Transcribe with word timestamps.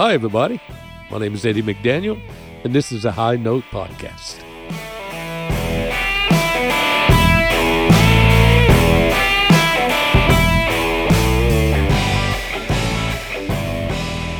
Hi, 0.00 0.14
everybody. 0.14 0.58
My 1.10 1.18
name 1.18 1.34
is 1.34 1.44
Eddie 1.44 1.62
McDaniel, 1.62 2.18
and 2.64 2.72
this 2.72 2.90
is 2.90 3.04
a 3.04 3.12
High 3.12 3.36
Note 3.36 3.64
Podcast. 3.64 4.38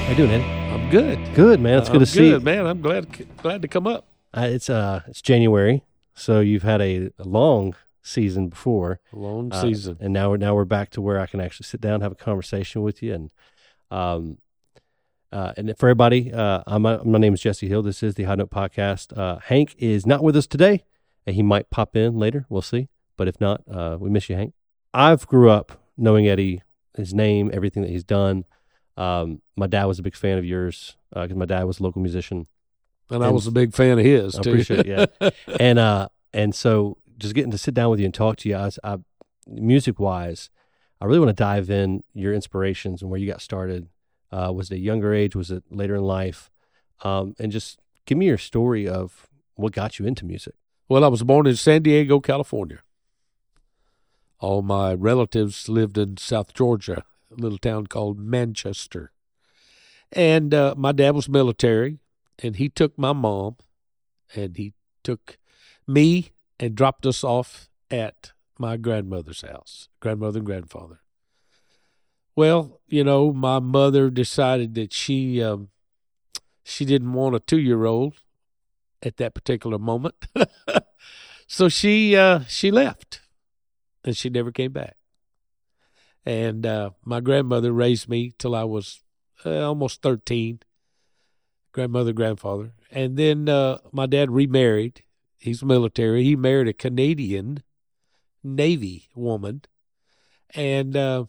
How 0.00 0.08
you 0.08 0.16
doing, 0.16 0.30
Eddie? 0.30 0.44
I'm 0.44 0.88
good. 0.88 1.35
Good, 1.35 1.61
man. 1.61 1.81
It's 1.81 1.90
good 1.90 1.97
I'm 1.97 2.01
to 2.01 2.06
see. 2.06 2.31
good, 2.31 2.42
man. 2.42 2.65
I'm 2.65 2.81
glad 2.81 3.37
glad 3.42 3.61
to 3.61 3.69
come 3.69 3.87
up. 3.87 4.06
Uh, 4.33 4.49
it's 4.51 4.71
uh, 4.71 5.03
it's 5.08 5.21
January, 5.21 5.85
so 6.15 6.40
you've 6.40 6.63
had 6.63 6.81
a, 6.81 7.11
a 7.19 7.24
long 7.24 7.77
season 8.01 8.49
before, 8.49 9.01
A 9.13 9.17
long 9.19 9.53
uh, 9.53 9.61
season. 9.61 9.99
and 10.01 10.15
now 10.15 10.31
we're 10.31 10.38
now 10.38 10.54
we're 10.54 10.65
back 10.65 10.88
to 10.92 11.03
where 11.03 11.21
I 11.21 11.27
can 11.27 11.38
actually 11.38 11.65
sit 11.65 11.83
down, 11.83 12.01
have 12.01 12.13
a 12.13 12.15
conversation 12.15 12.81
with 12.81 13.03
you, 13.03 13.13
and 13.13 13.31
um, 13.90 14.38
uh, 15.33 15.53
and 15.56 15.74
for 15.78 15.88
everybody, 15.88 16.33
uh, 16.33 16.62
I'm, 16.66 16.84
uh, 16.86 16.98
my 17.04 17.18
name 17.18 17.34
is 17.34 17.41
Jesse 17.41 17.68
Hill. 17.68 17.82
This 17.82 18.02
is 18.02 18.14
the 18.14 18.24
High 18.24 18.34
Note 18.34 18.50
Podcast. 18.50 19.16
Uh, 19.16 19.38
Hank 19.38 19.74
is 19.78 20.06
not 20.06 20.23
with 20.23 20.37
us 20.37 20.46
today, 20.46 20.84
and 21.27 21.37
he 21.37 21.42
might 21.42 21.70
pop 21.70 21.96
in 21.96 22.18
later. 22.18 22.46
We'll 22.48 22.62
see. 22.62 22.88
But 23.16 23.28
if 23.28 23.40
not, 23.40 23.62
uh, 23.70 23.96
we 24.01 24.10
miss 24.10 24.28
you, 24.28 24.37
Hank. 24.37 24.54
I've 24.92 25.27
grew 25.27 25.51
up 25.51 25.84
knowing 25.96 26.27
Eddie, 26.27 26.62
his 26.96 27.14
name, 27.14 27.51
everything 27.52 27.82
that 27.82 27.90
he's 27.90 28.04
done. 28.04 28.45
Um, 28.96 29.40
my 29.56 29.66
dad 29.66 29.84
was 29.84 29.98
a 29.98 30.02
big 30.02 30.16
fan 30.16 30.38
of 30.38 30.45
yours 30.45 30.96
because 31.12 31.37
my 31.37 31.45
dad 31.45 31.65
was 31.65 31.80
a 31.80 31.82
local 31.82 32.02
musician. 32.02 32.46
and 33.10 33.24
I 33.24 33.30
was 33.30 33.46
a 33.46 33.52
big 33.52 33.74
fan 33.74 33.98
of 33.98 34.04
his, 34.04 34.37
I 34.37 34.42
too. 34.42 34.51
appreciate 34.51 34.87
it, 34.87 35.15
yeah. 35.20 35.30
and 35.60 35.78
uh 35.78 36.09
and 36.32 36.54
so 36.54 36.96
just 37.18 37.34
getting 37.34 37.51
to 37.51 37.59
sit 37.59 37.74
down 37.74 37.90
with 37.90 37.98
you 38.01 38.04
and 38.06 38.15
talk 38.15 38.37
to 38.38 38.48
you 38.48 38.56
I, 38.56 38.70
I 38.84 38.98
music 39.46 39.98
wise 39.98 40.48
i 41.01 41.04
really 41.04 41.18
want 41.18 41.30
to 41.30 41.34
dive 41.34 41.70
in 41.70 42.02
your 42.15 42.32
inspirations 42.32 43.02
and 43.02 43.10
where 43.10 43.18
you 43.18 43.26
got 43.26 43.42
started 43.42 43.88
uh 44.32 44.52
was 44.54 44.70
it 44.70 44.76
a 44.76 44.78
younger 44.78 45.12
age 45.14 45.34
was 45.36 45.50
it 45.50 45.64
later 45.70 45.96
in 45.96 46.02
life 46.02 46.50
um 47.02 47.34
and 47.38 47.52
just 47.52 47.78
give 48.06 48.18
me 48.18 48.26
your 48.26 48.38
story 48.38 48.88
of 48.88 49.28
what 49.54 49.72
got 49.72 49.98
you 49.98 50.06
into 50.06 50.24
music 50.24 50.54
Well, 50.90 51.04
I 51.04 51.09
was 51.09 51.22
born 51.22 51.46
in 51.46 51.54
San 51.54 51.82
Diego, 51.82 52.18
California. 52.18 52.80
All 54.40 54.60
my 54.60 54.92
relatives 54.92 55.68
lived 55.68 55.96
in 55.96 56.16
South 56.16 56.52
Georgia, 56.52 57.04
a 57.30 57.40
little 57.40 57.59
town 57.59 57.87
called 57.87 58.18
Manchester. 58.18 59.12
And 60.10 60.52
uh, 60.52 60.74
my 60.76 60.90
dad 60.90 61.15
was 61.15 61.28
military, 61.28 62.00
and 62.42 62.56
he 62.56 62.68
took 62.68 62.98
my 62.98 63.12
mom 63.12 63.54
and 64.34 64.56
he 64.56 64.72
took 65.05 65.39
me 65.87 66.33
and 66.59 66.75
dropped 66.75 67.06
us 67.06 67.22
off 67.22 67.69
at 67.89 68.33
my 68.59 68.77
grandmother's 68.77 69.42
house, 69.42 69.89
grandmother 70.00 70.41
and 70.41 70.47
grandfather. 70.47 70.98
Well, 72.36 72.81
you 72.86 73.05
know, 73.05 73.33
my 73.33 73.59
mother 73.59 74.11
decided 74.11 74.75
that 74.75 74.92
she 74.92 75.42
um, 75.42 75.69
she 76.64 76.84
didn't 76.84 77.12
want 77.12 77.34
a 77.34 77.41
two 77.41 77.59
year 77.59 77.84
old 77.84 78.14
at 79.03 79.17
that 79.17 79.34
particular 79.34 79.78
moment. 79.78 80.27
so 81.47 81.69
she 81.69 82.17
uh, 82.17 82.41
she 82.48 82.70
left, 82.70 83.20
and 84.05 84.17
she 84.17 84.31
never 84.31 84.53
came 84.53 84.72
back. 84.72 84.97
And 86.25 86.67
uh, 86.67 86.91
my 87.05 87.20
grandmother 87.20 87.72
raised 87.72 88.09
me 88.09 88.33
till 88.39 88.55
I 88.55 88.65
was 88.65 89.03
uh, 89.44 89.67
almost 89.67 90.03
thirteen. 90.03 90.61
Grandmother, 91.72 92.12
grandfather, 92.12 92.72
and 92.91 93.17
then 93.17 93.48
uh, 93.48 93.78
my 93.92 94.06
dad 94.06 94.33
remarried. 94.33 95.05
He's 95.39 95.62
military. 95.62 96.25
He 96.25 96.34
married 96.34 96.67
a 96.67 96.72
Canadian 96.72 97.62
Navy 98.42 99.09
woman, 99.15 99.62
and 100.55 100.97
uh, 100.97 101.27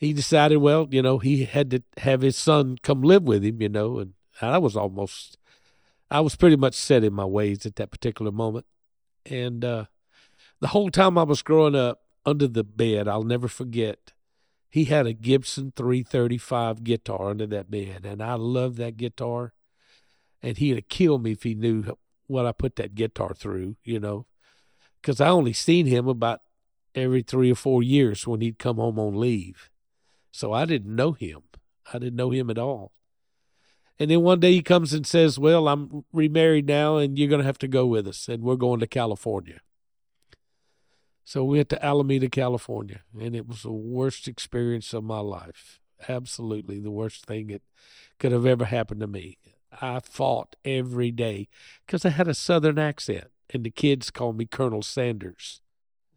he 0.00 0.14
decided, 0.14 0.56
well, 0.56 0.88
you 0.90 1.02
know, 1.02 1.18
he 1.18 1.44
had 1.44 1.70
to 1.72 1.82
have 1.98 2.22
his 2.22 2.36
son 2.36 2.78
come 2.82 3.02
live 3.02 3.22
with 3.22 3.44
him, 3.44 3.60
you 3.60 3.68
know, 3.68 3.98
and 3.98 4.14
I 4.40 4.56
was 4.56 4.74
almost 4.74 5.36
I 6.10 6.20
was 6.20 6.36
pretty 6.36 6.56
much 6.56 6.74
set 6.74 7.04
in 7.04 7.12
my 7.12 7.26
ways 7.26 7.66
at 7.66 7.76
that 7.76 7.90
particular 7.90 8.32
moment. 8.32 8.64
And 9.26 9.62
uh, 9.62 9.84
the 10.58 10.68
whole 10.68 10.90
time 10.90 11.18
I 11.18 11.22
was 11.22 11.42
growing 11.42 11.76
up 11.76 12.00
under 12.24 12.48
the 12.48 12.64
bed, 12.64 13.06
I'll 13.06 13.22
never 13.22 13.46
forget, 13.46 14.12
he 14.70 14.86
had 14.86 15.06
a 15.06 15.12
Gibson 15.12 15.72
335 15.76 16.82
guitar 16.82 17.30
under 17.30 17.46
that 17.48 17.70
bed. 17.70 18.06
And 18.06 18.22
I 18.22 18.34
loved 18.34 18.78
that 18.78 18.96
guitar. 18.96 19.52
And 20.42 20.56
he'd 20.56 20.76
have 20.76 20.88
killed 20.88 21.22
me 21.22 21.32
if 21.32 21.42
he 21.42 21.54
knew 21.54 21.96
what 22.26 22.46
I 22.46 22.52
put 22.52 22.76
that 22.76 22.94
guitar 22.94 23.34
through, 23.34 23.76
you 23.84 24.00
know, 24.00 24.26
because 25.00 25.20
I 25.20 25.28
only 25.28 25.52
seen 25.52 25.86
him 25.86 26.08
about 26.08 26.40
every 26.94 27.22
three 27.22 27.52
or 27.52 27.56
four 27.56 27.82
years 27.82 28.26
when 28.26 28.40
he'd 28.40 28.58
come 28.58 28.76
home 28.76 28.98
on 28.98 29.18
leave. 29.18 29.69
So 30.30 30.52
I 30.52 30.64
didn't 30.64 30.94
know 30.94 31.12
him. 31.12 31.42
I 31.92 31.98
didn't 31.98 32.16
know 32.16 32.30
him 32.30 32.50
at 32.50 32.58
all. 32.58 32.92
And 33.98 34.10
then 34.10 34.22
one 34.22 34.40
day 34.40 34.52
he 34.52 34.62
comes 34.62 34.94
and 34.94 35.06
says, 35.06 35.38
Well, 35.38 35.68
I'm 35.68 36.04
remarried 36.12 36.66
now 36.66 36.96
and 36.96 37.18
you're 37.18 37.28
going 37.28 37.40
to 37.40 37.46
have 37.46 37.58
to 37.58 37.68
go 37.68 37.86
with 37.86 38.08
us. 38.08 38.28
And 38.28 38.42
we're 38.42 38.56
going 38.56 38.80
to 38.80 38.86
California. 38.86 39.60
So 41.24 41.44
we 41.44 41.58
went 41.58 41.68
to 41.68 41.84
Alameda, 41.84 42.30
California. 42.30 43.02
And 43.20 43.36
it 43.36 43.46
was 43.46 43.62
the 43.62 43.72
worst 43.72 44.26
experience 44.26 44.94
of 44.94 45.04
my 45.04 45.20
life. 45.20 45.80
Absolutely 46.08 46.80
the 46.80 46.90
worst 46.90 47.26
thing 47.26 47.48
that 47.48 47.62
could 48.18 48.32
have 48.32 48.46
ever 48.46 48.64
happened 48.64 49.00
to 49.00 49.06
me. 49.06 49.36
I 49.82 50.00
fought 50.00 50.56
every 50.64 51.10
day 51.10 51.48
because 51.86 52.06
I 52.06 52.08
had 52.08 52.26
a 52.26 52.34
Southern 52.34 52.78
accent. 52.78 53.26
And 53.52 53.64
the 53.64 53.70
kids 53.70 54.10
called 54.10 54.38
me 54.38 54.46
Colonel 54.46 54.82
Sanders. 54.82 55.60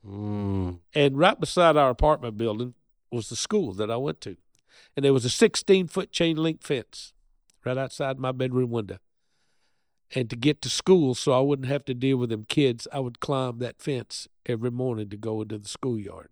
mm. 0.08 0.80
And 0.94 1.18
right 1.18 1.40
beside 1.40 1.76
our 1.76 1.90
apartment 1.90 2.38
building 2.38 2.76
was 3.14 3.30
the 3.30 3.36
school 3.36 3.74
that 3.74 3.92
I 3.92 3.98
went 3.98 4.22
to. 4.22 4.36
And 4.96 5.06
there 5.06 5.14
was 5.14 5.26
a 5.26 5.30
16 5.30 5.88
foot 5.88 6.12
chain 6.12 6.36
link 6.38 6.64
fence 6.64 7.14
right 7.66 7.78
outside 7.78 8.20
my 8.20 8.32
bedroom 8.32 8.72
window. 8.72 8.98
And 10.16 10.30
to 10.30 10.36
get 10.36 10.62
to 10.62 10.70
school, 10.70 11.16
so 11.16 11.32
I 11.32 11.40
wouldn't 11.40 11.68
have 11.70 11.86
to 11.86 11.94
deal 11.94 12.18
with 12.18 12.30
them 12.30 12.46
kids, 12.48 12.88
I 12.92 13.00
would 13.00 13.20
climb 13.20 13.60
that 13.60 13.82
fence 13.82 14.28
every 14.46 14.70
morning 14.70 15.10
to 15.10 15.18
go 15.18 15.42
into 15.42 15.58
the 15.58 15.68
schoolyard. 15.68 16.30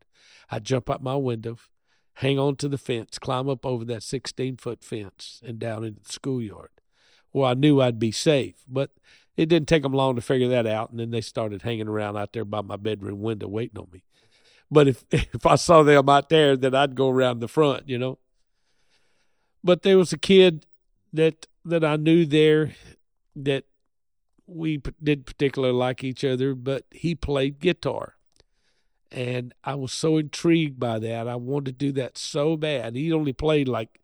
I'd 0.51 0.65
jump 0.65 0.89
out 0.89 1.01
my 1.01 1.15
window, 1.15 1.57
hang 2.15 2.37
on 2.37 2.57
to 2.57 2.67
the 2.67 2.77
fence, 2.77 3.17
climb 3.17 3.49
up 3.49 3.65
over 3.65 3.85
that 3.85 4.03
16 4.03 4.57
foot 4.57 4.83
fence 4.83 5.41
and 5.45 5.57
down 5.57 5.83
into 5.83 6.01
the 6.03 6.11
schoolyard. 6.11 6.69
Well, 7.33 7.49
I 7.49 7.53
knew 7.53 7.81
I'd 7.81 7.97
be 7.97 8.11
safe, 8.11 8.63
but 8.67 8.91
it 9.37 9.47
didn't 9.47 9.69
take 9.69 9.83
them 9.83 9.93
long 9.93 10.15
to 10.15 10.21
figure 10.21 10.49
that 10.49 10.67
out. 10.67 10.91
And 10.91 10.99
then 10.99 11.11
they 11.11 11.21
started 11.21 11.61
hanging 11.61 11.87
around 11.87 12.17
out 12.17 12.33
there 12.33 12.45
by 12.45 12.61
my 12.61 12.75
bedroom 12.75 13.21
window 13.21 13.47
waiting 13.47 13.79
on 13.79 13.87
me. 13.91 14.03
But 14.71 14.87
if 14.87 15.03
if 15.11 15.45
I 15.45 15.55
saw 15.55 15.83
them 15.83 16.07
out 16.09 16.29
there, 16.29 16.55
then 16.55 16.73
I'd 16.73 16.95
go 16.95 17.09
around 17.09 17.39
the 17.39 17.47
front, 17.47 17.87
you 17.89 17.97
know. 17.97 18.17
But 19.63 19.83
there 19.83 19.97
was 19.97 20.13
a 20.13 20.17
kid 20.17 20.65
that 21.13 21.47
that 21.65 21.83
I 21.83 21.97
knew 21.97 22.25
there 22.25 22.73
that 23.35 23.65
we 24.47 24.79
p- 24.79 24.91
did 25.01 25.25
particularly 25.25 25.73
like 25.75 26.03
each 26.03 26.23
other, 26.23 26.55
but 26.55 26.85
he 26.91 27.13
played 27.15 27.59
guitar. 27.59 28.15
And 29.11 29.53
I 29.63 29.75
was 29.75 29.91
so 29.91 30.17
intrigued 30.17 30.79
by 30.79 30.97
that. 30.99 31.27
I 31.27 31.35
wanted 31.35 31.65
to 31.79 31.85
do 31.87 31.91
that 31.93 32.17
so 32.17 32.55
bad. 32.57 32.95
He 32.95 33.11
only 33.13 33.33
played 33.33 33.67
like 33.67 33.99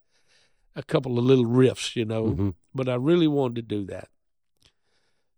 a 0.76 0.84
couple 0.84 1.18
of 1.18 1.24
little 1.26 1.46
riffs, 1.46 1.96
you 1.96 2.06
know, 2.06 2.26
Mhm. 2.26 2.56
but 2.76 2.88
I 2.90 2.96
really 2.96 3.28
wanted 3.28 3.56
to 3.56 3.76
do 3.76 3.86
that. 3.86 4.10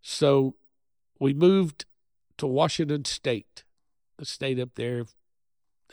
So 0.02 0.56
we 1.20 1.34
moved 1.34 1.86
to 2.38 2.48
Washington 2.48 3.06
State. 3.06 3.64
I 4.20 4.24
stayed 4.24 4.60
up 4.60 4.76
there, 4.76 5.06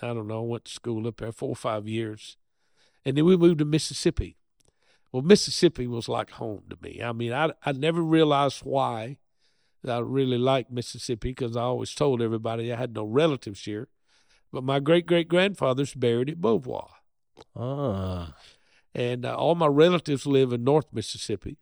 I 0.03 0.09
don't 0.09 0.29
know, 0.29 0.43
went 0.43 0.67
to 0.67 0.73
school 0.73 1.07
up 1.07 1.19
there 1.19 1.33
four 1.33 1.51
or 1.51 1.57
five 1.57 1.89
years. 1.89 2.37
And 3.05 3.17
then 3.17 3.25
we 3.25 3.37
moved 3.37 3.61
to 3.61 3.65
Mississippi. 3.65 4.37
Well, 5.13 5.23
Mississippi 5.23 5.87
was 5.87 6.09
like 6.09 6.31
home 6.33 6.65
to 6.69 6.77
me. 6.83 7.03
I 7.03 7.13
mean, 7.13 7.33
I, 7.33 7.53
I 7.65 7.73
never 7.73 8.03
realized 8.03 8.61
why 8.61 9.19
I 9.89 9.99
really 9.99 10.39
liked 10.39 10.71
Mississippi 10.71 11.31
because 11.31 11.57
I 11.57 11.63
always 11.63 11.95
told 11.95 12.21
everybody 12.21 12.73
I 12.73 12.77
had 12.77 12.95
no 12.95 13.05
relatives 13.05 13.65
here. 13.65 13.89
But 14.53 14.65
my 14.65 14.81
great 14.81 15.07
great 15.07 15.29
grandfather's 15.29 15.95
buried 15.95 16.31
at 16.31 16.41
Beauvoir. 16.41 16.89
ah 17.55 18.35
And 18.95 19.25
uh, 19.25 19.37
all 19.37 19.55
my 19.55 19.67
relatives 19.67 20.27
live 20.27 20.53
in 20.53 20.65
North 20.65 20.87
Mississippi 20.93 21.59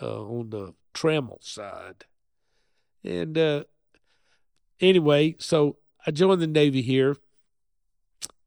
uh, 0.00 0.22
on 0.22 0.50
the 0.50 0.74
Trammell 0.94 1.42
side. 1.42 2.06
And 3.04 3.36
uh, 3.36 3.64
anyway, 4.80 5.36
so 5.38 5.76
I 6.06 6.10
joined 6.10 6.40
the 6.40 6.46
Navy 6.46 6.82
here, 6.82 7.16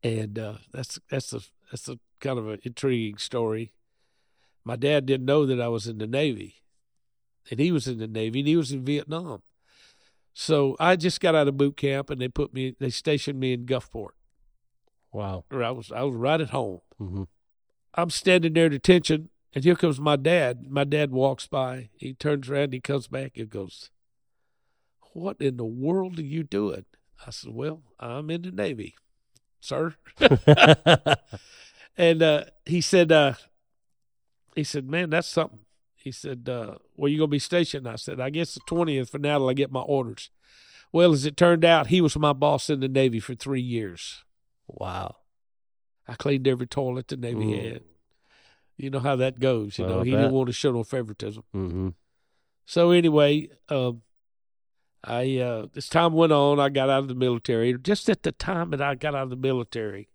and 0.05 0.37
uh, 0.37 0.53
that's 0.71 0.99
that's 1.09 1.33
a 1.33 1.41
that's 1.71 1.89
a 1.89 1.97
kind 2.19 2.37
of 2.37 2.47
an 2.47 2.59
intriguing 2.63 3.17
story. 3.17 3.71
My 4.63 4.75
dad 4.75 5.05
didn't 5.07 5.25
know 5.25 5.45
that 5.47 5.59
I 5.59 5.67
was 5.67 5.87
in 5.87 5.97
the 5.97 6.05
Navy, 6.07 6.57
and 7.49 7.59
he 7.59 7.71
was 7.71 7.87
in 7.87 7.97
the 7.97 8.07
Navy, 8.07 8.39
and 8.39 8.47
he 8.47 8.55
was 8.55 8.71
in 8.71 8.85
Vietnam. 8.85 9.41
So 10.33 10.75
I 10.79 10.95
just 10.95 11.21
got 11.21 11.33
out 11.33 11.47
of 11.47 11.57
boot 11.57 11.77
camp, 11.77 12.09
and 12.09 12.21
they 12.21 12.27
put 12.27 12.53
me, 12.53 12.75
they 12.79 12.89
stationed 12.89 13.39
me 13.39 13.53
in 13.53 13.65
Gulfport. 13.65 14.09
wow 15.11 15.45
I 15.51 15.71
was, 15.71 15.91
I 15.91 16.03
was 16.03 16.15
right 16.15 16.41
at 16.41 16.49
home. 16.49 16.81
hmm 16.97 17.23
I'm 17.97 18.09
standing 18.09 18.53
there 18.53 18.65
at 18.65 18.73
attention, 18.73 19.29
and 19.53 19.63
here 19.63 19.75
comes 19.75 19.99
my 19.99 20.17
dad. 20.17 20.69
My 20.69 20.83
dad 20.83 21.11
walks 21.11 21.47
by. 21.47 21.89
He 21.95 22.13
turns 22.13 22.49
around. 22.49 22.73
He 22.73 22.81
comes 22.81 23.07
back 23.07 23.37
and 23.37 23.49
goes, 23.49 23.89
"What 25.13 25.37
in 25.39 25.55
the 25.57 25.65
world 25.65 26.19
are 26.19 26.23
you 26.23 26.43
doing?" 26.43 26.85
I 27.25 27.31
said, 27.31 27.53
"Well, 27.53 27.81
I'm 27.97 28.29
in 28.29 28.41
the 28.41 28.51
Navy, 28.51 28.95
sir." 29.65 29.95
and 31.97 32.21
uh, 32.23 32.45
he 32.65 32.81
said, 32.81 33.11
uh, 33.11 33.33
he 34.55 34.63
said, 34.63 34.89
"Man, 34.89 35.09
that's 35.09 35.27
something." 35.27 35.59
He 35.95 36.11
said, 36.11 36.47
uh, 36.49 36.75
"Where 36.95 37.11
you 37.11 37.17
gonna 37.17 37.27
be 37.27 37.39
stationed?" 37.39 37.87
I 37.87 37.95
said, 37.95 38.19
"I 38.19 38.29
guess 38.29 38.53
the 38.53 38.61
twentieth 38.65 39.09
for 39.09 39.17
now 39.19 39.39
till 39.39 39.49
I 39.49 39.53
get 39.53 39.71
my 39.71 39.81
orders." 39.81 40.29
Well, 40.91 41.11
as 41.11 41.25
it 41.25 41.35
turned 41.35 41.65
out, 41.65 41.87
he 41.87 41.99
was 41.99 42.15
my 42.17 42.31
boss 42.33 42.69
in 42.69 42.79
the 42.79 42.87
Navy 42.87 43.19
for 43.19 43.35
three 43.35 43.61
years. 43.61 44.23
Wow. 44.67 45.15
I 46.07 46.13
cleaned 46.13 46.47
every 46.47 46.67
toilet 46.67 47.07
the 47.09 47.17
Navy 47.17 47.45
Mm. 47.45 47.63
had. 47.73 47.83
You 48.77 48.89
know 48.91 48.99
how 48.99 49.15
that 49.17 49.39
goes. 49.39 49.77
You 49.77 49.85
Well, 49.85 49.95
know, 49.97 50.01
he 50.03 50.11
bet. 50.11 50.21
didn't 50.21 50.33
want 50.33 50.47
to 50.47 50.53
show 50.53 50.71
no 50.71 50.83
favoritism. 50.83 51.43
Mm-hmm. 51.53 51.89
So 52.65 52.91
anyway, 52.91 53.49
um, 53.69 54.03
I 55.05 55.37
uh, 55.37 55.67
as 55.75 55.87
time 55.87 56.13
went 56.13 56.31
on, 56.31 56.59
I 56.59 56.69
got 56.69 56.89
out 56.89 57.03
of 57.03 57.07
the 57.07 57.15
military. 57.15 57.77
Just 57.77 58.09
at 58.09 58.23
the 58.23 58.31
time 58.31 58.71
that 58.71 58.81
I 58.81 58.95
got 58.95 59.13
out 59.13 59.23
of 59.23 59.29
the 59.29 59.35
military, 59.35 60.09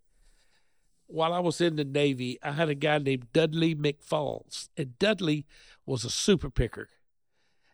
while 1.07 1.33
I 1.33 1.39
was 1.39 1.61
in 1.61 1.77
the 1.77 1.85
Navy, 1.85 2.37
I 2.43 2.51
had 2.51 2.69
a 2.69 2.75
guy 2.75 2.97
named 2.97 3.31
Dudley 3.31 3.73
McFalls, 3.73 4.67
and 4.75 4.99
Dudley 4.99 5.45
was 5.85 6.03
a 6.03 6.09
super 6.09 6.49
picker, 6.49 6.89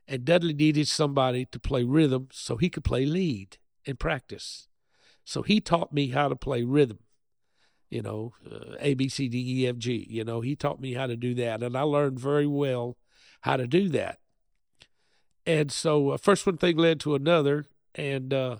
and 0.07 0.25
Dudley 0.25 0.53
needed 0.53 0.87
somebody 0.87 1.45
to 1.45 1.59
play 1.59 1.83
rhythm 1.83 2.29
so 2.31 2.57
he 2.57 2.69
could 2.69 2.83
play 2.83 3.05
lead 3.05 3.57
in 3.83 3.95
practice. 3.95 4.67
So 5.23 5.41
he 5.41 5.59
taught 5.59 5.91
me 5.91 6.09
how 6.09 6.29
to 6.29 6.35
play 6.35 6.63
rhythm. 6.63 6.99
You 7.89 8.01
know, 8.01 8.33
uh, 8.45 8.75
A 8.79 8.93
B 8.93 9.09
C 9.09 9.27
D 9.27 9.63
E 9.63 9.67
F 9.67 9.77
G. 9.77 10.05
You 10.09 10.23
know, 10.23 10.41
he 10.41 10.55
taught 10.55 10.79
me 10.79 10.93
how 10.93 11.07
to 11.07 11.15
do 11.15 11.33
that, 11.35 11.63
and 11.63 11.75
I 11.75 11.81
learned 11.81 12.19
very 12.19 12.47
well 12.47 12.97
how 13.41 13.57
to 13.57 13.65
do 13.65 13.89
that. 13.89 14.19
And 15.47 15.71
so, 15.71 16.09
uh, 16.09 16.17
first 16.17 16.45
one 16.45 16.57
thing 16.57 16.75
led 16.75 16.99
to 16.99 17.15
another, 17.15 17.67
and 17.95 18.33
uh, 18.33 18.57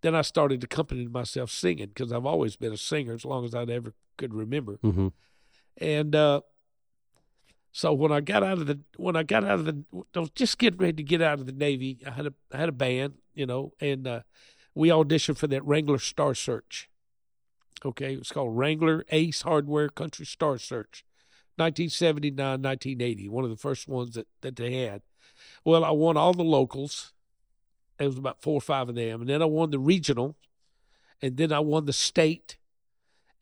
then 0.00 0.16
I 0.16 0.22
started 0.22 0.64
accompanying 0.64 1.12
myself 1.12 1.50
singing 1.50 1.86
because 1.86 2.12
I've 2.12 2.26
always 2.26 2.56
been 2.56 2.72
a 2.72 2.76
singer 2.76 3.14
as 3.14 3.24
long 3.24 3.44
as 3.44 3.54
I 3.54 3.62
ever 3.62 3.94
could 4.18 4.34
remember. 4.34 4.80
Mm-hmm. 4.82 5.08
And 5.78 6.14
uh, 6.16 6.40
so 7.70 7.92
when 7.92 8.10
I 8.10 8.20
got 8.20 8.42
out 8.42 8.58
of 8.58 8.66
the 8.66 8.80
when 8.96 9.14
I 9.14 9.22
got 9.22 9.44
out 9.44 9.60
of 9.60 9.64
the 9.64 9.84
I 10.14 10.18
was 10.18 10.30
just 10.30 10.58
getting 10.58 10.78
ready 10.80 10.94
to 10.94 11.02
get 11.04 11.22
out 11.22 11.38
of 11.38 11.46
the 11.46 11.52
Navy. 11.52 11.98
I 12.04 12.10
had 12.10 12.26
a 12.26 12.34
I 12.52 12.58
had 12.58 12.68
a 12.68 12.72
band, 12.72 13.14
you 13.34 13.46
know, 13.46 13.72
and 13.80 14.06
uh, 14.06 14.20
we 14.74 14.88
auditioned 14.88 15.38
for 15.38 15.46
that 15.46 15.64
Wrangler 15.64 15.98
Star 15.98 16.34
Search. 16.34 16.90
Okay, 17.84 18.14
it 18.14 18.18
was 18.18 18.32
called 18.32 18.56
Wrangler 18.56 19.04
Ace 19.10 19.42
Hardware 19.42 19.88
Country 19.88 20.26
Star 20.26 20.58
Search, 20.58 21.04
1979, 21.56 22.36
1980. 22.60 23.28
One 23.28 23.44
of 23.44 23.50
the 23.50 23.56
first 23.56 23.86
ones 23.86 24.16
that 24.16 24.26
that 24.40 24.56
they 24.56 24.82
had. 24.82 25.02
Well, 25.64 25.84
I 25.84 25.90
won 25.90 26.16
all 26.16 26.32
the 26.32 26.42
locals. 26.42 27.12
It 27.98 28.06
was 28.06 28.18
about 28.18 28.42
four 28.42 28.54
or 28.54 28.60
five 28.60 28.88
of 28.88 28.94
them, 28.94 29.20
and 29.20 29.30
then 29.30 29.40
I 29.40 29.44
won 29.44 29.70
the 29.70 29.78
regional, 29.78 30.36
and 31.22 31.36
then 31.36 31.52
I 31.52 31.60
won 31.60 31.86
the 31.86 31.92
state, 31.92 32.56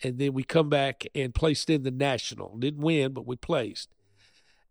and 0.02 0.18
then 0.18 0.34
we 0.34 0.44
come 0.44 0.68
back 0.68 1.04
and 1.14 1.34
placed 1.34 1.70
in 1.70 1.84
the 1.84 1.90
national. 1.90 2.58
Didn't 2.58 2.82
win, 2.82 3.12
but 3.12 3.26
we 3.26 3.36
placed, 3.36 3.88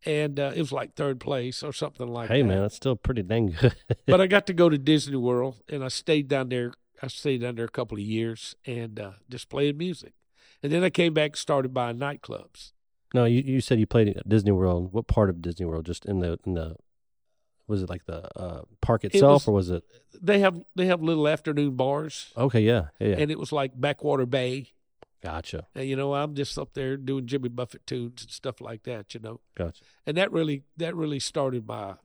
and 0.05 0.39
uh, 0.39 0.51
it 0.55 0.59
was 0.59 0.71
like 0.71 0.93
third 0.93 1.19
place 1.19 1.63
or 1.63 1.73
something 1.73 2.07
like 2.07 2.29
Hey 2.29 2.41
that. 2.41 2.47
Hey, 2.47 2.49
man, 2.49 2.61
that's 2.61 2.75
still 2.75 2.95
pretty 2.95 3.23
dang 3.23 3.55
good. 3.59 3.75
but 4.05 4.21
I 4.21 4.27
got 4.27 4.45
to 4.47 4.53
go 4.53 4.69
to 4.69 4.77
Disney 4.77 5.17
World, 5.17 5.61
and 5.67 5.83
I 5.83 5.87
stayed 5.87 6.27
down 6.27 6.49
there. 6.49 6.73
I 7.01 7.07
stayed 7.07 7.41
down 7.41 7.55
there 7.55 7.65
a 7.65 7.69
couple 7.69 7.97
of 7.97 8.03
years 8.03 8.55
and 8.65 8.99
uh, 8.99 9.11
just 9.29 9.49
playing 9.49 9.77
music, 9.77 10.13
and 10.61 10.71
then 10.71 10.83
I 10.83 10.91
came 10.91 11.15
back 11.15 11.31
and 11.31 11.37
started 11.37 11.73
buying 11.73 11.97
nightclubs. 11.97 12.73
no, 13.15 13.25
you, 13.25 13.41
you 13.41 13.61
said 13.61 13.79
you 13.79 13.87
played 13.87 14.09
at 14.09 14.29
Disney 14.29 14.51
World. 14.51 14.93
What 14.93 15.07
part 15.07 15.31
of 15.31 15.41
Disney 15.41 15.65
World? 15.65 15.87
Just 15.87 16.05
in 16.05 16.19
the 16.19 16.37
in 16.45 16.53
the 16.53 16.75
was 17.67 17.81
it 17.83 17.89
like 17.89 18.05
the 18.05 18.27
uh, 18.39 18.61
park 18.81 19.03
itself, 19.05 19.43
was- 19.43 19.47
or 19.47 19.51
was 19.53 19.69
it? 19.69 19.83
They 20.21 20.39
have 20.39 20.61
they 20.75 20.85
have 20.87 21.01
little 21.01 21.27
afternoon 21.27 21.75
bars, 21.75 22.31
Okay, 22.37 22.61
yeah, 22.61 22.87
yeah, 22.99 23.15
and 23.17 23.31
it 23.31 23.39
was 23.39 23.51
like 23.51 23.71
Backwater 23.79 24.25
Bay. 24.25 24.71
gotcha, 25.23 25.67
And 25.75 25.87
you 25.87 25.95
know, 25.95 26.13
I'm 26.13 26.35
just 26.35 26.57
up 26.59 26.73
there 26.73 26.97
doing 26.97 27.27
Jimmy 27.27 27.49
Buffett 27.49 27.85
tunes 27.87 28.21
and 28.23 28.31
stuff 28.31 28.59
like 28.61 28.83
that, 28.83 29.13
you 29.13 29.19
know. 29.19 29.39
gotcha. 29.55 29.83
And 30.05 30.17
that 30.17 30.31
really 30.31 30.63
that 30.77 30.95
really 30.95 31.19
started 31.19 31.67
my 31.67 31.95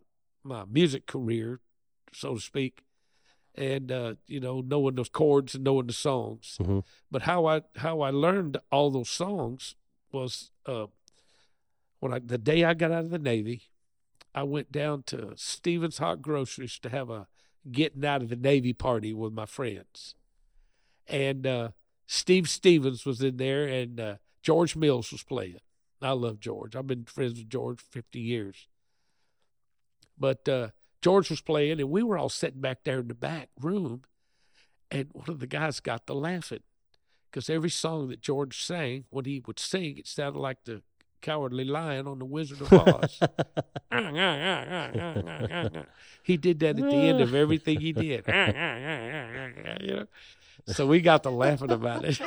my 0.45 0.65
music 0.71 1.07
career, 1.07 1.61
so 2.13 2.35
to 2.37 2.41
speak. 2.41 2.83
And 3.59 3.91
uh, 3.91 4.15
you 4.27 4.39
know, 4.39 4.61
knowing 4.61 4.97
those 4.97 5.09
chords 5.09 5.55
and 5.55 5.65
knowing 5.65 5.87
the 5.87 5.95
songs. 5.95 6.59
Mhm. 6.61 6.85
But 7.11 7.23
how 7.23 7.47
I 7.47 7.63
how 7.77 8.03
I 8.03 8.11
learned 8.11 8.59
all 8.71 8.91
those 8.91 9.09
songs 9.11 9.77
was 10.13 10.51
uh 10.67 10.87
when 12.01 12.13
I 12.13 12.19
the 12.19 12.39
day 12.39 12.65
I 12.65 12.75
got 12.75 12.93
out 12.93 13.05
of 13.05 13.11
the 13.11 13.19
Navy, 13.19 13.63
I 14.37 14.43
went 14.43 14.71
down 14.71 15.03
to 15.05 15.33
Stevens 15.35 15.99
Hot 15.99 16.23
Groceries 16.23 16.79
to 16.81 16.91
have 16.91 17.11
a 17.11 17.27
getting 17.73 18.05
out 18.05 18.23
of 18.23 18.29
the 18.29 18.37
Navy 18.37 18.73
party 18.73 19.13
with 19.13 19.33
my 19.33 19.47
friends. 19.47 20.15
And 21.09 21.47
uh 21.47 21.71
Steve 22.07 22.49
Stevens 22.49 23.05
was 23.05 23.23
in 23.23 23.39
there 23.39 23.67
and 23.67 23.99
uh 23.99 24.17
George 24.43 24.77
Mills 24.77 25.11
was 25.11 25.25
playing. 25.25 25.59
I 26.01 26.13
love 26.13 26.39
George. 26.39 26.77
I've 26.77 26.87
been 26.87 27.05
friends 27.05 27.39
with 27.39 27.49
George 27.49 27.81
for 27.81 27.91
50 27.91 28.21
years. 28.21 28.69
But 30.19 30.49
uh, 30.49 30.69
George 31.03 31.31
was 31.31 31.41
playing, 31.41 31.81
and 31.81 31.91
we 31.91 32.03
were 32.03 32.19
all 32.19 32.29
sitting 32.29 32.61
back 32.61 32.85
there 32.85 33.01
in 33.01 33.09
the 33.09 33.15
back 33.15 33.49
room, 33.61 34.03
and 34.91 35.09
one 35.13 35.29
of 35.29 35.41
the 35.41 35.47
guys 35.47 35.81
got 35.81 36.07
to 36.07 36.15
laughing 36.15 36.63
because 37.31 37.51
every 37.51 37.71
song 37.71 38.09
that 38.09 38.21
George 38.21 38.63
sang, 38.65 39.05
when 39.11 39.25
he 39.25 39.43
would 39.47 39.59
sing, 39.59 39.99
it 39.99 40.07
sounded 40.07 40.39
like 40.39 40.65
the 40.65 40.83
cowardly 41.27 41.65
lion 41.65 42.07
on 42.07 42.21
the 42.21 42.25
Wizard 42.25 42.61
of 42.61 42.73
Oz. 42.73 43.19
he 46.23 46.37
did 46.37 46.61
that 46.61 46.79
at 46.79 46.87
the 46.89 46.95
end 46.95 47.21
of 47.21 47.35
everything 47.35 47.81
he 47.81 47.93
did. 47.93 48.25
you 49.81 49.97
know? 49.97 50.07
So 50.69 50.87
we 50.87 51.01
got 51.01 51.25
to 51.25 51.31
laughing 51.31 51.73
about 51.73 52.05
it. 52.05 52.17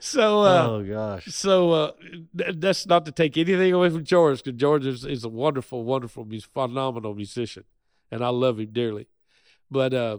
so 0.00 0.42
uh, 0.42 0.66
oh 0.68 0.82
gosh, 0.82 1.26
so 1.26 1.70
uh, 1.70 1.92
th- 2.36 2.56
that's 2.56 2.86
not 2.86 3.04
to 3.04 3.12
take 3.12 3.38
anything 3.38 3.72
away 3.72 3.90
from 3.90 4.02
George, 4.04 4.42
because 4.42 4.58
George 4.58 4.84
is, 4.84 5.04
is 5.04 5.22
a 5.22 5.28
wonderful, 5.28 5.84
wonderful, 5.84 6.24
mus- 6.24 6.42
phenomenal 6.44 7.14
musician, 7.14 7.62
and 8.10 8.24
I 8.24 8.30
love 8.30 8.58
him 8.58 8.70
dearly. 8.72 9.06
But 9.70 9.94
uh, 9.94 10.18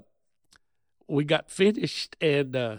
we 1.07 1.25
got 1.25 1.51
finished, 1.51 2.15
and 2.21 2.55
uh, 2.55 2.77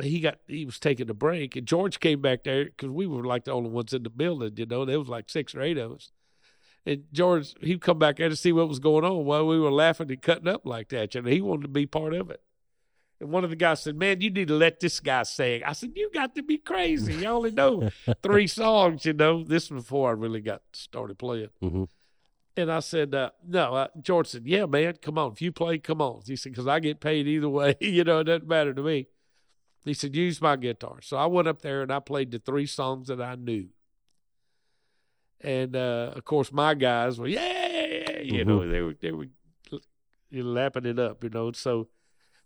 he 0.00 0.20
got 0.20 0.38
he 0.46 0.64
was 0.64 0.78
taking 0.78 1.10
a 1.10 1.14
break, 1.14 1.56
and 1.56 1.66
George 1.66 2.00
came 2.00 2.20
back 2.20 2.44
there 2.44 2.64
because 2.64 2.90
we 2.90 3.06
were 3.06 3.24
like 3.24 3.44
the 3.44 3.52
only 3.52 3.70
ones 3.70 3.92
in 3.92 4.02
the 4.02 4.10
building. 4.10 4.52
You 4.56 4.66
know, 4.66 4.84
there 4.84 4.98
was 4.98 5.08
like 5.08 5.28
six 5.30 5.54
or 5.54 5.62
eight 5.62 5.78
of 5.78 5.92
us. 5.92 6.10
And 6.86 7.04
George, 7.12 7.54
he'd 7.60 7.82
come 7.82 7.98
back 7.98 8.16
there 8.16 8.28
to 8.30 8.36
see 8.36 8.52
what 8.52 8.68
was 8.68 8.78
going 8.78 9.04
on 9.04 9.24
while 9.24 9.46
we 9.46 9.60
were 9.60 9.70
laughing 9.70 10.10
and 10.10 10.22
cutting 10.22 10.48
up 10.48 10.64
like 10.64 10.88
that. 10.88 11.14
You 11.14 11.22
know, 11.22 11.30
he 11.30 11.40
wanted 11.40 11.62
to 11.62 11.68
be 11.68 11.86
part 11.86 12.14
of 12.14 12.30
it. 12.30 12.40
And 13.20 13.30
one 13.30 13.44
of 13.44 13.50
the 13.50 13.56
guys 13.56 13.82
said, 13.82 13.96
Man, 13.96 14.20
you 14.20 14.30
need 14.30 14.48
to 14.48 14.54
let 14.54 14.80
this 14.80 15.00
guy 15.00 15.24
sing. 15.24 15.62
I 15.64 15.72
said, 15.72 15.92
You 15.94 16.10
got 16.14 16.34
to 16.36 16.42
be 16.42 16.56
crazy. 16.56 17.14
You 17.14 17.26
only 17.26 17.50
know 17.50 17.90
three 18.22 18.46
songs, 18.46 19.04
you 19.04 19.12
know. 19.12 19.42
This 19.44 19.70
was 19.70 19.82
before 19.84 20.10
I 20.10 20.12
really 20.12 20.40
got 20.40 20.62
started 20.72 21.18
playing. 21.18 21.48
hmm 21.60 21.84
And 22.56 22.70
I 22.70 22.78
said, 22.80 23.14
uh, 23.14 23.30
No. 23.46 23.74
Uh, 23.74 23.88
George 24.00 24.28
said, 24.28 24.46
Yeah, 24.46 24.66
man, 24.66 24.94
come 25.02 25.18
on. 25.18 25.32
If 25.32 25.42
you 25.42 25.50
play, 25.52 25.78
come 25.78 26.00
on. 26.00 26.22
He 26.26 26.36
said, 26.36 26.52
Because 26.52 26.68
I 26.68 26.78
get 26.78 27.00
paid 27.00 27.26
either 27.26 27.48
way. 27.48 27.74
you 27.80 28.04
know, 28.04 28.20
it 28.20 28.24
doesn't 28.24 28.48
matter 28.48 28.72
to 28.72 28.82
me. 28.82 29.08
He 29.84 29.94
said, 29.94 30.14
Use 30.14 30.40
my 30.40 30.56
guitar. 30.56 30.98
So 31.02 31.16
I 31.16 31.26
went 31.26 31.48
up 31.48 31.62
there 31.62 31.82
and 31.82 31.92
I 31.92 32.00
played 32.00 32.30
the 32.30 32.38
three 32.38 32.66
songs 32.66 33.08
that 33.08 33.20
I 33.20 33.34
knew. 33.36 33.68
And 35.40 35.76
uh, 35.76 36.12
of 36.14 36.24
course, 36.24 36.52
my 36.52 36.74
guys 36.74 37.18
were, 37.18 37.28
Yeah, 37.28 38.18
you 38.20 38.44
know, 38.44 38.68
they 38.68 38.82
were, 38.82 38.94
they 39.00 39.12
were 39.12 39.26
lapping 40.32 40.86
it 40.86 40.98
up, 40.98 41.22
you 41.22 41.30
know. 41.30 41.52
So 41.52 41.88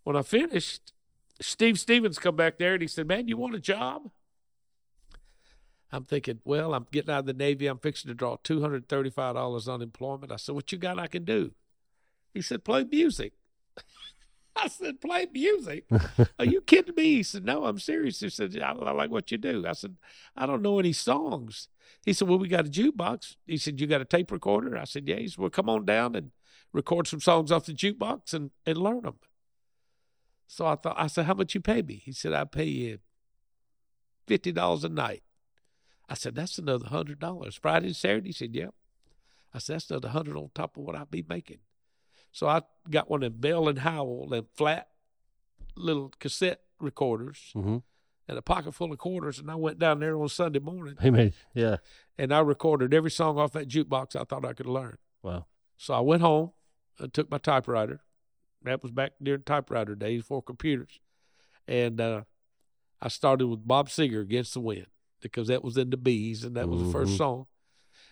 when 0.04 0.16
I 0.16 0.22
finished, 0.22 0.92
Steve 1.40 1.78
Stevens 1.78 2.18
come 2.18 2.36
back 2.36 2.58
there 2.58 2.74
and 2.74 2.82
he 2.82 2.88
said, 2.88 3.06
"Man, 3.06 3.28
you 3.28 3.36
want 3.36 3.54
a 3.54 3.60
job?" 3.60 4.10
I'm 5.94 6.04
thinking, 6.04 6.40
well, 6.44 6.72
I'm 6.72 6.86
getting 6.90 7.10
out 7.10 7.20
of 7.20 7.26
the 7.26 7.34
Navy. 7.34 7.66
I'm 7.66 7.78
fixing 7.78 8.08
to 8.08 8.14
draw 8.14 8.36
two 8.42 8.60
hundred 8.62 8.88
thirty-five 8.88 9.34
dollars 9.34 9.68
unemployment. 9.68 10.32
I 10.32 10.36
said, 10.36 10.54
"What 10.54 10.72
you 10.72 10.78
got? 10.78 10.98
I 10.98 11.06
can 11.06 11.24
do." 11.24 11.52
He 12.32 12.42
said, 12.42 12.64
"Play 12.64 12.84
music." 12.84 13.32
I 14.56 14.68
said, 14.68 15.00
"Play 15.00 15.26
music? 15.32 15.86
Are 16.38 16.44
you 16.44 16.60
kidding 16.60 16.94
me?" 16.94 17.14
He 17.16 17.22
said, 17.22 17.44
"No, 17.44 17.64
I'm 17.64 17.78
serious." 17.78 18.20
He 18.20 18.28
said, 18.28 18.58
I, 18.58 18.72
"I 18.72 18.92
like 18.92 19.10
what 19.10 19.30
you 19.30 19.38
do." 19.38 19.64
I 19.66 19.72
said, 19.72 19.96
"I 20.36 20.46
don't 20.46 20.62
know 20.62 20.78
any 20.78 20.92
songs." 20.92 21.68
He 22.04 22.12
said, 22.12 22.28
"Well, 22.28 22.38
we 22.38 22.48
got 22.48 22.66
a 22.66 22.70
jukebox." 22.70 23.36
He 23.46 23.56
said, 23.56 23.80
"You 23.80 23.86
got 23.86 24.00
a 24.00 24.06
tape 24.06 24.30
recorder?" 24.30 24.76
I 24.76 24.84
said, 24.84 25.08
"Yeah." 25.08 25.16
He 25.16 25.28
said, 25.28 25.38
"Well, 25.38 25.50
come 25.50 25.68
on 25.68 25.84
down 25.84 26.14
and 26.14 26.32
record 26.72 27.06
some 27.06 27.20
songs 27.20 27.50
off 27.50 27.66
the 27.66 27.72
jukebox 27.72 28.34
and 28.34 28.50
and 28.66 28.76
learn 28.76 29.02
them." 29.02 29.18
So 30.46 30.66
I 30.66 30.74
thought, 30.74 30.96
I 30.98 31.06
said, 31.06 31.24
"How 31.26 31.34
much 31.34 31.54
you 31.54 31.60
pay 31.60 31.82
me?" 31.82 32.02
He 32.04 32.12
said, 32.12 32.32
"I 32.32 32.44
pay 32.44 32.64
you 32.64 32.98
fifty 34.26 34.52
dollars 34.52 34.84
a 34.84 34.88
night." 34.90 35.22
I 36.08 36.14
said, 36.14 36.34
"That's 36.34 36.58
another 36.58 36.88
hundred 36.88 37.20
dollars." 37.20 37.54
Friday 37.54 37.86
and 37.86 37.96
Saturday, 37.96 38.28
he 38.28 38.32
said, 38.32 38.54
"Yep." 38.54 38.74
I 39.54 39.58
said, 39.58 39.76
"That's 39.76 39.90
another 39.90 40.08
hundred 40.08 40.36
on 40.36 40.50
top 40.54 40.76
of 40.76 40.82
what 40.82 40.96
I'd 40.96 41.10
be 41.10 41.24
making." 41.26 41.60
So 42.32 42.48
I 42.48 42.62
got 42.90 43.08
one 43.10 43.22
of 43.22 43.40
Bell 43.40 43.68
and 43.68 43.78
Howell, 43.78 44.32
and 44.32 44.46
flat 44.54 44.88
little 45.76 46.12
cassette 46.18 46.62
recorders, 46.80 47.50
hmm 47.52 47.78
and 48.28 48.38
a 48.38 48.42
pocket 48.42 48.72
full 48.72 48.92
of 48.92 48.98
quarters, 48.98 49.40
and 49.40 49.50
I 49.50 49.56
went 49.56 49.80
down 49.80 49.98
there 49.98 50.16
on 50.16 50.28
Sunday 50.28 50.60
morning 50.60 50.94
made 51.02 51.34
yeah. 51.54 51.78
and 52.16 52.32
I 52.32 52.38
recorded 52.38 52.94
every 52.94 53.10
song 53.10 53.36
off 53.36 53.52
that 53.52 53.68
jukebox 53.68 54.14
I 54.14 54.22
thought 54.22 54.44
I 54.44 54.52
could 54.52 54.66
learn. 54.66 54.96
Wow. 55.24 55.46
So 55.76 55.92
I 55.92 56.00
went 56.00 56.22
home 56.22 56.52
and 57.00 57.12
took 57.12 57.28
my 57.30 57.38
typewriter. 57.38 58.00
That 58.62 58.80
was 58.80 58.92
back 58.92 59.14
during 59.20 59.42
typewriter 59.42 59.96
days 59.96 60.20
before 60.22 60.40
computers. 60.40 61.00
And 61.66 62.00
uh, 62.00 62.22
I 63.02 63.08
started 63.08 63.48
with 63.48 63.66
Bob 63.66 63.88
Seger 63.88 64.22
against 64.22 64.54
the 64.54 64.60
wind. 64.60 64.86
because 65.20 65.48
that 65.48 65.64
was 65.64 65.76
in 65.76 65.90
the 65.90 65.96
bees 65.96 66.44
and 66.44 66.56
that 66.56 66.68
was 66.68 66.80
the 66.82 66.90
first 66.92 67.14
Mhm. 67.14 67.18
song. 67.18 67.46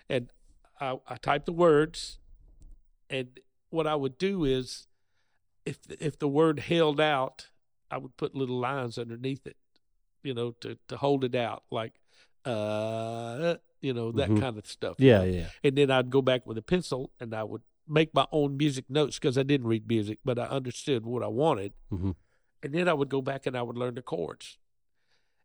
And 0.09 0.31
I, 0.81 0.99
I 1.07 1.17
typed 1.17 1.47
the 1.47 1.53
words, 1.53 2.19
and 3.09 3.39
what 3.71 3.87
I 3.87 3.95
would 3.95 4.19
do 4.19 4.45
is, 4.45 4.87
if 5.65 5.79
if 6.01 6.19
the 6.19 6.29
word 6.29 6.61
held 6.61 7.01
out, 7.01 7.49
I 7.91 7.99
would 7.99 8.17
put 8.17 8.35
little 8.35 8.59
lines 8.59 8.99
underneath 8.99 9.47
it, 9.47 9.57
you 10.23 10.35
know, 10.35 10.53
to 10.61 10.79
to 10.89 10.97
hold 10.97 11.25
it 11.25 11.35
out, 11.35 11.65
like, 11.71 11.95
uh, 12.45 13.57
you 13.81 13.93
know, 13.95 14.13
that 14.13 14.31
Mhm. 14.31 14.41
kind 14.41 14.59
of 14.59 14.67
stuff. 14.67 14.97
you 14.99 15.09
Yeah, 15.09 15.19
know? 15.19 15.25
yeah. 15.25 15.51
and 15.65 15.77
then 15.77 15.91
I'd 15.91 16.11
go 16.11 16.23
back 16.23 16.47
with 16.47 16.59
a 16.59 16.63
pencil 16.63 17.13
and 17.21 17.35
I 17.35 17.45
would 17.45 17.63
make 17.87 18.13
my 18.15 18.27
own 18.31 18.57
music 18.57 18.89
notes 18.89 19.19
because 19.19 19.37
I 19.39 19.43
didn't 19.43 19.67
read 19.67 19.89
music, 19.89 20.19
but 20.25 20.39
I 20.39 20.45
understood 20.47 21.05
what 21.05 21.23
I 21.23 21.29
wanted. 21.29 21.73
Mhm. 21.91 22.15
And 22.63 22.75
then 22.75 22.89
I 22.89 22.93
would 22.93 23.09
go 23.09 23.21
back 23.23 23.47
and 23.47 23.57
I 23.57 23.63
would 23.63 23.77
learn 23.77 23.95
the 23.95 24.03
chords. 24.03 24.59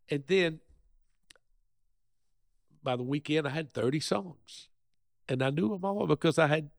And 0.08 0.24
then 0.26 0.60
by 2.82 2.94
the 2.96 3.02
weekend, 3.02 3.46
I 3.46 3.50
had 3.50 3.72
30 3.72 3.98
songs. 4.00 4.68
And 5.28 5.42
I 5.42 5.50
knew 5.50 5.68
them 5.70 5.84
all 5.84 6.06
because 6.06 6.38
I 6.38 6.46
had 6.46 6.70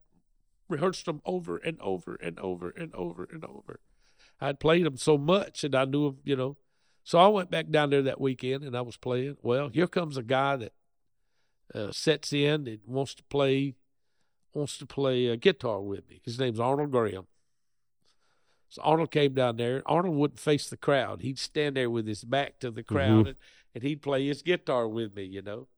rehearsed 0.68 1.06
them 1.06 1.20
over 1.24 1.56
and 1.58 1.80
over 1.80 2.14
and 2.16 2.38
over 2.40 2.70
and 2.70 2.94
over 2.94 3.28
and 3.30 3.44
over. 3.44 3.80
I'd 4.40 4.60
played 4.60 4.84
them 4.86 4.96
so 4.96 5.18
much 5.18 5.64
and 5.64 5.74
I 5.74 5.84
knew 5.84 6.04
them, 6.10 6.18
you 6.24 6.36
know. 6.36 6.56
So 7.04 7.18
I 7.18 7.28
went 7.28 7.50
back 7.50 7.70
down 7.70 7.90
there 7.90 8.02
that 8.02 8.20
weekend 8.20 8.62
and 8.64 8.76
I 8.76 8.82
was 8.82 8.96
playing. 8.96 9.36
Well, 9.42 9.68
here 9.68 9.86
comes 9.86 10.16
a 10.16 10.22
guy 10.22 10.56
that 10.56 10.72
uh, 11.74 11.90
sets 11.92 12.32
in 12.32 12.66
and 12.66 12.78
wants 12.86 13.14
to 13.14 13.22
play 13.24 13.74
wants 14.54 14.78
to 14.78 14.86
play 14.86 15.26
a 15.26 15.36
guitar 15.36 15.80
with 15.80 16.08
me. 16.08 16.20
His 16.24 16.38
name's 16.38 16.58
Arnold 16.58 16.90
Graham. 16.90 17.26
So 18.70 18.82
Arnold 18.82 19.10
came 19.10 19.34
down 19.34 19.56
there. 19.56 19.82
Arnold 19.86 20.16
wouldn't 20.16 20.40
face 20.40 20.68
the 20.68 20.76
crowd. 20.76 21.20
He'd 21.22 21.38
stand 21.38 21.76
there 21.76 21.90
with 21.90 22.06
his 22.06 22.24
back 22.24 22.58
to 22.60 22.70
the 22.70 22.82
crowd 22.82 23.24
Mhm. 23.24 23.28
and, 23.28 23.36
and 23.74 23.84
he'd 23.84 24.02
play 24.02 24.26
his 24.26 24.42
guitar 24.42 24.88
with 24.88 25.14
me, 25.14 25.24
you 25.24 25.42
know. 25.42 25.68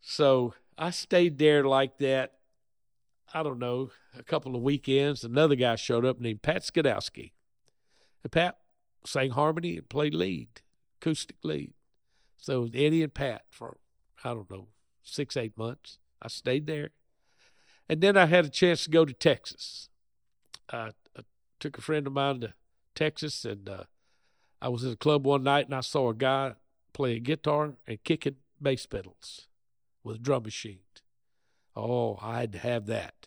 So 0.00 0.54
I 0.78 0.90
stayed 0.90 1.38
there 1.38 1.64
like 1.64 1.98
that, 1.98 2.34
I 3.32 3.42
don't 3.42 3.58
know, 3.58 3.90
a 4.16 4.22
couple 4.22 4.54
of 4.54 4.62
weekends. 4.62 5.24
Another 5.24 5.54
guy 5.54 5.76
showed 5.76 6.04
up 6.04 6.20
named 6.20 6.42
Pat 6.42 6.62
Skidowski. 6.62 7.32
And 8.22 8.32
Pat 8.32 8.58
sang 9.06 9.30
harmony 9.30 9.78
and 9.78 9.88
played 9.88 10.14
lead, 10.14 10.48
acoustic 11.00 11.36
lead. 11.42 11.72
So 12.36 12.68
Eddie 12.74 13.02
and 13.02 13.14
Pat 13.14 13.44
for, 13.50 13.78
I 14.22 14.30
don't 14.30 14.50
know, 14.50 14.68
six, 15.02 15.36
eight 15.36 15.56
months. 15.56 15.98
I 16.20 16.28
stayed 16.28 16.66
there. 16.66 16.90
And 17.88 18.00
then 18.00 18.16
I 18.16 18.26
had 18.26 18.44
a 18.44 18.50
chance 18.50 18.84
to 18.84 18.90
go 18.90 19.04
to 19.04 19.12
Texas. 19.12 19.88
I, 20.70 20.90
I 21.16 21.22
took 21.60 21.78
a 21.78 21.82
friend 21.82 22.06
of 22.06 22.12
mine 22.12 22.40
to 22.40 22.54
Texas, 22.94 23.44
and 23.44 23.68
uh, 23.68 23.84
I 24.60 24.68
was 24.68 24.84
in 24.84 24.92
a 24.92 24.96
club 24.96 25.24
one 25.24 25.44
night, 25.44 25.66
and 25.66 25.74
I 25.74 25.80
saw 25.80 26.10
a 26.10 26.14
guy 26.14 26.54
playing 26.92 27.22
guitar 27.22 27.74
and 27.86 28.02
kicking 28.02 28.36
bass 28.60 28.86
pedals 28.86 29.46
with 30.06 30.16
a 30.16 30.20
drum 30.20 30.44
machine. 30.44 30.78
Oh, 31.74 32.18
I 32.22 32.40
had 32.40 32.52
to 32.52 32.58
have 32.58 32.86
that. 32.86 33.26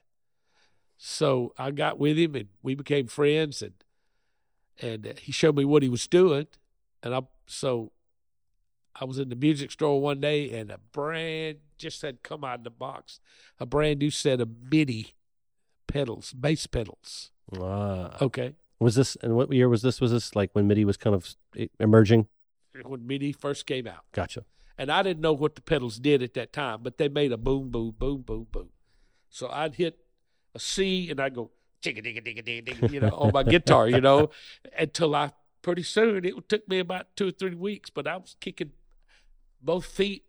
So 0.98 1.53
I 1.57 1.71
got 1.71 2.00
with 2.00 2.17
him, 2.17 2.36
and 2.36 2.48
we 2.63 2.74
became 2.74 3.07
friends, 3.07 3.62
and 3.62 3.74
and 4.81 5.19
he 5.19 5.31
showed 5.31 5.55
me 5.55 5.65
what 5.65 5.83
he 5.83 5.89
was 5.89 6.07
doing, 6.07 6.48
and 7.03 7.13
I 7.13 7.21
so 7.45 7.91
I 9.00 9.05
was 9.05 9.19
in 9.19 9.29
the 9.29 9.36
music 9.36 9.71
store 9.71 10.01
one 10.01 10.19
day, 10.19 10.51
and 10.51 10.71
a 10.71 10.79
brand 10.91 11.59
just 11.77 12.01
had 12.01 12.24
come 12.24 12.43
out 12.43 12.59
of 12.59 12.63
the 12.63 12.69
box, 12.69 13.19
a 13.59 13.65
brand 13.65 14.00
new 14.00 14.09
set 14.09 14.41
of 14.41 14.50
MIDI 14.71 15.15
pedals, 15.88 16.33
bass 16.33 16.67
pedals. 16.67 17.31
Ah. 17.57 18.17
Okay, 18.21 18.55
was 18.79 18.95
this 18.95 19.15
and 19.21 19.36
what 19.36 19.51
year 19.53 19.69
was 19.69 19.81
this? 19.81 20.01
Was 20.01 20.12
this 20.12 20.36
like 20.36 20.50
when 20.53 20.67
MIDI 20.67 20.86
was 20.86 20.98
kind 20.98 21.15
of 21.15 21.36
emerging? 21.79 22.27
when 22.83 23.05
MIDI 23.05 23.33
first 23.33 23.65
came 23.65 23.88
out. 23.88 24.05
Gotcha. 24.13 24.45
And 24.79 24.89
I 24.89 25.03
didn't 25.03 25.19
know 25.19 25.33
what 25.33 25.55
the 25.55 25.62
pedals 25.62 26.00
did 26.00 26.24
at 26.24 26.36
that 26.36 26.53
time, 26.53 26.79
but 26.83 26.98
they 26.98 27.09
made 27.09 27.33
a 27.33 27.38
boom, 27.38 27.69
boom, 27.69 27.93
boom, 28.00 28.21
boom, 28.21 28.48
boom. 28.50 28.69
So 29.29 29.50
I'd 29.50 29.75
hit 29.75 30.00
a 30.55 30.59
C 30.59 31.12
and 31.12 31.19
I'd 31.19 31.36
go 31.36 31.51
chicka 31.83 32.01
digga 32.01 32.24
digga 32.25 32.41
digga 32.41 32.63
digga, 32.63 32.89
you 32.89 33.01
know, 33.01 33.09
on 33.09 33.31
my 33.33 33.43
guitar, 33.43 33.89
you 33.89 34.00
know, 34.00 34.29
until 34.77 35.13
I 35.15 35.33
pretty 35.62 35.83
soon 35.83 36.24
it 36.24 36.48
took 36.48 36.65
me 36.69 36.79
about 36.79 37.13
two 37.17 37.27
or 37.27 37.31
three 37.31 37.55
weeks, 37.55 37.89
but 37.89 38.07
I 38.07 38.15
was 38.15 38.38
kicking 38.39 38.71
both 39.62 39.83
feet 39.83 40.24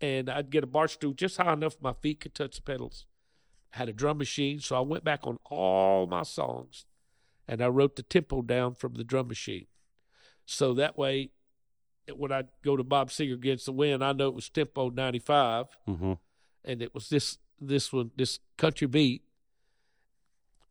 and 0.00 0.30
I'd 0.30 0.50
get 0.50 0.62
a 0.62 0.68
bar 0.68 0.86
stool 0.86 1.12
just 1.12 1.36
high 1.36 1.52
enough 1.52 1.76
my 1.80 1.92
feet 1.92 2.20
could 2.20 2.36
touch 2.36 2.54
the 2.54 2.62
pedals. 2.62 3.04
I 3.74 3.78
had 3.78 3.88
a 3.88 3.92
drum 3.92 4.18
machine, 4.18 4.60
so 4.60 4.76
I 4.76 4.80
went 4.80 5.02
back 5.02 5.26
on 5.26 5.38
all 5.50 6.06
my 6.06 6.22
songs 6.22 6.86
and 7.48 7.60
I 7.60 7.66
wrote 7.66 7.96
the 7.96 8.04
tempo 8.04 8.42
down 8.42 8.76
from 8.76 8.94
the 8.94 9.02
drum 9.02 9.26
machine. 9.26 9.66
So 10.46 10.72
that 10.74 10.96
way 10.96 11.32
when 12.16 12.32
I 12.32 12.44
go 12.64 12.76
to 12.76 12.84
Bob 12.84 13.10
Seger 13.10 13.34
Against 13.34 13.66
the 13.66 13.72
Wind, 13.72 14.02
I 14.04 14.12
know 14.12 14.28
it 14.28 14.34
was 14.34 14.48
tempo 14.48 14.90
95, 14.90 15.66
Mm-hmm. 15.88 16.12
and 16.64 16.82
it 16.82 16.94
was 16.94 17.08
this 17.08 17.38
this 17.60 17.92
one 17.92 18.10
this 18.16 18.38
country 18.56 18.86
beat. 18.86 19.22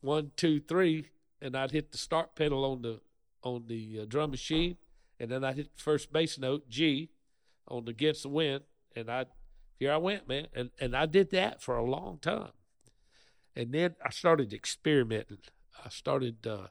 One, 0.01 0.31
two, 0.35 0.59
three, 0.61 1.07
and 1.41 1.55
I'd 1.55 1.71
hit 1.71 1.91
the 1.91 1.97
start 1.97 2.35
pedal 2.35 2.63
on 2.65 2.81
the 2.81 3.01
on 3.43 3.65
the 3.67 4.01
uh, 4.01 4.05
drum 4.05 4.31
machine, 4.31 4.77
and 5.19 5.29
then 5.31 5.43
I'd 5.43 5.55
hit 5.55 5.75
the 5.75 5.81
first 5.83 6.11
bass 6.13 6.37
note 6.37 6.69
G 6.69 7.09
on 7.67 7.85
the 7.85 7.91
Against 7.91 8.23
the 8.23 8.29
Wind, 8.29 8.63
and 8.95 9.09
I 9.09 9.25
here 9.79 9.91
I 9.91 9.97
went, 9.97 10.27
man, 10.27 10.47
and 10.55 10.69
and 10.79 10.95
I 10.95 11.05
did 11.07 11.31
that 11.31 11.61
for 11.61 11.77
a 11.77 11.83
long 11.83 12.19
time, 12.19 12.51
and 13.55 13.71
then 13.73 13.95
I 14.05 14.09
started 14.11 14.53
experimenting. 14.53 15.39
I 15.83 15.89
started 15.89 16.45
uh, 16.47 16.67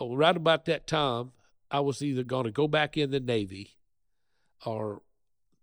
oh 0.00 0.16
right 0.16 0.36
about 0.36 0.64
that 0.66 0.86
time. 0.86 1.32
I 1.72 1.80
was 1.80 2.02
either 2.02 2.22
going 2.22 2.44
to 2.44 2.50
go 2.50 2.68
back 2.68 2.96
in 2.98 3.10
the 3.10 3.18
Navy 3.18 3.70
or 4.66 5.00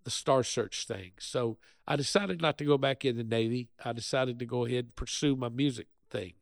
the 0.04 0.10
Star 0.10 0.44
Search 0.44 0.88
thing. 0.88 1.12
So 1.20 1.58
I 1.88 1.96
decided 1.96 2.42
not 2.42 2.58
to 2.58 2.66
go 2.66 2.78
back 2.80 3.06
in 3.06 3.16
the 3.16 3.24
Navy. 3.24 3.70
I 3.86 3.94
decided 3.94 4.39
to 4.39 4.46
go 4.46 4.66
ahead 4.66 4.86
and 4.86 4.96
pursue 4.96 5.36
my 5.36 5.50
music 5.50 5.88
thing, 6.10 6.34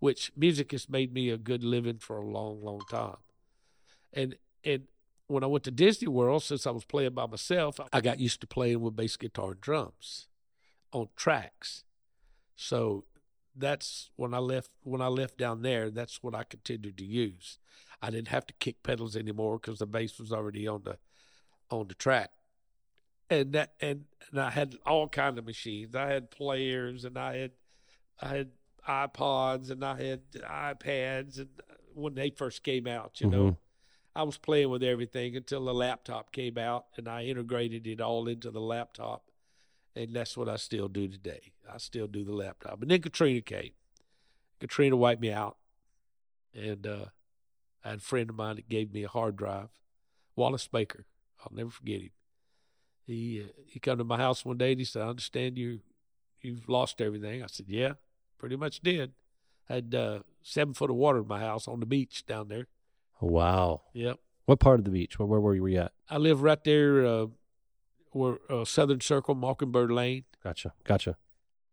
which 0.00 0.32
music 0.36 0.72
has 0.72 0.88
made 0.88 1.14
me 1.14 1.30
a 1.30 1.38
good 1.38 1.62
living 1.62 1.98
for 1.98 2.18
a 2.18 2.26
long, 2.26 2.62
long 2.62 2.80
time. 2.90 3.18
And 4.12 4.34
and 4.64 4.88
when 5.28 5.44
I 5.44 5.46
went 5.46 5.62
to 5.64 5.70
Disney 5.70 6.08
World, 6.08 6.42
since 6.42 6.66
I 6.66 6.72
was 6.72 6.84
playing 6.84 7.14
by 7.14 7.26
myself, 7.26 7.78
I 7.92 8.00
got 8.00 8.18
used 8.18 8.40
to 8.40 8.48
playing 8.48 8.80
with 8.80 8.96
bass 8.96 9.16
guitar 9.16 9.52
and 9.52 9.60
drums 9.60 10.26
on 10.92 11.08
tracks. 11.14 11.84
So 12.56 13.04
that's 13.54 14.10
when 14.16 14.34
I 14.34 14.38
left 14.38 14.70
when 14.82 15.00
I 15.00 15.06
left 15.06 15.38
down 15.38 15.62
there, 15.62 15.90
that's 15.90 16.22
what 16.22 16.34
I 16.34 16.42
continued 16.42 16.98
to 16.98 17.04
use. 17.04 17.58
I 18.02 18.10
didn't 18.10 18.28
have 18.28 18.46
to 18.46 18.54
kick 18.54 18.82
pedals 18.82 19.16
anymore 19.16 19.58
because 19.58 19.78
the 19.78 19.86
bass 19.86 20.18
was 20.18 20.32
already 20.32 20.66
on 20.66 20.82
the 20.84 20.98
on 21.70 21.88
the 21.88 21.94
track. 21.94 22.30
And 23.28 23.52
that 23.52 23.74
and, 23.80 24.04
and 24.30 24.40
I 24.40 24.50
had 24.50 24.76
all 24.86 25.08
kind 25.08 25.38
of 25.38 25.44
machines. 25.44 25.94
I 25.94 26.06
had 26.08 26.30
players 26.30 27.04
and 27.04 27.18
I 27.18 27.36
had 27.36 27.52
I 28.20 28.28
had 28.28 28.50
iPods 28.88 29.70
and 29.70 29.84
I 29.84 30.02
had 30.02 30.32
iPads 30.32 31.38
and 31.38 31.48
when 31.94 32.14
they 32.14 32.30
first 32.30 32.62
came 32.62 32.86
out, 32.86 33.20
you 33.20 33.28
know. 33.28 33.44
Mhm. 33.50 33.56
I 34.16 34.24
was 34.24 34.38
playing 34.38 34.70
with 34.70 34.82
everything 34.82 35.36
until 35.36 35.64
the 35.64 35.74
laptop 35.74 36.32
came 36.32 36.58
out 36.58 36.86
and 36.96 37.06
I 37.06 37.24
integrated 37.24 37.86
it 37.86 38.00
all 38.00 38.26
into 38.26 38.50
the 38.50 38.60
laptop. 38.60 39.30
And 39.94 40.14
that's 40.14 40.36
what 40.36 40.48
I 40.48 40.56
still 40.56 40.88
do 40.88 41.06
today. 41.06 41.52
I 41.72 41.78
still 41.78 42.08
do 42.08 42.24
the 42.24 42.32
laptop. 42.34 42.82
And 42.82 42.90
then 42.90 43.00
Katrina 43.02 43.40
came. 43.40 43.72
Katrina 44.58 44.96
wiped 44.96 45.20
me 45.22 45.30
out. 45.30 45.58
And 46.54 46.86
uh, 46.86 47.06
I 47.84 47.90
had 47.90 47.98
a 47.98 48.02
friend 48.02 48.30
of 48.30 48.36
mine 48.36 48.56
that 48.56 48.68
gave 48.68 48.92
me 48.92 49.04
a 49.04 49.08
hard 49.08 49.36
drive, 49.36 49.68
Wallace 50.36 50.68
Baker. 50.68 51.06
I'll 51.40 51.52
never 51.54 51.70
forget 51.70 52.00
him. 52.02 52.10
He 53.06 53.42
uh, 53.42 53.52
he 53.66 53.80
come 53.80 53.98
to 53.98 54.04
my 54.04 54.16
house 54.18 54.44
one 54.44 54.58
day 54.58 54.72
and 54.72 54.80
he 54.80 54.84
said, 54.84 55.02
"I 55.02 55.08
understand 55.08 55.56
you 55.58 55.80
you've 56.40 56.68
lost 56.68 57.00
everything." 57.00 57.42
I 57.42 57.46
said, 57.46 57.66
"Yeah, 57.68 57.94
pretty 58.38 58.56
much 58.56 58.80
did." 58.80 59.12
Had 59.68 59.94
uh, 59.94 60.20
seven 60.42 60.74
foot 60.74 60.90
of 60.90 60.96
water 60.96 61.20
in 61.20 61.28
my 61.28 61.38
house 61.40 61.68
on 61.68 61.80
the 61.80 61.86
beach 61.86 62.26
down 62.26 62.48
there. 62.48 62.66
Wow. 63.20 63.82
Yep. 63.92 64.18
What 64.46 64.58
part 64.60 64.80
of 64.80 64.84
the 64.84 64.90
beach? 64.90 65.18
Where, 65.18 65.26
where 65.28 65.40
were 65.40 65.54
you 65.54 65.78
at? 65.78 65.92
I 66.08 66.16
live 66.18 66.42
right 66.42 66.62
there, 66.64 67.06
uh, 67.06 67.26
where 68.10 68.38
uh, 68.50 68.64
Southern 68.64 69.00
Circle, 69.00 69.36
Mockingbird 69.36 69.92
Lane, 69.92 70.24
Gotcha. 70.42 70.72
Gotcha. 70.82 71.16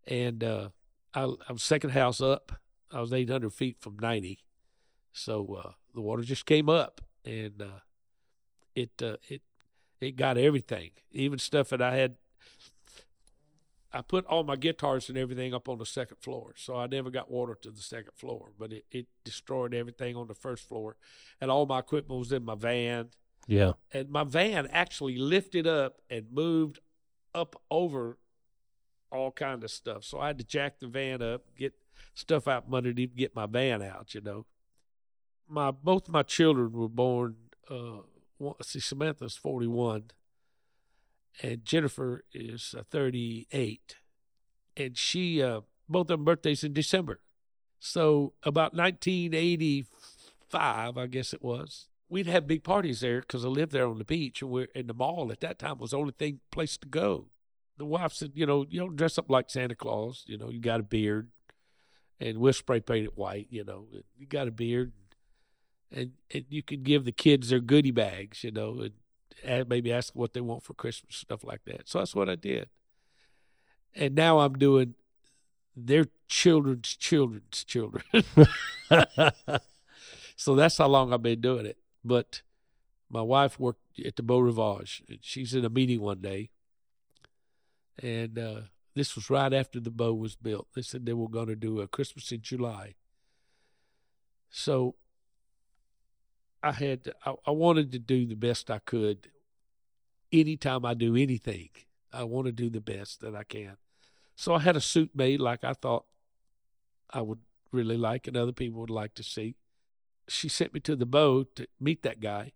and 0.05 0.43
uh, 0.43 0.69
I, 1.13 1.23
I 1.49 1.53
was 1.53 1.63
second 1.63 1.89
house 1.91 2.21
up. 2.21 2.51
I 2.91 3.01
was 3.01 3.11
800 3.11 3.51
feet 3.51 3.77
from 3.79 3.97
90, 3.99 4.39
so 5.17 5.61
uh, 5.65 5.71
the 5.93 6.01
water 6.01 6.23
just 6.23 6.45
came 6.45 6.69
up, 6.69 7.01
and 7.25 7.61
uh, 7.61 7.79
it 8.75 8.91
uh, 9.01 9.17
it 9.29 9.41
it 9.99 10.15
got 10.15 10.37
everything, 10.37 10.91
even 11.11 11.39
stuff 11.39 11.69
that 11.69 11.81
I 11.81 11.95
had. 11.95 12.15
I 13.93 14.01
put 14.01 14.25
all 14.25 14.43
my 14.43 14.57
guitars 14.57 15.07
and 15.09 15.17
everything 15.17 15.53
up 15.53 15.69
on 15.69 15.77
the 15.77 15.85
second 15.85 16.17
floor, 16.17 16.53
so 16.57 16.75
I 16.75 16.87
never 16.87 17.09
got 17.09 17.31
water 17.31 17.57
to 17.61 17.71
the 17.71 17.81
second 17.81 18.11
floor. 18.15 18.51
But 18.59 18.73
it, 18.73 18.85
it 18.91 19.07
destroyed 19.23 19.73
everything 19.73 20.15
on 20.15 20.27
the 20.27 20.35
first 20.35 20.67
floor, 20.67 20.97
and 21.39 21.49
all 21.49 21.65
my 21.65 21.79
equipment 21.79 22.19
was 22.19 22.31
in 22.33 22.43
my 22.43 22.55
van 22.55 23.09
Yeah. 23.47 23.73
and 23.93 24.09
my 24.09 24.23
van 24.25 24.67
actually 24.71 25.17
lifted 25.17 25.65
up 25.65 26.01
and 26.09 26.27
moved 26.31 26.79
up 27.33 27.55
over 27.71 28.17
all 29.09 29.31
kind 29.31 29.63
of 29.63 29.71
stuff. 29.71 30.03
So 30.03 30.19
I 30.19 30.27
had 30.27 30.37
to 30.39 30.43
jack 30.43 30.79
the 30.79 30.87
van 30.87 31.21
up, 31.21 31.43
get 31.57 31.73
stuff 32.13 32.45
out 32.47 32.65
from 32.65 32.75
underneath, 32.75 33.15
get 33.15 33.33
my 33.35 33.45
van 33.45 33.81
out. 33.81 34.13
You 34.13 34.21
know, 34.21 34.45
my 35.49 35.71
both 35.71 36.09
my 36.09 36.23
children 36.23 36.71
were 36.71 36.89
born 36.89 37.35
uh, 37.69 38.01
one, 38.37 38.55
see, 38.61 38.79
Samantha's 38.79 39.35
41, 39.35 40.11
and 41.41 41.65
Jennifer 41.65 42.23
is 42.33 42.75
uh, 42.77 42.83
38. 42.89 43.95
And 44.75 44.97
she, 44.97 45.41
uh, 45.41 45.61
both 45.89 46.11
of 46.11 46.19
them 46.19 46.25
birthdays 46.25 46.63
in 46.63 46.73
December. 46.73 47.19
So 47.79 48.33
about 48.43 48.73
1985, 48.73 50.97
I 50.97 51.07
guess 51.07 51.33
it 51.33 51.41
was, 51.41 51.87
we'd 52.09 52.27
have 52.27 52.47
big 52.47 52.63
parties 52.63 53.01
there 53.01 53.21
because 53.21 53.43
I 53.43 53.49
lived 53.49 53.71
there 53.71 53.87
on 53.87 53.97
the 53.97 54.05
beach, 54.05 54.41
and 54.41 54.51
we're 54.51 54.67
in 54.75 54.87
the 54.87 54.93
mall 54.93 55.31
at 55.31 55.39
that 55.41 55.59
time 55.59 55.77
was 55.77 55.91
the 55.91 55.97
only 55.97 56.13
thing 56.17 56.39
place 56.51 56.77
to 56.77 56.87
go. 56.87 57.25
The 57.77 57.85
wife 57.85 58.13
said, 58.13 58.31
you 58.33 58.45
know, 58.45 58.65
you 58.69 58.79
don't 58.79 58.95
dress 58.95 59.19
up 59.19 59.29
like 59.29 59.49
Santa 59.49 59.75
Claus. 59.75 60.23
You 60.27 60.37
know, 60.37 60.49
you 60.49 60.59
got 60.59 60.79
a 60.79 60.83
beard, 60.83 61.29
and 62.19 62.39
we'll 62.39 62.53
spray 62.53 62.79
paint 62.79 63.05
it 63.05 63.17
white. 63.17 63.47
You 63.51 63.63
know, 63.63 63.85
you 64.17 64.25
got 64.25 64.47
a 64.47 64.51
beard, 64.51 64.93
and 65.91 66.11
and 66.33 66.45
you 66.49 66.63
can 66.63 66.83
give 66.83 67.05
the 67.05 67.11
kids 67.11 67.49
their 67.49 67.59
goodie 67.59 67.91
bags. 67.91 68.43
You 68.43 68.51
know, 68.51 68.87
and 69.43 69.69
maybe 69.69 69.91
ask 69.91 70.13
what 70.15 70.33
they 70.33 70.41
want 70.41 70.63
for 70.63 70.73
Christmas, 70.73 71.15
stuff 71.15 71.43
like 71.43 71.63
that. 71.65 71.87
So 71.87 71.99
that's 71.99 72.15
what 72.15 72.29
I 72.29 72.35
did. 72.35 72.69
And 73.95 74.15
now 74.15 74.39
I'm 74.39 74.53
doing 74.53 74.95
their 75.75 76.05
children's 76.27 76.95
children's 76.95 77.63
children. 77.63 78.03
so 80.35 80.55
that's 80.55 80.77
how 80.77 80.87
long 80.87 81.13
I've 81.13 81.23
been 81.23 81.41
doing 81.41 81.65
it. 81.65 81.77
But 82.03 82.41
my 83.09 83.21
wife 83.21 83.59
worked 83.59 83.99
at 84.05 84.15
the 84.15 84.23
Beau 84.23 84.39
Rivage. 84.39 85.03
And 85.07 85.19
she's 85.21 85.53
in 85.53 85.65
a 85.65 85.69
meeting 85.69 86.01
one 86.01 86.19
day, 86.19 86.49
and 88.01 88.37
uh, 88.37 88.61
this 88.95 89.15
was 89.15 89.29
right 89.29 89.53
after 89.53 89.79
the 89.79 89.91
Beau 89.91 90.13
was 90.13 90.35
built. 90.35 90.67
They 90.75 90.81
said 90.81 91.05
they 91.05 91.13
were 91.13 91.29
going 91.29 91.47
to 91.47 91.55
do 91.55 91.79
a 91.79 91.87
Christmas 91.87 92.31
in 92.31 92.41
July. 92.41 92.95
So 94.49 94.95
I 96.67 96.71
had 96.71 97.13
I, 97.25 97.33
I 97.45 97.51
wanted 97.51 97.91
to 97.93 97.99
do 97.99 98.25
the 98.25 98.35
best 98.35 98.69
I 98.69 98.79
could. 98.79 99.29
Anytime 100.31 100.85
I 100.85 100.93
do 100.93 101.15
anything, 101.15 101.69
I 102.11 102.23
want 102.23 102.47
to 102.47 102.51
do 102.51 102.69
the 102.69 102.81
best 102.81 103.21
that 103.21 103.35
I 103.35 103.43
can. 103.43 103.77
So 104.35 104.53
I 104.53 104.59
had 104.59 104.75
a 104.75 104.81
suit 104.81 105.11
made 105.15 105.39
like 105.39 105.63
I 105.63 105.73
thought 105.73 106.05
I 107.09 107.21
would 107.21 107.39
really 107.71 107.97
like 107.97 108.27
and 108.27 108.35
other 108.37 108.51
people 108.51 108.81
would 108.81 108.89
like 108.89 109.13
to 109.15 109.23
see. 109.23 109.55
She 110.27 110.49
sent 110.49 110.73
me 110.73 110.79
to 110.81 110.95
the 110.95 111.05
Beau 111.05 111.45
to 111.55 111.67
meet 111.79 112.03
that 112.03 112.19
guy. 112.19 112.51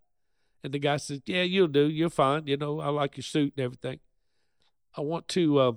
And 0.63 0.73
the 0.73 0.79
guy 0.79 0.97
said, 0.97 1.23
Yeah, 1.25 1.43
you'll 1.43 1.67
do. 1.67 1.89
You're 1.89 2.09
fine. 2.09 2.47
You 2.47 2.57
know, 2.57 2.81
I 2.81 2.89
like 2.89 3.17
your 3.17 3.23
suit 3.23 3.53
and 3.55 3.63
everything. 3.63 3.99
I 4.95 5.01
want 5.01 5.27
to, 5.29 5.59
uh, 5.59 5.71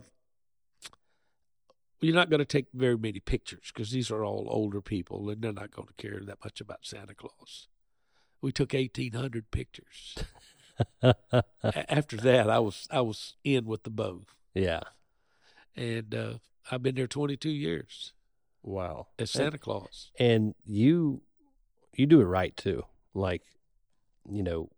you're 2.01 2.15
not 2.15 2.29
going 2.29 2.41
to 2.41 2.45
take 2.45 2.67
very 2.75 2.99
many 2.99 3.21
pictures 3.21 3.71
because 3.73 3.93
these 3.93 4.11
are 4.11 4.25
all 4.25 4.47
older 4.51 4.81
people 4.81 5.31
and 5.31 5.41
they're 5.41 5.53
not 5.53 5.71
going 5.71 5.89
to 5.89 5.95
care 5.95 6.21
that 6.25 6.45
much 6.45 6.61
about 6.61 6.81
Santa 6.83 7.15
Claus. 7.15 7.69
We 8.45 8.53
took 8.53 8.75
1,800 8.75 9.51
pictures. 9.51 10.17
After 11.03 12.17
that, 12.19 12.51
I 12.51 12.59
was 12.59 12.87
I 12.91 13.01
was 13.01 13.37
in 13.43 13.65
with 13.65 13.85
the 13.85 13.91
Beau, 13.91 14.23
yeah. 14.55 14.81
and 15.75 16.15
uh, 16.15 16.35
I've 16.71 16.83
been 16.83 16.95
there 16.95 17.07
22 17.07 17.49
years 17.49 18.13
Wow. 18.63 19.07
as 19.19 19.31
Santa 19.31 19.57
Claus. 19.57 20.11
and 20.19 20.55
you 20.67 21.23
you 21.95 22.05
do 22.07 22.21
it 22.21 22.25
right 22.25 22.55
too 22.57 22.83
like 23.15 23.43
you 24.31 24.43
know 24.43 24.69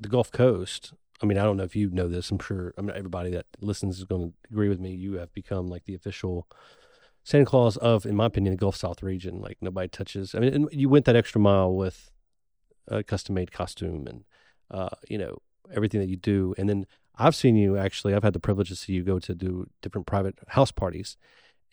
the 0.00 0.08
gulf 0.08 0.30
coast 0.32 0.92
i 1.22 1.26
mean 1.26 1.38
i 1.38 1.44
don't 1.44 1.56
know 1.56 1.62
if 1.62 1.76
you 1.76 1.88
know 1.90 2.08
this 2.08 2.30
i'm 2.32 2.38
sure 2.40 2.74
i 2.76 2.80
mean 2.80 2.96
everybody 2.96 3.30
that 3.30 3.46
listens 3.60 3.98
is 3.98 4.04
going 4.04 4.30
to 4.30 4.34
agree 4.50 4.68
with 4.68 4.80
me 4.80 4.90
you 4.90 5.14
have 5.14 5.32
become 5.34 5.68
like 5.68 5.84
the 5.84 5.94
official 5.94 6.48
santa 7.22 7.44
claus 7.46 7.76
of 7.76 8.04
in 8.04 8.16
my 8.16 8.26
opinion 8.26 8.52
the 8.52 8.58
gulf 8.58 8.74
south 8.76 9.02
region 9.04 9.40
like 9.40 9.56
nobody 9.60 9.86
touches 9.88 10.34
i 10.34 10.40
mean 10.40 10.52
and 10.52 10.68
you 10.72 10.88
went 10.88 11.04
that 11.04 11.14
extra 11.14 11.40
mile 11.40 11.72
with 11.72 12.10
a 12.88 13.02
custom 13.02 13.34
made 13.34 13.52
costume 13.52 14.06
and 14.06 14.24
uh 14.70 14.94
you 15.08 15.18
know 15.18 15.38
everything 15.74 16.00
that 16.00 16.08
you 16.08 16.16
do 16.16 16.54
and 16.58 16.68
then 16.68 16.86
i've 17.16 17.34
seen 17.34 17.56
you 17.56 17.76
actually 17.76 18.14
i've 18.14 18.22
had 18.22 18.32
the 18.32 18.40
privilege 18.40 18.68
to 18.68 18.76
see 18.76 18.92
you 18.92 19.02
go 19.02 19.18
to 19.18 19.34
do 19.34 19.66
different 19.82 20.06
private 20.06 20.38
house 20.48 20.70
parties 20.70 21.16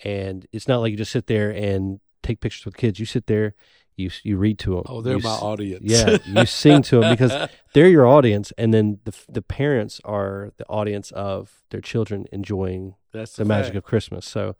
and 0.03 0.47
it's 0.51 0.67
not 0.67 0.79
like 0.79 0.91
you 0.91 0.97
just 0.97 1.11
sit 1.11 1.27
there 1.27 1.51
and 1.51 1.99
take 2.23 2.39
pictures 2.39 2.65
with 2.65 2.77
kids. 2.77 2.99
You 2.99 3.05
sit 3.05 3.27
there, 3.27 3.53
you 3.95 4.09
you 4.23 4.37
read 4.37 4.57
to 4.59 4.75
them. 4.75 4.83
Oh, 4.87 5.01
they're 5.01 5.17
you, 5.17 5.23
my 5.23 5.29
audience. 5.29 5.83
Yeah, 5.83 6.17
you 6.25 6.45
sing 6.47 6.81
to 6.83 7.01
them 7.01 7.11
because 7.11 7.49
they're 7.73 7.87
your 7.87 8.07
audience, 8.07 8.51
and 8.57 8.73
then 8.73 8.99
the 9.03 9.13
the 9.29 9.41
parents 9.41 10.01
are 10.03 10.51
the 10.57 10.65
audience 10.67 11.11
of 11.11 11.63
their 11.69 11.81
children 11.81 12.25
enjoying 12.31 12.95
that's 13.11 13.35
the 13.35 13.45
magic 13.45 13.75
of 13.75 13.83
Christmas. 13.83 14.25
So, 14.25 14.55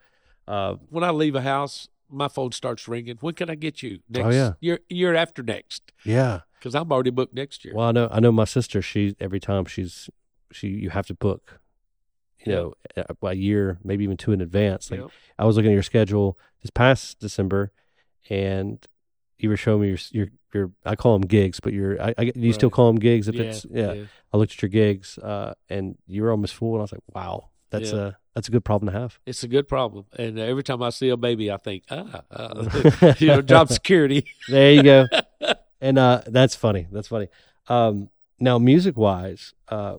uh, 0.47 0.75
when 0.89 1.03
I 1.03 1.09
leave 1.09 1.35
a 1.35 1.41
house, 1.41 1.87
my 2.13 2.27
phone 2.27 2.51
starts 2.51 2.87
ringing. 2.87 3.17
When 3.19 3.33
can 3.33 3.49
I 3.49 3.55
get 3.55 3.81
you? 3.83 3.99
Next 4.09 4.25
Oh, 4.25 4.29
yeah. 4.29 4.53
year, 4.61 4.79
year 4.89 5.15
after 5.15 5.43
next, 5.43 5.91
yeah. 6.05 6.41
because 6.59 6.75
I'm 6.75 6.91
already 6.91 7.09
booked 7.09 7.33
next 7.33 7.65
year. 7.65 7.73
Well, 7.75 7.87
I 7.87 7.91
know 7.91 8.07
I 8.11 8.19
know 8.19 8.31
my 8.31 8.45
sister. 8.45 8.81
She 8.81 9.15
every 9.19 9.39
time 9.39 9.65
she's 9.65 10.09
she 10.51 10.67
you 10.67 10.89
have 10.91 11.07
to 11.07 11.13
book, 11.13 11.59
you 12.45 12.51
know, 12.53 12.73
a, 12.95 13.27
a 13.27 13.33
year 13.33 13.79
maybe 13.83 14.03
even 14.03 14.17
two 14.17 14.31
in 14.31 14.41
advance. 14.41 14.91
Like. 14.91 15.01
I 15.37 15.45
was 15.45 15.55
looking 15.55 15.71
at 15.71 15.73
your 15.73 15.83
schedule 15.83 16.37
this 16.61 16.69
past 16.71 17.19
December, 17.19 17.71
and 18.29 18.85
you 19.37 19.49
were 19.49 19.57
showing 19.57 19.81
me 19.81 19.87
your 19.89 19.97
your 20.11 20.27
your. 20.53 20.71
I 20.85 20.95
call 20.95 21.17
them 21.19 21.27
gigs, 21.27 21.59
but 21.59 21.73
your 21.73 22.01
I, 22.01 22.13
I 22.17 22.31
you 22.35 22.53
still 22.53 22.69
call 22.69 22.87
them 22.87 22.99
gigs 22.99 23.27
if 23.27 23.35
yeah, 23.35 23.43
it's 23.43 23.65
yeah. 23.69 23.93
I 24.31 24.37
looked 24.37 24.53
at 24.53 24.61
your 24.61 24.69
gigs, 24.69 25.17
uh, 25.17 25.53
and 25.69 25.97
you 26.07 26.23
were 26.23 26.31
almost 26.31 26.53
full, 26.55 26.73
and 26.73 26.79
I 26.79 26.83
was 26.83 26.91
like, 26.91 27.01
wow, 27.13 27.49
that's 27.73 27.91
Yeah. 27.91 27.99
a 28.07 28.13
that's 28.35 28.47
a 28.47 28.51
good 28.51 28.63
problem 28.65 28.91
to 28.93 28.99
have. 28.99 29.19
It's 29.25 29.43
a 29.43 29.47
good 29.47 29.67
problem, 29.67 30.05
and 30.17 30.39
every 30.39 30.63
time 30.63 30.81
I 30.81 30.89
see 30.89 31.09
a 31.09 31.17
baby, 31.17 31.51
I 31.51 31.57
think, 31.57 31.83
ah, 31.91 32.23
uh, 32.31 33.15
you 33.19 33.27
know, 33.27 33.41
job 33.53 33.69
security. 33.69 34.25
There 34.47 34.71
you 34.73 34.83
go. 34.83 35.07
and 35.81 35.97
uh, 35.99 36.21
that's 36.27 36.55
funny. 36.55 36.87
That's 36.91 37.07
funny. 37.09 37.27
Um, 37.67 38.09
now, 38.39 38.57
music 38.59 38.97
wise, 38.97 39.53
uh, 39.69 39.97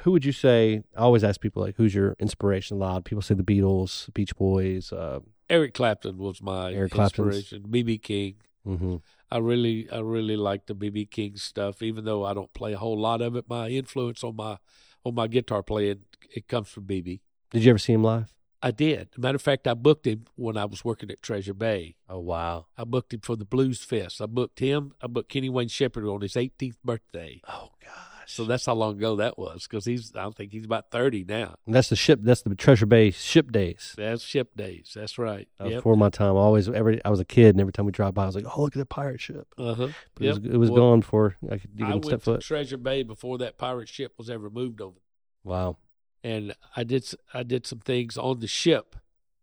who 0.00 0.10
would 0.12 0.24
you 0.24 0.32
say? 0.32 0.82
I 0.96 1.00
always 1.00 1.22
ask 1.24 1.40
people 1.40 1.62
like, 1.62 1.76
who's 1.76 1.94
your 1.94 2.16
inspiration? 2.18 2.76
A 2.76 2.80
lot 2.80 2.96
of 2.98 3.04
people 3.04 3.22
say 3.22 3.34
the 3.34 3.44
Beatles, 3.44 4.12
Beach 4.14 4.34
Boys. 4.36 4.92
Uh, 4.92 5.20
Eric 5.48 5.74
Clapton 5.74 6.18
was 6.18 6.42
my 6.42 6.72
Eric 6.72 6.94
inspiration. 6.96 7.62
BB 7.68 8.02
King. 8.02 8.34
mhm. 8.66 9.00
I 9.30 9.38
really, 9.38 9.88
I 9.90 9.98
really 10.00 10.36
like 10.36 10.66
the 10.66 10.74
BB 10.74 11.10
King 11.10 11.36
stuff, 11.36 11.82
even 11.82 12.04
though 12.04 12.24
I 12.24 12.34
don't 12.34 12.52
play 12.52 12.72
a 12.72 12.78
whole 12.78 12.98
lot 13.00 13.20
of 13.22 13.34
it. 13.36 13.44
My 13.48 13.68
influence 13.68 14.22
on 14.24 14.36
my 14.36 14.58
on 15.04 15.14
my 15.14 15.26
guitar 15.26 15.62
playing 15.62 16.00
it 16.30 16.48
comes 16.48 16.68
from 16.68 16.84
BB. 16.84 17.20
Did 17.50 17.64
you 17.64 17.70
ever 17.70 17.78
see 17.78 17.92
him 17.92 18.02
live? 18.02 18.32
I 18.62 18.70
did. 18.70 19.08
Matter 19.18 19.36
of 19.36 19.42
fact, 19.42 19.68
I 19.68 19.74
booked 19.74 20.06
him 20.06 20.24
when 20.36 20.56
I 20.56 20.64
was 20.64 20.84
working 20.84 21.10
at 21.10 21.20
Treasure 21.20 21.52
Bay. 21.52 21.96
Oh 22.08 22.20
wow! 22.20 22.66
I 22.78 22.84
booked 22.84 23.12
him 23.12 23.20
for 23.20 23.36
the 23.36 23.44
Blues 23.44 23.82
Fest. 23.84 24.22
I 24.22 24.26
booked 24.26 24.58
him. 24.60 24.92
I 25.02 25.06
booked 25.06 25.28
Kenny 25.28 25.50
Wayne 25.50 25.68
Shepherd 25.68 26.06
on 26.06 26.22
his 26.22 26.32
18th 26.32 26.76
birthday. 26.82 27.42
Oh 27.46 27.68
gosh! 27.84 27.90
So 28.26 28.46
that's 28.46 28.64
how 28.64 28.72
long 28.72 28.96
ago 28.96 29.16
that 29.16 29.36
was, 29.38 29.64
because 29.68 29.84
he's. 29.84 30.12
I 30.16 30.22
don't 30.22 30.34
think 30.34 30.50
he's 30.50 30.64
about 30.64 30.90
30 30.90 31.26
now. 31.28 31.56
And 31.66 31.74
that's 31.74 31.90
the 31.90 31.96
ship. 31.96 32.20
That's 32.22 32.40
the 32.40 32.54
Treasure 32.54 32.86
Bay 32.86 33.10
ship 33.10 33.52
days. 33.52 33.92
That's 33.98 34.22
ship 34.22 34.56
days. 34.56 34.92
That's 34.94 35.18
right. 35.18 35.46
That 35.58 35.68
Yep. 35.68 35.78
before 35.80 35.96
my 35.98 36.08
time. 36.08 36.34
I 36.34 36.40
always 36.40 36.66
every 36.66 37.04
I 37.04 37.10
was 37.10 37.20
a 37.20 37.24
kid, 37.26 37.48
and 37.54 37.60
every 37.60 37.74
time 37.74 37.84
we 37.84 37.92
drive 37.92 38.14
by, 38.14 38.22
I 38.22 38.26
was 38.26 38.34
like, 38.34 38.46
"Oh, 38.56 38.62
look 38.62 38.74
at 38.74 38.78
the 38.78 38.86
pirate 38.86 39.20
ship." 39.20 39.46
Uh 39.58 39.74
huh. 39.74 39.88
But 40.14 40.24
It 40.24 40.28
was, 40.30 40.38
it 40.38 40.56
was 40.56 40.70
gone 40.70 41.00
before 41.00 41.36
I 41.50 41.58
could 41.58 41.70
I 41.82 41.90
went 41.90 42.04
step 42.06 42.22
foot. 42.22 42.40
Treasure 42.40 42.78
Bay 42.78 43.02
before 43.02 43.36
that 43.38 43.58
pirate 43.58 43.90
ship 43.90 44.14
was 44.16 44.30
ever 44.30 44.48
moved 44.48 44.80
over. 44.80 44.96
Wow. 45.42 45.76
And 46.24 46.56
I 46.74 46.82
did 46.82 47.06
I 47.32 47.42
did 47.42 47.66
some 47.66 47.80
things 47.80 48.16
on 48.16 48.40
the 48.40 48.48
ship 48.48 48.96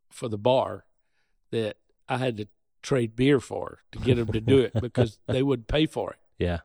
for 0.10 0.28
the 0.28 0.38
bar 0.38 0.86
that 1.52 1.78
I 2.10 2.18
had 2.18 2.38
to 2.38 2.48
trade 2.82 3.16
beer 3.16 3.40
for 3.40 3.80
to 3.92 4.00
get 4.00 4.16
them 4.16 4.32
to 4.34 4.42
do 4.42 4.58
it 4.58 4.74
because 4.82 5.20
they 5.28 5.44
wouldn't 5.44 5.68
pay 5.68 5.86
for 5.86 6.12
it. 6.12 6.20
Yeah. 6.40 6.60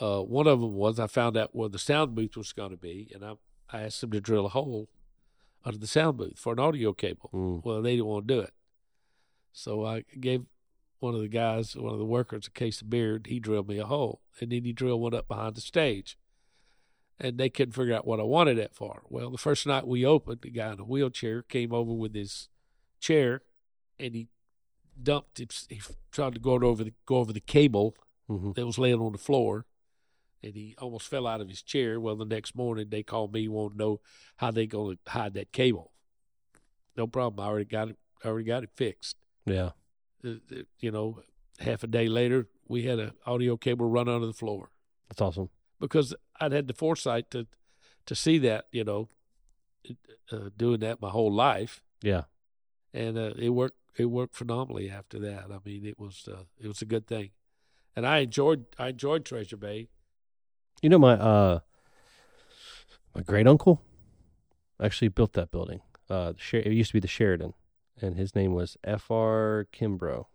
Uh, 0.00 0.22
one 0.22 0.46
of 0.46 0.60
them 0.60 0.74
was 0.74 1.00
I 1.00 1.08
found 1.08 1.36
out 1.36 1.54
where 1.54 1.68
the 1.68 1.78
sound 1.78 2.14
booth 2.14 2.36
was 2.36 2.52
going 2.52 2.70
to 2.70 2.76
be, 2.76 3.10
and 3.12 3.24
I 3.24 3.34
I 3.70 3.82
asked 3.82 4.00
them 4.00 4.12
to 4.12 4.20
drill 4.20 4.46
a 4.46 4.50
hole 4.50 4.88
under 5.64 5.78
the 5.78 5.86
sound 5.86 6.16
booth 6.16 6.38
for 6.38 6.52
an 6.52 6.60
audio 6.60 6.92
cable. 6.92 7.30
Mm. 7.34 7.64
Well, 7.64 7.82
they 7.82 7.96
didn't 7.96 8.06
want 8.06 8.28
to 8.28 8.34
do 8.34 8.40
it, 8.40 8.54
so 9.52 9.84
I 9.84 10.04
gave 10.18 10.44
one 11.00 11.14
of 11.14 11.20
the 11.20 11.28
guys, 11.28 11.76
one 11.76 11.92
of 11.92 11.98
the 11.98 12.04
workers, 12.04 12.46
a 12.46 12.50
case 12.50 12.80
of 12.80 12.90
beer, 12.90 13.16
and 13.16 13.26
he 13.26 13.40
drilled 13.40 13.68
me 13.68 13.78
a 13.78 13.86
hole, 13.86 14.20
and 14.40 14.52
then 14.52 14.64
he 14.64 14.72
drilled 14.72 15.00
one 15.00 15.14
up 15.14 15.26
behind 15.26 15.56
the 15.56 15.60
stage 15.60 16.16
and 17.20 17.36
they 17.38 17.50
couldn't 17.50 17.72
figure 17.72 17.94
out 17.94 18.06
what 18.06 18.18
I 18.20 18.22
wanted 18.24 18.58
it 18.58 18.74
for. 18.74 19.02
Well, 19.08 19.30
the 19.30 19.38
first 19.38 19.66
night 19.66 19.86
we 19.86 20.04
opened, 20.06 20.40
the 20.42 20.50
guy 20.50 20.72
in 20.72 20.80
a 20.80 20.84
wheelchair 20.84 21.42
came 21.42 21.72
over 21.72 21.92
with 21.92 22.14
his 22.14 22.48
chair, 22.98 23.42
and 23.98 24.14
he 24.14 24.28
dumped. 25.00 25.38
It, 25.40 25.66
he 25.68 25.80
tried 26.10 26.34
to 26.34 26.40
go 26.40 26.52
over 26.54 26.82
the 26.84 26.94
go 27.06 27.16
over 27.16 27.32
the 27.32 27.40
cable 27.40 27.94
hmm 28.26 28.52
that 28.52 28.66
was 28.66 28.78
laying 28.78 29.00
on 29.00 29.12
the 29.12 29.18
floor, 29.18 29.66
and 30.42 30.54
he 30.54 30.74
almost 30.78 31.08
fell 31.08 31.26
out 31.26 31.40
of 31.40 31.48
his 31.48 31.62
chair. 31.62 32.00
Well, 32.00 32.16
the 32.16 32.24
next 32.24 32.54
morning 32.56 32.88
they 32.90 33.02
called 33.02 33.32
me, 33.32 33.48
wanted 33.48 33.74
to 33.74 33.78
know 33.78 34.00
how 34.36 34.50
they 34.50 34.66
going 34.66 34.98
to 35.04 35.10
hide 35.10 35.34
that 35.34 35.52
cable. 35.52 35.92
No 36.96 37.06
problem. 37.06 37.44
I 37.44 37.48
already 37.50 37.64
got 37.66 37.88
it. 37.90 37.98
I 38.24 38.28
already 38.28 38.46
got 38.46 38.62
it 38.62 38.70
fixed. 38.74 39.16
Yeah. 39.46 39.70
Uh, 40.24 40.32
uh, 40.52 40.62
You 40.80 40.90
know, 40.90 41.20
half 41.58 41.82
a 41.82 41.86
day 41.86 42.06
later, 42.08 42.48
we 42.68 42.82
had 42.82 42.98
an 42.98 43.12
audio 43.26 43.56
cable 43.56 43.86
run 43.88 44.08
under 44.08 44.26
the 44.26 44.32
floor 44.34 44.70
That's 45.08 45.20
awesome. 45.22 45.48
because 45.80 46.14
I'd 46.40 46.52
had 46.52 46.66
the 46.68 46.74
foresight 46.74 47.30
to 47.32 47.46
to 48.06 48.14
see 48.14 48.38
that, 48.38 48.66
you 48.72 48.82
know, 48.84 49.08
uh, 50.32 50.50
doing 50.56 50.80
that 50.80 51.00
my 51.00 51.10
whole 51.10 51.32
life, 51.32 51.82
Yeah. 52.02 52.22
and 52.94 53.16
uh, 53.18 53.32
it 53.36 53.50
worked. 53.50 53.76
It 53.96 54.06
worked 54.06 54.34
phenomenally 54.34 54.88
after 54.90 55.18
that. 55.18 55.44
I 55.50 55.58
mean, 55.64 55.84
it 55.84 55.98
was 55.98 56.26
uh, 56.28 56.44
it 56.58 56.66
was 56.68 56.80
a 56.80 56.86
good 56.86 57.06
thing, 57.06 57.30
and 57.94 58.06
I 58.06 58.18
enjoyed 58.18 58.64
I 58.78 58.88
enjoyed 58.88 59.24
Treasure 59.24 59.56
Bay. 59.56 59.88
You 60.82 60.88
know, 60.88 60.98
my 60.98 61.12
uh, 61.14 61.60
my 63.14 63.22
great 63.22 63.46
uncle 63.46 63.82
actually 64.82 65.08
built 65.08 65.32
that 65.34 65.50
building. 65.50 65.82
Uh, 66.08 66.32
it 66.52 66.66
used 66.72 66.90
to 66.90 66.94
be 66.94 67.00
the 67.00 67.08
Sheridan, 67.08 67.52
and 68.00 68.16
his 68.16 68.34
name 68.34 68.54
was 68.54 68.76
F.R. 68.84 69.66
Kimbrough. 69.72 70.26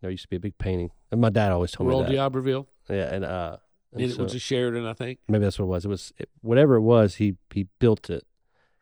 There 0.00 0.10
used 0.10 0.24
to 0.24 0.28
be 0.28 0.36
a 0.36 0.40
big 0.40 0.58
painting, 0.58 0.90
and 1.10 1.20
my 1.20 1.30
dad 1.30 1.50
always 1.52 1.72
told 1.72 1.88
Roll 1.88 2.02
me 2.04 2.08
that. 2.08 2.12
D'Iberville. 2.30 2.66
Yeah, 2.90 3.14
and 3.14 3.24
uh, 3.24 3.56
and 3.94 4.02
And 4.02 4.10
it 4.12 4.16
so- 4.16 4.24
was 4.24 4.34
a 4.34 4.38
Sheridan, 4.38 4.84
I 4.86 4.92
think. 4.92 5.20
maybe 5.28 5.44
that's 5.44 5.58
what 5.58 5.64
it 5.64 5.68
was. 5.68 5.84
It 5.86 5.88
was 5.88 6.12
it, 6.18 6.28
whatever 6.42 6.74
it 6.74 6.82
was. 6.82 7.14
He 7.16 7.36
he 7.52 7.68
built 7.78 8.10
it 8.10 8.24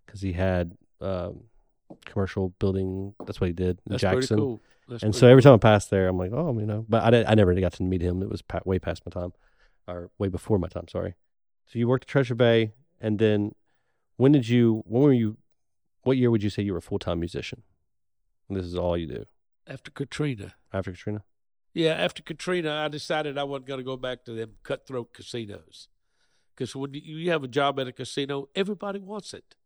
because 0.05 0.22
he 0.22 0.33
had 0.33 0.77
um, 1.01 1.44
commercial 2.05 2.51
building. 2.59 3.14
That's 3.27 3.40
what 3.40 3.46
he 3.48 3.53
did 3.53 3.79
in 3.87 3.90
That's 3.92 4.01
Jackson. 4.01 4.18
pretty 4.20 4.40
cool. 4.40 4.62
That's 4.88 5.03
And 5.05 5.12
pretty 5.12 5.20
so 5.20 5.29
every 5.29 5.42
cool. 5.42 5.53
time 5.53 5.55
I 5.55 5.72
passed 5.72 5.90
there, 5.90 6.09
I'm 6.09 6.18
like, 6.18 6.33
oh, 6.33 6.59
you 6.59 6.66
know. 6.66 6.85
But 6.88 7.05
I 7.05 7.11
did, 7.11 7.27
I 7.27 7.35
never 7.35 7.55
got 7.55 7.72
to 7.75 7.83
meet 7.85 8.03
him. 8.03 8.22
It 8.22 8.29
was 8.29 8.42
pa- 8.42 8.61
way 8.64 8.79
past 8.79 9.03
my 9.07 9.11
time, 9.11 9.33
or 9.87 10.11
way 10.18 10.29
before 10.29 10.59
my 10.59 10.68
time. 10.68 10.88
Sorry. 10.88 11.14
So 11.66 11.79
you 11.79 11.87
worked 11.88 12.05
at 12.05 12.09
Treasure 12.09 12.35
Bay, 12.35 12.72
and 13.01 13.18
then 13.18 13.55
when 14.16 14.33
did 14.33 14.48
you? 14.48 14.83
When 14.87 15.03
were 15.03 15.12
you? 15.12 15.37
What 16.03 16.16
year 16.16 16.31
would 16.33 16.42
you 16.42 16.51
say 16.51 16.62
you 16.62 16.72
were 16.72 16.79
a 16.79 16.83
full 16.83 16.98
time 16.98 17.20
musician? 17.20 17.62
And 18.48 18.59
this 18.59 18.66
is 18.66 18.75
all 18.77 18.96
you 18.98 19.07
do 19.07 19.25
after 19.68 19.90
Katrina. 19.90 20.55
after 20.72 20.90
Katrina. 20.90 21.22
Yeah, 21.74 21.92
after 21.92 22.22
Katrina, 22.22 22.72
I 22.85 22.88
decided 22.88 23.38
I 23.38 23.44
wasn't 23.44 23.66
going 23.66 23.78
to 23.78 23.85
go 23.85 23.96
back 23.96 24.24
to 24.24 24.32
them 24.32 24.52
cutthroat 24.62 25.12
casinos. 25.14 25.88
Because 26.54 26.76
when 26.76 26.92
you- 26.94 27.00
you 27.00 27.30
have 27.30 27.42
a 27.44 27.48
job 27.48 27.80
at 27.80 27.88
a 27.88 27.92
casino, 27.92 28.48
everybody 28.54 28.98
wants 28.98 29.32
it. 29.32 29.56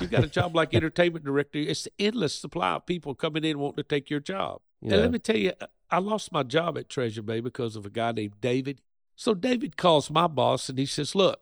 You 0.00 0.06
got 0.06 0.24
a 0.24 0.28
job 0.28 0.54
like 0.54 0.74
entertainment 0.74 1.24
director, 1.24 1.58
it's 1.58 1.88
endless 1.98 2.34
supply 2.34 2.72
of 2.74 2.86
people 2.86 3.14
coming 3.14 3.44
in 3.44 3.58
wanting 3.58 3.76
to 3.76 3.82
take 3.84 4.10
your 4.10 4.20
job. 4.20 4.60
You 4.82 4.90
And 4.92 5.00
let 5.02 5.10
me 5.12 5.18
tell 5.18 5.36
you, 5.36 5.52
I 5.90 5.98
lost 5.98 6.32
my 6.32 6.42
job 6.42 6.76
at 6.76 6.88
Treasure 6.90 7.22
Bay 7.22 7.40
because 7.40 7.76
of 7.76 7.86
a 7.86 7.90
guy 7.90 8.12
named 8.12 8.40
David. 8.40 8.82
So 9.14 9.32
David 9.32 9.76
calls 9.78 10.10
my 10.10 10.26
boss 10.26 10.68
and 10.68 10.78
he 10.78 10.84
says, 10.84 11.14
Look, 11.14 11.40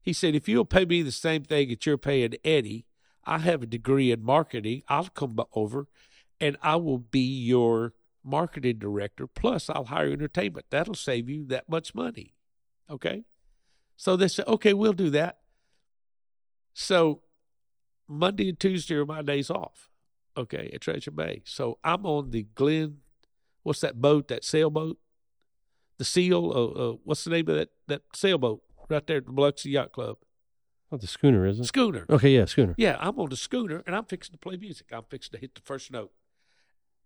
he 0.00 0.14
said, 0.14 0.34
if 0.34 0.48
you'll 0.48 0.64
pay 0.64 0.86
me 0.86 1.02
the 1.02 1.12
same 1.12 1.42
thing 1.42 1.68
that 1.68 1.84
you're 1.84 1.98
paying 1.98 2.34
Eddie, 2.42 2.86
I 3.24 3.38
have 3.38 3.62
a 3.62 3.66
degree 3.66 4.10
in 4.10 4.24
marketing. 4.24 4.82
I'll 4.88 5.08
come 5.08 5.38
over 5.52 5.86
and 6.40 6.56
I 6.62 6.76
will 6.76 6.98
be 6.98 7.20
your 7.20 7.92
marketing 8.24 8.78
director. 8.78 9.26
Plus, 9.26 9.70
I'll 9.70 9.86
hire 9.86 10.10
entertainment. 10.10 10.66
That'll 10.70 10.94
save 10.94 11.28
you 11.28 11.44
that 11.46 11.68
much 11.68 11.94
money. 11.94 12.34
Okay. 12.88 13.24
So 13.96 14.16
they 14.16 14.28
said, 14.28 14.46
Okay, 14.46 14.74
we'll 14.74 14.92
do 14.92 15.10
that. 15.10 15.38
So 16.72 17.22
Monday 18.08 18.48
and 18.48 18.58
Tuesday 18.58 18.96
are 18.96 19.06
my 19.06 19.22
days 19.22 19.50
off 19.50 19.90
okay, 20.36 20.70
at 20.72 20.80
Treasure 20.80 21.10
Bay. 21.10 21.42
So 21.44 21.78
I'm 21.84 22.06
on 22.06 22.30
the 22.30 22.46
Glen, 22.54 22.98
what's 23.62 23.80
that 23.80 24.00
boat, 24.00 24.28
that 24.28 24.44
sailboat? 24.44 24.98
The 25.98 26.04
Seal, 26.04 26.50
uh, 26.50 26.90
uh, 26.92 26.96
what's 27.04 27.24
the 27.24 27.30
name 27.30 27.48
of 27.48 27.56
that, 27.56 27.70
that 27.88 28.02
sailboat 28.14 28.62
right 28.88 29.06
there 29.06 29.18
at 29.18 29.26
the 29.26 29.32
Biloxi 29.32 29.70
Yacht 29.70 29.92
Club? 29.92 30.16
oh, 30.92 30.96
the 30.96 31.06
schooner 31.06 31.46
isn't. 31.46 31.64
it? 31.64 31.68
Schooner. 31.68 32.06
Okay, 32.10 32.30
yeah, 32.30 32.46
schooner. 32.46 32.74
Yeah, 32.76 32.96
I'm 32.98 33.18
on 33.20 33.28
the 33.28 33.36
schooner 33.36 33.82
and 33.86 33.94
I'm 33.94 34.06
fixing 34.06 34.32
to 34.32 34.38
play 34.38 34.56
music. 34.56 34.88
I'm 34.92 35.04
fixing 35.08 35.32
to 35.32 35.38
hit 35.38 35.54
the 35.54 35.60
first 35.60 35.92
note. 35.92 36.10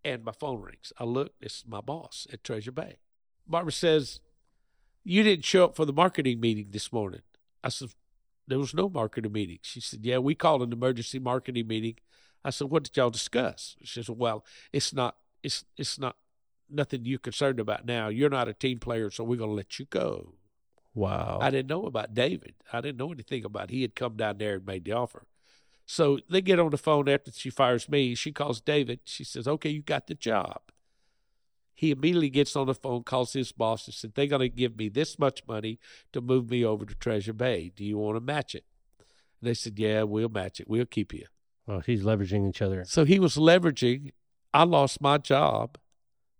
And 0.04 0.24
my 0.24 0.32
phone 0.32 0.60
rings. 0.60 0.92
I 0.98 1.04
look, 1.04 1.32
it's 1.40 1.64
my 1.66 1.80
boss 1.80 2.26
at 2.32 2.44
Treasure 2.44 2.72
Bay. 2.72 2.98
Barbara 3.46 3.72
says, 3.72 4.20
You 5.02 5.22
didn't 5.22 5.44
show 5.44 5.64
up 5.64 5.76
for 5.76 5.84
the 5.84 5.92
marketing 5.92 6.40
meeting 6.40 6.68
this 6.70 6.92
morning. 6.92 7.22
I 7.62 7.70
said, 7.70 7.88
There 8.46 8.58
was 8.58 8.74
no 8.74 8.88
marketing 8.88 9.32
meeting. 9.32 9.58
She 9.62 9.80
said, 9.80 10.00
Yeah, 10.04 10.18
we 10.18 10.34
called 10.34 10.62
an 10.62 10.72
emergency 10.72 11.18
marketing 11.18 11.66
meeting. 11.66 11.96
I 12.44 12.50
said, 12.50 12.70
What 12.70 12.84
did 12.84 12.96
y'all 12.96 13.10
discuss? 13.10 13.76
She 13.82 14.02
said, 14.02 14.16
Well, 14.18 14.44
it's 14.72 14.92
not 14.92 15.16
it's 15.42 15.64
it's 15.76 15.98
not 15.98 16.16
nothing 16.70 17.04
you're 17.04 17.18
concerned 17.18 17.60
about 17.60 17.86
now. 17.86 18.08
You're 18.08 18.30
not 18.30 18.48
a 18.48 18.54
team 18.54 18.78
player, 18.78 19.10
so 19.10 19.24
we're 19.24 19.38
gonna 19.38 19.52
let 19.52 19.78
you 19.78 19.86
go. 19.86 20.34
Wow. 20.94 21.38
I 21.40 21.50
didn't 21.50 21.68
know 21.68 21.86
about 21.86 22.14
David. 22.14 22.54
I 22.72 22.80
didn't 22.80 22.98
know 22.98 23.12
anything 23.12 23.44
about 23.44 23.70
he 23.70 23.82
had 23.82 23.94
come 23.94 24.16
down 24.16 24.38
there 24.38 24.54
and 24.56 24.66
made 24.66 24.84
the 24.84 24.92
offer. 24.92 25.26
So 25.86 26.18
they 26.30 26.40
get 26.40 26.58
on 26.58 26.70
the 26.70 26.78
phone 26.78 27.08
after 27.08 27.30
she 27.30 27.50
fires 27.50 27.88
me. 27.88 28.14
She 28.14 28.32
calls 28.32 28.60
David. 28.60 29.00
She 29.04 29.24
says, 29.24 29.46
Okay, 29.46 29.70
you 29.70 29.82
got 29.82 30.06
the 30.06 30.14
job. 30.14 30.60
He 31.76 31.90
immediately 31.90 32.30
gets 32.30 32.54
on 32.56 32.68
the 32.68 32.74
phone, 32.74 33.02
calls 33.02 33.32
his 33.32 33.50
boss, 33.52 33.86
and 33.86 33.94
said, 33.94 34.12
They're 34.14 34.26
going 34.26 34.40
to 34.40 34.48
give 34.48 34.76
me 34.78 34.88
this 34.88 35.18
much 35.18 35.42
money 35.46 35.78
to 36.12 36.20
move 36.20 36.48
me 36.48 36.64
over 36.64 36.86
to 36.86 36.94
Treasure 36.94 37.32
Bay. 37.32 37.72
Do 37.74 37.84
you 37.84 37.98
want 37.98 38.16
to 38.16 38.20
match 38.20 38.54
it? 38.54 38.64
And 39.40 39.48
they 39.48 39.54
said, 39.54 39.78
Yeah, 39.78 40.04
we'll 40.04 40.28
match 40.28 40.60
it. 40.60 40.68
We'll 40.68 40.86
keep 40.86 41.12
you. 41.12 41.26
oh, 41.68 41.80
he's 41.80 42.02
leveraging 42.04 42.48
each 42.48 42.62
other. 42.62 42.84
So 42.86 43.04
he 43.04 43.18
was 43.18 43.36
leveraging. 43.36 44.12
I 44.54 44.62
lost 44.62 45.00
my 45.00 45.18
job, 45.18 45.76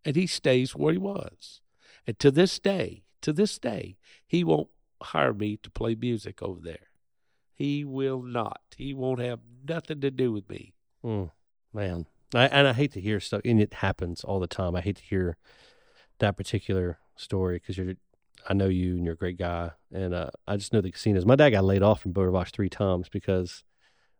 and 0.04 0.14
he 0.14 0.26
stays 0.28 0.74
where 0.76 0.92
he 0.92 0.98
was. 0.98 1.60
And 2.06 2.18
to 2.20 2.30
this 2.30 2.58
day, 2.60 3.02
to 3.22 3.32
this 3.32 3.58
day, 3.58 3.96
he 4.26 4.44
won't 4.44 4.68
hire 5.02 5.34
me 5.34 5.56
to 5.58 5.70
play 5.70 5.94
music 5.96 6.40
over 6.42 6.60
there. 6.60 6.86
He 7.54 7.84
will 7.84 8.22
not. 8.22 8.60
He 8.76 8.92
won't 8.92 9.20
have 9.20 9.40
nothing 9.66 10.00
to 10.00 10.10
do 10.10 10.32
with 10.32 10.48
me. 10.48 10.74
Mm, 11.04 11.30
man, 11.72 12.06
I, 12.34 12.46
and 12.46 12.66
I 12.66 12.72
hate 12.72 12.92
to 12.92 13.00
hear 13.00 13.20
stuff, 13.20 13.42
and 13.44 13.60
it 13.60 13.74
happens 13.74 14.24
all 14.24 14.40
the 14.40 14.46
time. 14.46 14.74
I 14.74 14.80
hate 14.80 14.96
to 14.96 15.02
hear 15.02 15.36
that 16.18 16.36
particular 16.36 16.98
story 17.16 17.56
because 17.56 17.78
you're, 17.78 17.94
I 18.48 18.54
know 18.54 18.68
you 18.68 18.96
and 18.96 19.04
you're 19.04 19.14
a 19.14 19.16
great 19.18 19.38
guy, 19.38 19.70
and 19.92 20.14
uh, 20.14 20.30
I 20.48 20.56
just 20.56 20.72
know 20.72 20.80
the 20.80 20.90
casinos. 20.90 21.24
My 21.24 21.36
dad 21.36 21.50
got 21.50 21.64
laid 21.64 21.82
off 21.82 22.02
from 22.02 22.12
Boulder 22.12 22.44
three 22.46 22.68
times 22.70 23.08
because 23.08 23.62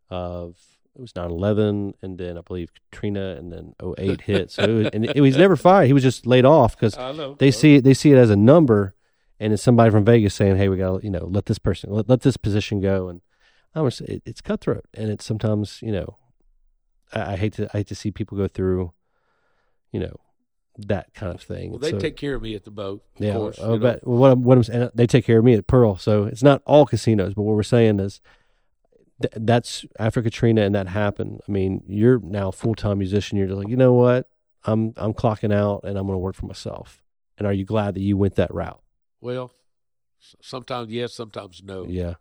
of 0.09 0.55
it 0.95 1.01
was 1.01 1.11
9-11 1.11 1.93
and 2.01 2.17
then 2.17 2.37
I 2.37 2.41
believe 2.41 2.71
Katrina 2.89 3.35
and 3.35 3.51
then 3.51 3.75
08 3.97 4.21
hit. 4.21 4.51
So 4.51 4.63
it 4.63 4.67
was, 4.67 4.87
and 4.93 5.05
it, 5.05 5.19
was 5.19 5.35
never 5.35 5.57
fired. 5.57 5.87
He 5.87 5.93
was 5.93 6.03
just 6.03 6.25
laid 6.25 6.45
off 6.45 6.79
because 6.79 6.95
they 7.37 7.51
see 7.51 7.75
it 7.75 7.83
they 7.83 7.93
see 7.93 8.13
it 8.13 8.17
as 8.17 8.29
a 8.29 8.35
number 8.35 8.95
and 9.39 9.51
it's 9.51 9.63
somebody 9.63 9.91
from 9.91 10.05
Vegas 10.05 10.33
saying, 10.33 10.55
"Hey, 10.55 10.69
we 10.69 10.77
got 10.77 10.99
to, 10.99 11.05
you 11.05 11.11
know, 11.11 11.25
let 11.25 11.45
this 11.45 11.59
person 11.59 11.91
let, 11.91 12.07
let 12.07 12.21
this 12.21 12.37
position 12.37 12.79
go." 12.79 13.09
And 13.09 13.21
I 13.75 13.81
was 13.81 14.01
it, 14.01 14.23
it's 14.25 14.41
cutthroat 14.41 14.85
and 14.93 15.09
it's 15.11 15.25
sometimes, 15.25 15.81
you 15.81 15.91
know, 15.91 16.17
I, 17.13 17.33
I 17.33 17.35
hate 17.35 17.53
to 17.53 17.65
I 17.73 17.79
hate 17.79 17.87
to 17.87 17.95
see 17.95 18.11
people 18.11 18.37
go 18.37 18.47
through, 18.47 18.93
you 19.91 19.99
know, 19.99 20.15
that 20.77 21.13
kind 21.13 21.33
of 21.33 21.41
thing. 21.41 21.71
Well, 21.71 21.79
they 21.79 21.91
So- 21.91 21.99
take 21.99 22.17
care 22.17 22.35
of 22.35 22.41
me 22.41 22.55
at 22.55 22.63
the 22.63 22.71
boat. 22.71 23.03
Of 23.17 23.25
yeah, 23.25 23.33
course, 23.33 23.57
oh, 23.61 23.77
but 23.77 24.05
what 24.07 24.31
I'm, 24.31 24.43
what 24.43 24.57
I'm 24.57 24.63
saying, 24.63 24.89
they 24.95 25.07
take 25.07 25.25
care 25.25 25.39
of 25.39 25.45
me 25.45 25.53
at 25.53 25.67
Pearl, 25.67 25.97
so 25.97 26.23
it's 26.23 26.43
not 26.43 26.61
all 26.65 26.85
casinos. 26.85 27.33
But 27.33 27.43
what 27.43 27.55
we're 27.55 27.63
saying 27.63 27.99
is, 27.99 28.21
th- 29.21 29.33
that's 29.37 29.85
after 29.99 30.21
Katrina 30.21 30.61
and 30.61 30.75
that 30.75 30.87
happened. 30.87 31.41
I 31.47 31.51
mean, 31.51 31.83
you're 31.87 32.19
now 32.19 32.51
full 32.51 32.75
time 32.75 32.97
musician. 32.99 33.37
You're 33.37 33.47
just 33.47 33.57
like, 33.57 33.69
you 33.69 33.77
know 33.77 33.93
what? 33.93 34.29
I'm 34.65 34.93
I'm 34.97 35.13
clocking 35.13 35.53
out 35.53 35.81
and 35.83 35.97
I'm 35.97 36.05
going 36.07 36.15
to 36.15 36.19
work 36.19 36.35
for 36.35 36.45
myself. 36.47 37.01
And 37.37 37.45
are 37.45 37.53
you 37.53 37.65
glad 37.65 37.95
that 37.95 38.01
you 38.01 38.17
went 38.17 38.35
that 38.35 38.53
route? 38.53 38.81
Well, 39.21 39.51
sometimes 40.41 40.89
yes, 40.91 41.13
sometimes 41.13 41.61
no. 41.63 41.85
Yeah, 41.87 42.15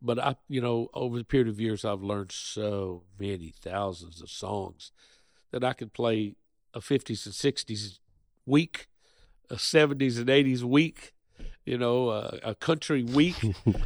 But 0.00 0.18
I, 0.18 0.36
you 0.48 0.60
know, 0.60 0.90
over 0.94 1.18
the 1.18 1.24
period 1.24 1.48
of 1.48 1.60
years, 1.60 1.84
I've 1.84 2.02
learned 2.02 2.32
so 2.32 3.04
many 3.18 3.52
thousands 3.60 4.22
of 4.22 4.30
songs 4.30 4.92
that 5.50 5.64
I 5.64 5.72
could 5.72 5.92
play 5.92 6.36
a 6.74 6.80
50s 6.80 7.26
and 7.26 7.34
60s 7.34 7.98
week, 8.46 8.88
a 9.50 9.58
70s 9.58 10.18
and 10.18 10.28
80s 10.30 10.62
week, 10.64 11.14
you 11.64 11.78
know, 11.78 12.10
a, 12.10 12.38
a 12.44 12.54
country 12.54 13.02
week, 13.02 13.36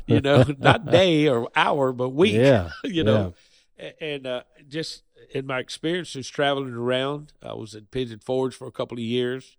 you 0.07 0.21
know, 0.21 0.45
not 0.59 0.91
day 0.91 1.29
or 1.29 1.49
hour, 1.57 1.93
but 1.93 2.11
week, 2.11 2.35
Yeah, 2.35 2.71
you 2.85 3.05
know. 3.05 3.35
A- 3.79 4.03
And 4.03 4.27
uh, 4.27 4.43
just 4.69 5.03
in 5.35 5.47
my 5.47 5.61
experiences 5.61 6.29
traveling 6.29 6.75
around, 6.75 7.33
I 7.43 7.55
was 7.55 7.75
in 7.75 7.87
Pigeon 7.87 8.19
Forge 8.19 8.55
for 8.55 8.67
a 8.67 8.73
couple 8.73 8.99
of 8.99 9.05
years, 9.05 9.57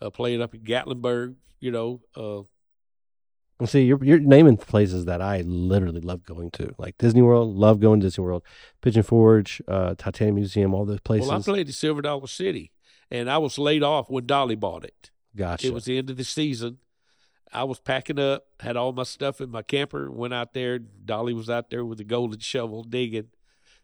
uh, 0.00 0.10
playing 0.10 0.40
up 0.42 0.54
in 0.54 0.60
Gatlinburg, 0.62 1.34
you 1.60 1.70
know, 1.70 2.00
uh, 2.16 2.42
And 3.60 3.68
see, 3.68 3.82
you're 3.82 4.02
you're 4.02 4.18
naming 4.18 4.56
places 4.56 5.04
that 5.04 5.20
I 5.20 5.42
literally 5.42 6.00
love 6.00 6.24
going 6.24 6.50
to, 6.52 6.74
like 6.78 6.96
Disney 6.96 7.20
World. 7.20 7.54
Love 7.54 7.78
going 7.78 8.00
to 8.00 8.06
Disney 8.06 8.24
World, 8.24 8.42
Pigeon 8.80 9.02
Forge, 9.02 9.60
uh, 9.68 9.94
Titanic 9.96 10.34
Museum, 10.34 10.72
all 10.74 10.86
those 10.86 11.00
places. 11.00 11.28
Well, 11.28 11.38
I 11.38 11.42
played 11.42 11.68
at 11.68 11.74
Silver 11.74 12.00
Dollar 12.00 12.26
City, 12.26 12.72
and 13.10 13.30
I 13.30 13.36
was 13.38 13.58
laid 13.58 13.82
off 13.82 14.08
when 14.08 14.26
Dolly 14.26 14.56
bought 14.56 14.84
it. 14.84 15.10
gotcha. 15.36 15.66
It 15.66 15.74
was 15.74 15.84
the 15.84 15.98
end 15.98 16.08
of 16.08 16.16
the 16.16 16.24
season. 16.24 16.78
I 17.52 17.64
was 17.64 17.80
packing 17.80 18.18
up, 18.18 18.46
had 18.60 18.76
all 18.76 18.92
my 18.92 19.02
stuff 19.02 19.40
in 19.40 19.50
my 19.50 19.62
camper, 19.62 20.10
went 20.10 20.32
out 20.32 20.54
there. 20.54 20.78
Dolly 20.78 21.34
was 21.34 21.50
out 21.50 21.68
there 21.68 21.84
with 21.84 21.98
the 21.98 22.04
golden 22.04 22.38
shovel 22.38 22.82
digging, 22.82 23.28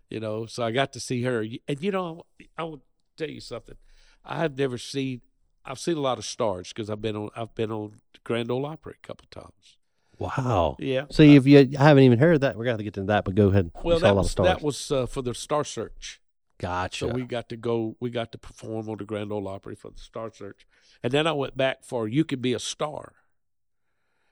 you 0.08 0.20
know. 0.20 0.46
So 0.46 0.62
I 0.62 0.70
got 0.70 0.92
to 0.94 1.00
see 1.00 1.22
her. 1.24 1.44
And 1.68 1.82
you 1.82 1.90
know, 1.90 2.24
I 2.56 2.62
will 2.62 2.82
tell 3.16 3.28
you 3.28 3.40
something. 3.40 3.76
I 4.24 4.38
have 4.38 4.56
never 4.56 4.78
seen. 4.78 5.20
I've 5.66 5.78
seen 5.78 5.96
a 5.96 6.00
lot 6.00 6.18
of 6.18 6.24
stars 6.24 6.72
because 6.72 6.88
I've 6.88 7.02
been 7.02 7.16
on. 7.16 7.30
I've 7.36 7.54
been 7.54 7.72
on 7.72 8.00
Grand 8.24 8.50
Ole 8.50 8.64
Opry 8.66 8.94
a 9.02 9.06
couple 9.06 9.26
times. 9.30 9.76
wow. 10.18 10.76
Yeah. 10.78 11.06
So 11.10 11.22
if 11.22 11.46
you 11.46 11.58
I 11.78 11.82
haven't 11.82 12.04
even 12.04 12.18
heard 12.18 12.40
that, 12.42 12.56
we're 12.56 12.64
gonna 12.64 12.72
have 12.72 12.78
to 12.78 12.84
get 12.84 12.94
to 12.94 13.02
that. 13.04 13.24
But 13.24 13.34
go 13.34 13.48
ahead. 13.48 13.70
Well, 13.82 13.98
that 13.98 14.14
was 14.16 14.34
that 14.36 14.62
was 14.62 14.90
uh, 14.90 15.06
for 15.06 15.22
the 15.22 15.34
Star 15.34 15.64
Search. 15.64 16.20
gotcha. 16.58 17.06
So 17.06 17.08
we 17.08 17.22
got 17.24 17.48
to 17.50 17.56
go. 17.56 17.96
We 18.00 18.10
got 18.10 18.32
to 18.32 18.38
perform 18.38 18.88
on 18.88 18.96
the 18.98 19.04
Grand 19.04 19.32
Ole 19.32 19.48
Opry 19.48 19.74
for 19.74 19.90
the 19.90 19.98
Star 20.00 20.30
Search, 20.32 20.66
and 21.02 21.12
then 21.12 21.26
I 21.26 21.32
went 21.32 21.56
back 21.56 21.84
for 21.84 22.08
"You 22.08 22.24
Can 22.24 22.40
Be 22.40 22.54
a 22.54 22.58
Star," 22.58 23.12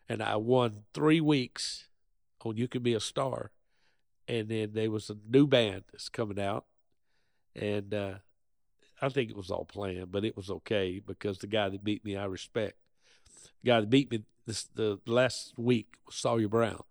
and 0.08 0.22
I 0.22 0.36
won 0.36 0.84
three 0.94 1.20
weeks 1.20 1.88
on 2.44 2.56
"You 2.56 2.68
Can 2.68 2.82
Be 2.82 2.94
a 2.94 3.00
Star," 3.00 3.50
and 4.28 4.48
then 4.48 4.70
there 4.72 4.90
was 4.90 5.10
a 5.10 5.16
new 5.28 5.46
band 5.46 5.84
that's 5.92 6.08
coming 6.08 6.40
out, 6.40 6.64
and 7.54 7.92
uh, 7.92 8.14
I 9.04 9.08
think 9.08 9.30
it 9.30 9.36
was 9.36 9.50
all 9.50 9.64
planned, 9.64 10.10
but 10.10 10.24
it 10.24 10.36
was 10.36 10.50
okay 10.50 11.00
because 11.04 11.38
the 11.38 11.46
guy 11.46 11.68
that 11.68 11.84
beat 11.84 12.04
me, 12.04 12.16
I 12.16 12.24
respect. 12.24 12.76
The 13.62 13.70
guy 13.70 13.80
that 13.80 13.90
beat 13.90 14.10
me 14.10 14.24
this 14.46 14.64
the 14.74 15.00
last 15.06 15.54
week 15.56 15.96
was 16.06 16.14
Sawyer 16.14 16.48
Brown. 16.48 16.82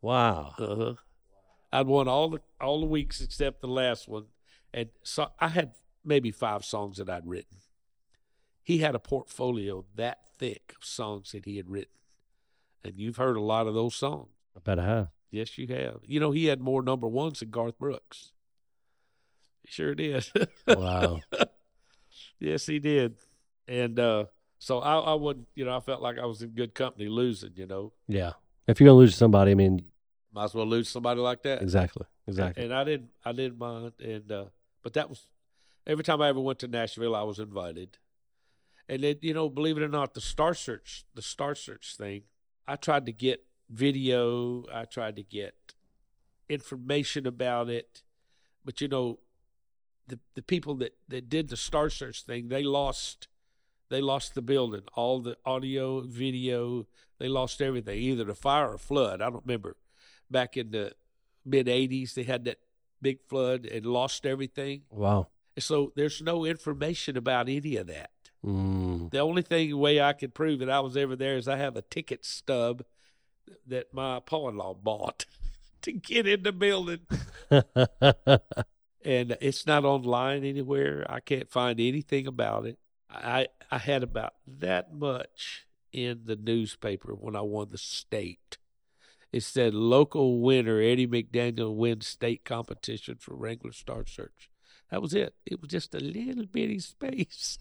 Wow. 0.00 0.54
Uh-huh. 0.58 0.94
I'd 1.72 1.86
won 1.86 2.08
all 2.08 2.30
the 2.30 2.40
all 2.60 2.80
the 2.80 2.86
weeks 2.86 3.20
except 3.20 3.60
the 3.60 3.68
last 3.68 4.08
one, 4.08 4.26
and 4.72 4.88
so 5.02 5.28
I 5.38 5.48
had 5.48 5.72
maybe 6.04 6.30
five 6.30 6.64
songs 6.64 6.96
that 6.96 7.10
I'd 7.10 7.26
written. 7.26 7.58
He 8.62 8.78
had 8.78 8.94
a 8.94 8.98
portfolio 8.98 9.84
that 9.94 10.20
thick 10.38 10.74
of 10.76 10.86
songs 10.86 11.32
that 11.32 11.44
he 11.44 11.56
had 11.56 11.68
written, 11.68 11.92
and 12.82 12.94
you've 12.96 13.16
heard 13.16 13.36
a 13.36 13.42
lot 13.42 13.66
of 13.66 13.74
those 13.74 13.94
songs. 13.94 14.28
I 14.56 14.60
bet 14.60 14.78
I 14.78 14.86
have. 14.86 15.08
Yes, 15.30 15.58
you 15.58 15.66
have. 15.68 16.00
You 16.06 16.20
know, 16.20 16.30
he 16.30 16.46
had 16.46 16.60
more 16.60 16.82
number 16.82 17.06
ones 17.06 17.40
than 17.40 17.50
Garth 17.50 17.78
Brooks. 17.78 18.32
He 19.62 19.70
sure 19.70 19.94
did. 19.94 20.26
Wow. 20.66 21.20
Yes, 22.38 22.66
he 22.66 22.78
did. 22.78 23.16
And 23.66 23.98
uh, 23.98 24.26
so 24.58 24.80
I, 24.80 24.98
I 24.98 25.14
wouldn't, 25.14 25.48
you 25.54 25.64
know, 25.64 25.76
I 25.76 25.80
felt 25.80 26.02
like 26.02 26.18
I 26.18 26.26
was 26.26 26.42
in 26.42 26.50
good 26.50 26.74
company 26.74 27.08
losing. 27.08 27.52
You 27.54 27.66
know, 27.66 27.92
yeah. 28.06 28.32
If 28.66 28.80
you're 28.80 28.88
gonna 28.88 28.98
lose 28.98 29.16
somebody, 29.16 29.52
I 29.52 29.54
mean, 29.54 29.84
might 30.32 30.44
as 30.44 30.54
well 30.54 30.66
lose 30.66 30.88
somebody 30.88 31.20
like 31.20 31.42
that. 31.42 31.62
exactly, 31.62 32.06
exactly. 32.26 32.64
And 32.64 32.74
I 32.74 32.84
didn't, 32.84 33.10
I 33.24 33.32
didn't 33.32 33.58
mind. 33.58 33.92
And 34.02 34.30
uh, 34.30 34.44
but 34.82 34.94
that 34.94 35.08
was 35.08 35.22
every 35.86 36.04
time 36.04 36.20
I 36.20 36.28
ever 36.28 36.40
went 36.40 36.58
to 36.60 36.68
Nashville, 36.68 37.16
I 37.16 37.22
was 37.22 37.38
invited. 37.38 37.98
And 38.88 39.02
then, 39.02 39.16
you 39.20 39.34
know, 39.34 39.48
believe 39.48 39.76
it 39.76 39.82
or 39.82 39.88
not, 39.88 40.14
the 40.14 40.20
Star 40.20 40.54
Search, 40.54 41.04
the 41.14 41.22
Star 41.22 41.54
Search 41.54 41.96
thing, 41.96 42.22
I 42.66 42.76
tried 42.76 43.06
to 43.06 43.12
get 43.12 43.44
video, 43.70 44.64
I 44.72 44.84
tried 44.84 45.16
to 45.16 45.22
get 45.22 45.54
information 46.48 47.26
about 47.26 47.68
it, 47.68 48.02
but 48.64 48.80
you 48.80 48.88
know, 48.88 49.18
the 50.08 50.18
the 50.34 50.42
people 50.42 50.74
that 50.76 50.96
that 51.08 51.28
did 51.28 51.48
the 51.48 51.56
Star 51.56 51.90
Search 51.90 52.22
thing, 52.22 52.48
they 52.48 52.62
lost. 52.62 53.28
They 53.90 54.02
lost 54.02 54.34
the 54.34 54.42
building, 54.42 54.82
all 54.94 55.20
the 55.20 55.38
audio, 55.46 56.02
video. 56.02 56.86
They 57.18 57.28
lost 57.28 57.62
everything, 57.62 57.98
either 57.98 58.24
the 58.24 58.34
fire 58.34 58.72
or 58.72 58.78
flood. 58.78 59.22
I 59.22 59.30
don't 59.30 59.46
remember. 59.46 59.76
Back 60.30 60.58
in 60.58 60.72
the 60.72 60.92
mid 61.44 61.68
'80s, 61.68 62.12
they 62.12 62.24
had 62.24 62.44
that 62.44 62.58
big 63.00 63.20
flood 63.28 63.64
and 63.64 63.86
lost 63.86 64.26
everything. 64.26 64.82
Wow. 64.90 65.28
And 65.56 65.62
so 65.62 65.92
there's 65.96 66.20
no 66.22 66.44
information 66.44 67.16
about 67.16 67.48
any 67.48 67.76
of 67.76 67.86
that. 67.86 68.10
Mm. 68.44 69.10
The 69.10 69.18
only 69.18 69.42
thing 69.42 69.76
way 69.76 70.00
I 70.00 70.12
could 70.12 70.34
prove 70.34 70.60
that 70.60 70.70
I 70.70 70.80
was 70.80 70.96
ever 70.96 71.16
there 71.16 71.36
is 71.36 71.48
I 71.48 71.56
have 71.56 71.76
a 71.76 71.82
ticket 71.82 72.24
stub 72.24 72.84
that 73.66 73.92
my 73.92 74.20
pa-in-law 74.20 74.74
bought 74.74 75.26
to 75.82 75.92
get 75.92 76.26
in 76.26 76.42
the 76.42 76.52
building, 76.52 77.00
and 79.04 79.36
it's 79.40 79.66
not 79.66 79.84
online 79.84 80.44
anywhere. 80.44 81.06
I 81.08 81.20
can't 81.20 81.50
find 81.50 81.78
anything 81.80 82.26
about 82.26 82.66
it. 82.66 82.78
I 83.10 83.48
I 83.70 83.78
had 83.78 84.02
about 84.02 84.34
that 84.46 84.94
much 84.94 85.66
in 85.92 86.22
the 86.24 86.36
newspaper 86.36 87.14
when 87.14 87.36
I 87.36 87.40
won 87.40 87.68
the 87.70 87.78
state. 87.78 88.58
It 89.32 89.42
said 89.42 89.74
local 89.74 90.40
winner 90.40 90.80
Eddie 90.80 91.06
McDaniel 91.06 91.74
wins 91.76 92.06
state 92.06 92.44
competition 92.44 93.16
for 93.20 93.34
Wrangler 93.34 93.72
Star 93.72 94.04
Search. 94.06 94.50
That 94.90 95.02
was 95.02 95.12
it. 95.12 95.34
It 95.44 95.60
was 95.60 95.70
just 95.70 95.94
a 95.94 96.00
little 96.00 96.46
bitty 96.46 96.78
space. 96.78 97.58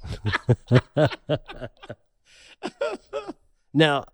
now, 3.74 4.06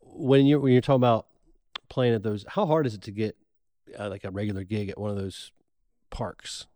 when 0.00 0.46
you're 0.46 0.60
when 0.60 0.72
you're 0.72 0.80
talking 0.80 0.96
about 0.96 1.26
playing 1.90 2.14
at 2.14 2.22
those, 2.22 2.46
how 2.48 2.64
hard 2.64 2.86
is 2.86 2.94
it 2.94 3.02
to 3.02 3.10
get 3.10 3.36
uh, 3.98 4.08
like 4.08 4.24
a 4.24 4.30
regular 4.30 4.64
gig 4.64 4.88
at 4.88 4.98
one 4.98 5.10
of 5.10 5.16
those 5.16 5.52
parks? 6.10 6.66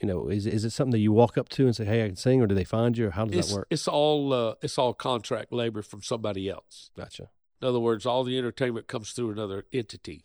You 0.00 0.08
know, 0.08 0.28
is 0.28 0.46
is 0.46 0.64
it 0.64 0.70
something 0.70 0.90
that 0.92 0.98
you 0.98 1.12
walk 1.12 1.38
up 1.38 1.48
to 1.50 1.66
and 1.66 1.76
say, 1.76 1.84
"Hey, 1.84 2.04
I 2.04 2.08
can 2.08 2.16
sing," 2.16 2.40
or 2.42 2.46
do 2.48 2.54
they 2.56 2.64
find 2.64 2.98
you, 2.98 3.06
or 3.06 3.10
how 3.10 3.24
does 3.24 3.38
It's, 3.38 3.48
that 3.50 3.54
work? 3.54 3.66
it's 3.70 3.86
all 3.88 4.32
uh, 4.32 4.54
it's 4.60 4.76
all 4.76 4.94
contract 4.94 5.52
labor 5.52 5.80
from 5.82 6.02
somebody 6.02 6.48
else. 6.48 6.90
Gotcha. 6.96 7.28
In 7.60 7.68
other 7.68 7.78
words, 7.78 8.04
all 8.04 8.24
the 8.24 8.36
entertainment 8.36 8.88
comes 8.88 9.12
through 9.12 9.30
another 9.30 9.64
entity, 9.72 10.24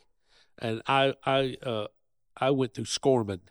and 0.58 0.82
I 0.88 1.14
I 1.26 1.58
uh, 1.62 1.88
I 2.36 2.50
went 2.50 2.74
through 2.74 2.86
Scorman, 2.86 3.42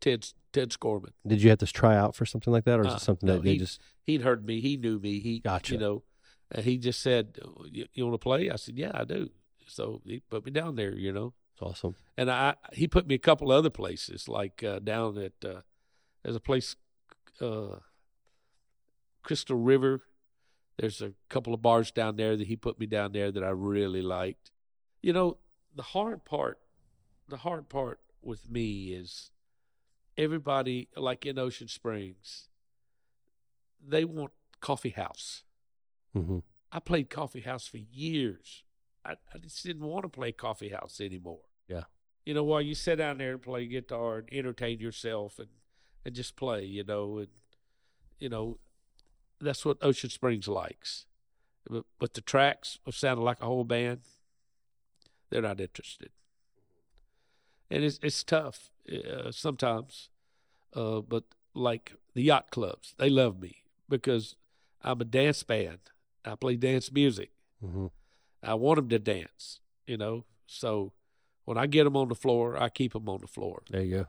Ted 0.00 0.26
Ted 0.52 0.72
Scorman. 0.72 1.12
Did 1.24 1.40
you 1.40 1.50
have 1.50 1.58
to 1.60 1.66
try 1.66 1.94
out 1.96 2.16
for 2.16 2.26
something 2.26 2.52
like 2.52 2.64
that, 2.64 2.80
or 2.80 2.82
is 2.82 2.92
Uh, 2.94 2.96
it 2.96 3.00
something 3.00 3.26
no, 3.28 3.34
that 3.34 3.44
they 3.44 3.52
he- 3.52 3.58
just? 3.58 3.80
He'd 4.02 4.22
heard 4.22 4.44
me. 4.44 4.60
He 4.60 4.76
knew 4.76 4.98
me. 4.98 5.20
He 5.20 5.38
Gotcha. 5.38 5.74
You 5.74 5.78
know, 5.78 6.02
and 6.50 6.64
he 6.64 6.78
just 6.78 7.00
said, 7.00 7.38
"You, 7.70 7.86
you 7.94 8.04
want 8.04 8.14
to 8.14 8.18
play?" 8.18 8.50
I 8.50 8.56
said, 8.56 8.76
"Yeah, 8.76 8.90
I 8.92 9.04
do." 9.04 9.30
So 9.68 10.02
he 10.04 10.18
put 10.28 10.44
me 10.44 10.50
down 10.50 10.74
there. 10.74 10.96
You 10.96 11.12
know, 11.12 11.34
Awesome. 11.60 11.94
and 12.16 12.30
I 12.30 12.54
he 12.72 12.88
put 12.88 13.06
me 13.06 13.14
a 13.14 13.18
couple 13.18 13.52
other 13.52 13.70
places, 13.70 14.28
like 14.28 14.62
uh, 14.64 14.78
down 14.78 15.18
at 15.18 15.32
uh, 15.44 15.60
there's 16.22 16.36
a 16.36 16.40
place, 16.40 16.76
uh, 17.40 17.76
Crystal 19.22 19.56
River. 19.56 20.02
There's 20.78 21.02
a 21.02 21.12
couple 21.28 21.52
of 21.52 21.60
bars 21.60 21.90
down 21.90 22.16
there 22.16 22.36
that 22.36 22.46
he 22.46 22.56
put 22.56 22.80
me 22.80 22.86
down 22.86 23.12
there 23.12 23.30
that 23.30 23.44
I 23.44 23.50
really 23.50 24.00
liked. 24.00 24.50
You 25.02 25.12
know, 25.12 25.36
the 25.74 25.82
hard 25.82 26.24
part, 26.24 26.58
the 27.28 27.38
hard 27.38 27.68
part 27.68 28.00
with 28.22 28.48
me 28.50 28.94
is 28.94 29.30
everybody 30.16 30.88
like 30.96 31.26
in 31.26 31.38
Ocean 31.38 31.68
Springs, 31.68 32.48
they 33.86 34.04
want 34.04 34.32
coffee 34.60 34.90
house. 34.90 35.44
hmm 36.14 36.38
I 36.72 36.78
played 36.78 37.10
coffee 37.10 37.40
house 37.40 37.66
for 37.66 37.78
years. 37.78 38.62
I, 39.04 39.16
I 39.34 39.38
just 39.38 39.64
didn't 39.64 39.84
want 39.84 40.04
to 40.04 40.08
play 40.08 40.30
coffee 40.30 40.68
house 40.68 41.00
anymore. 41.00 41.40
Yeah. 41.70 41.84
You 42.26 42.34
know, 42.34 42.44
while 42.44 42.60
you 42.60 42.74
sit 42.74 42.96
down 42.96 43.18
there 43.18 43.32
and 43.32 43.42
play 43.42 43.66
guitar 43.66 44.18
and 44.18 44.28
entertain 44.32 44.80
yourself 44.80 45.38
and, 45.38 45.48
and 46.04 46.14
just 46.14 46.36
play, 46.36 46.64
you 46.64 46.84
know, 46.84 47.18
and 47.18 47.28
you 48.18 48.28
know, 48.28 48.58
that's 49.40 49.64
what 49.64 49.78
Ocean 49.80 50.10
Springs 50.10 50.48
likes. 50.48 51.06
But, 51.68 51.84
but 51.98 52.14
the 52.14 52.20
tracks 52.20 52.78
of 52.86 52.94
sounding 52.94 53.24
like 53.24 53.40
a 53.40 53.46
whole 53.46 53.64
band, 53.64 54.00
they're 55.30 55.42
not 55.42 55.60
interested. 55.60 56.10
And 57.70 57.84
it's 57.84 58.00
it's 58.02 58.24
tough 58.24 58.70
uh, 58.92 59.30
sometimes, 59.30 60.10
uh, 60.74 61.00
but 61.00 61.24
like 61.54 61.94
the 62.14 62.22
yacht 62.22 62.50
clubs, 62.50 62.94
they 62.98 63.08
love 63.08 63.40
me 63.40 63.62
because 63.88 64.34
I'm 64.82 65.00
a 65.00 65.04
dance 65.04 65.42
band. 65.44 65.78
I 66.24 66.34
play 66.34 66.56
dance 66.56 66.90
music. 66.92 67.30
hmm 67.60 67.86
I 68.42 68.54
want 68.54 68.76
them 68.76 68.88
to 68.88 68.98
dance, 68.98 69.60
you 69.86 69.96
know. 69.98 70.24
So 70.46 70.92
when 71.50 71.58
I 71.58 71.66
get 71.66 71.82
them 71.82 71.96
on 71.96 72.06
the 72.06 72.14
floor, 72.14 72.56
I 72.62 72.68
keep 72.68 72.92
them 72.92 73.08
on 73.08 73.22
the 73.22 73.26
floor. 73.26 73.64
There 73.68 73.82
you 73.82 73.96
go. 73.96 74.06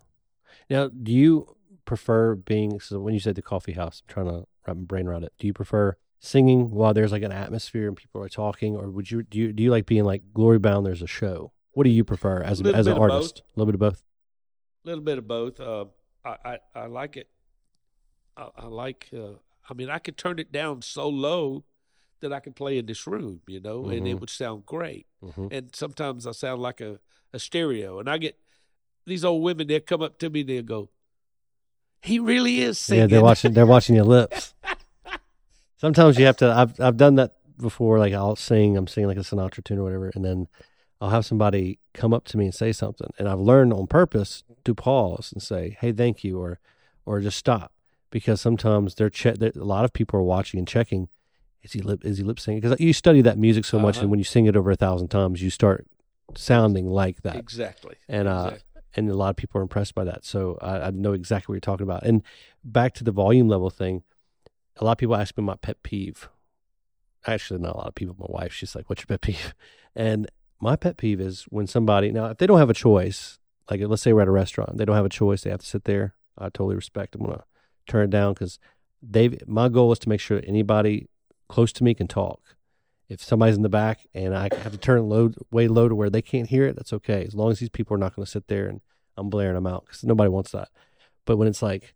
Now, 0.69 0.89
do 0.89 1.11
you 1.11 1.55
prefer 1.85 2.35
being? 2.35 2.79
So 2.79 2.99
when 2.99 3.15
you 3.15 3.19
said 3.19 3.33
the 3.33 3.41
coffee 3.41 3.71
house, 3.71 4.03
I'm 4.03 4.13
trying 4.13 4.27
to 4.27 4.45
wrap 4.67 4.77
my 4.77 4.83
brain 4.83 5.07
around 5.07 5.23
it. 5.23 5.33
Do 5.39 5.47
you 5.47 5.53
prefer 5.53 5.97
singing 6.19 6.69
while 6.69 6.93
there's 6.93 7.11
like 7.11 7.23
an 7.23 7.31
atmosphere 7.31 7.87
and 7.87 7.97
people 7.97 8.21
are 8.21 8.29
talking, 8.29 8.75
or 8.75 8.91
would 8.91 9.09
you 9.09 9.23
do 9.23 9.39
you 9.39 9.53
do 9.53 9.63
you 9.63 9.71
like 9.71 9.87
being 9.87 10.03
like 10.03 10.21
Glory 10.35 10.59
Bound? 10.59 10.85
There's 10.85 11.01
a 11.01 11.07
show. 11.07 11.51
What 11.71 11.85
do 11.85 11.89
you 11.89 12.03
prefer 12.03 12.43
as 12.43 12.61
a, 12.61 12.75
as 12.75 12.85
an 12.85 12.99
artist? 12.99 13.39
A 13.39 13.59
little 13.59 13.71
bit 13.71 13.73
of 13.73 13.79
both. 13.79 14.03
A 14.85 14.87
little 14.87 15.03
bit 15.03 15.17
of 15.17 15.27
both. 15.27 15.59
Uh, 15.59 15.85
I, 16.23 16.35
I 16.45 16.57
I 16.75 16.85
like 16.85 17.17
it. 17.17 17.27
I, 18.37 18.49
I 18.55 18.65
like. 18.67 19.09
Uh, 19.11 19.39
I 19.67 19.73
mean, 19.73 19.89
I 19.89 19.97
could 19.97 20.15
turn 20.15 20.37
it 20.37 20.51
down 20.51 20.83
so 20.83 21.09
low 21.09 21.63
that 22.21 22.31
I 22.33 22.39
could 22.39 22.55
play 22.55 22.77
in 22.77 22.85
this 22.85 23.05
room, 23.05 23.41
you 23.47 23.59
know, 23.59 23.85
and 23.89 24.07
it 24.07 24.15
Mhm. 24.15 24.19
would 24.21 24.29
sound 24.29 24.65
great. 24.65 25.05
hmm 25.21 25.47
And 25.51 25.75
sometimes 25.75 26.25
I 26.25 26.31
sound 26.31 26.61
like 26.61 26.79
a, 26.81 26.99
a 27.33 27.39
stereo, 27.39 27.99
and 27.99 28.09
I 28.09 28.17
get 28.17 28.39
these 29.05 29.25
old 29.25 29.43
women. 29.43 29.67
They 29.67 29.79
come 29.79 30.01
up 30.01 30.17
to 30.19 30.29
me, 30.29 30.43
they'll 30.43 30.63
go, 30.63 30.89
"He 32.01 32.17
really 32.19 32.61
is 32.61 32.77
singing." 32.79 33.01
Yeah, 33.01 33.07
they're 33.07 33.21
watching. 33.23 33.53
They're 33.53 33.65
watching 33.65 33.95
your 33.95 34.05
lips. 34.05 34.53
Sometimes 35.77 36.17
you 36.17 36.25
have 36.25 36.37
to. 36.37 36.51
I've 36.51 36.79
I've 36.79 36.97
done 36.97 37.15
that 37.15 37.37
before. 37.59 37.99
Like 37.99 38.13
I'll 38.13 38.35
sing. 38.35 38.77
I'm 38.77 38.87
singing 38.87 39.07
like 39.07 39.17
a 39.17 39.21
Sinatra 39.21 39.63
tune 39.63 39.79
or 39.79 39.83
whatever, 39.83 40.11
and 40.15 40.23
then 40.23 40.47
I'll 40.99 41.09
have 41.09 41.25
somebody 41.25 41.79
come 41.93 42.13
up 42.13 42.25
to 42.25 42.37
me 42.37 42.45
and 42.45 42.53
say 42.53 42.71
something, 42.71 43.09
and 43.17 43.27
I've 43.27 43.39
learned 43.39 43.73
on 43.73 43.87
purpose 43.87 44.43
to 44.63 44.75
pause 44.75 45.31
and 45.33 45.41
say, 45.41 45.77
"Hey, 45.81 45.91
thank 45.91 46.23
you," 46.23 46.39
or 46.39 46.59
or 47.05 47.19
just 47.19 47.37
stop 47.37 47.71
because 48.11 48.39
sometimes 48.41 48.93
they're 48.95 49.09
che- 49.09 49.33
they're- 49.37 49.53
a 49.55 49.63
lot 49.63 49.85
of 49.85 49.93
people 49.93 50.19
are 50.19 50.23
watching 50.23 50.59
and 50.59 50.67
checking. 50.67 51.09
Is 51.63 51.73
he 51.73 51.81
lip 51.81 52.03
is 52.03 52.17
he 52.17 52.23
lip 52.23 52.39
singing? 52.39 52.59
Because 52.61 52.79
you 52.79 52.93
study 52.93 53.21
that 53.21 53.37
music 53.37 53.65
so 53.65 53.77
much, 53.79 53.97
Uh-huh. 53.97 54.03
and 54.03 54.09
when 54.11 54.19
you 54.19 54.23
sing 54.25 54.45
it 54.47 54.55
over 54.55 54.71
a 54.71 54.75
thousand 54.75 55.09
times, 55.09 55.41
you 55.41 55.49
start 55.49 55.85
sounding 56.35 56.87
like 56.87 57.21
that 57.23 57.35
exactly. 57.35 57.95
and 58.07 58.27
uh, 58.27 58.51
Exactly. 58.53 58.81
and 58.95 59.09
a 59.09 59.15
lot 59.15 59.29
of 59.29 59.35
people 59.35 59.59
are 59.59 59.61
impressed 59.63 59.93
by 59.93 60.03
that. 60.05 60.25
So 60.25 60.57
I, 60.61 60.79
I 60.87 60.91
know 60.91 61.13
exactly 61.13 61.51
what 61.51 61.55
you're 61.55 61.61
talking 61.73 61.83
about. 61.85 62.03
And 62.03 62.23
back 62.63 62.93
to 62.95 63.03
the 63.03 63.11
volume 63.11 63.47
level 63.49 63.69
thing, 63.69 64.03
a 64.77 64.83
lot 64.85 64.93
of 64.93 64.97
people 64.97 65.15
ask 65.15 65.37
me 65.37 65.43
my 65.43 65.55
pet 65.55 65.83
peeve. 65.83 66.29
Actually, 67.27 67.59
not 67.59 67.75
a 67.75 67.77
lot 67.77 67.87
of 67.87 67.95
people. 67.95 68.15
My 68.17 68.25
wife, 68.29 68.51
she's 68.53 68.75
like, 68.75 68.89
"What's 68.89 69.01
your 69.01 69.07
pet 69.07 69.21
peeve?" 69.21 69.53
And 69.95 70.27
my 70.61 70.75
pet 70.77 70.95
peeve 70.97 71.19
is 71.21 71.43
when 71.49 71.67
somebody 71.67 72.11
now, 72.11 72.27
if 72.27 72.37
they 72.37 72.47
don't 72.47 72.57
have 72.59 72.69
a 72.69 72.73
choice, 72.73 73.37
like 73.69 73.81
let's 73.83 74.01
say 74.01 74.13
we're 74.13 74.21
at 74.21 74.27
a 74.27 74.31
restaurant, 74.31 74.77
they 74.77 74.85
don't 74.85 74.95
have 74.95 75.05
a 75.05 75.09
choice, 75.09 75.43
they 75.43 75.49
have 75.51 75.59
to 75.59 75.65
sit 75.65 75.83
there. 75.83 76.15
I 76.37 76.45
totally 76.45 76.75
respect. 76.75 77.13
I'm 77.13 77.21
gonna 77.25 77.43
turn 77.87 78.05
it 78.05 78.09
down 78.09 78.33
because 78.33 78.57
they've. 79.03 79.37
My 79.47 79.67
goal 79.69 79.91
is 79.91 79.99
to 79.99 80.09
make 80.09 80.21
sure 80.21 80.41
anybody 80.47 81.09
close 81.51 81.73
to 81.73 81.83
me 81.83 81.93
can 81.93 82.07
talk. 82.07 82.39
If 83.09 83.21
somebody's 83.21 83.57
in 83.57 83.61
the 83.61 83.69
back 83.69 84.07
and 84.13 84.35
I 84.35 84.43
have 84.63 84.71
to 84.71 84.77
turn 84.77 85.09
low, 85.09 85.31
way 85.51 85.67
low 85.67 85.89
to 85.89 85.95
where 85.95 86.09
they 86.09 86.21
can't 86.21 86.47
hear 86.47 86.65
it, 86.65 86.77
that's 86.77 86.93
okay. 86.93 87.25
As 87.25 87.35
long 87.35 87.51
as 87.51 87.59
these 87.59 87.69
people 87.69 87.93
are 87.93 87.99
not 87.99 88.15
going 88.15 88.25
to 88.25 88.31
sit 88.31 88.47
there 88.47 88.67
and 88.67 88.79
I'm 89.17 89.29
blaring 89.29 89.55
them 89.55 89.67
out 89.67 89.83
because 89.85 90.05
nobody 90.05 90.29
wants 90.29 90.51
that. 90.51 90.69
But 91.25 91.35
when 91.35 91.49
it's 91.49 91.61
like 91.61 91.93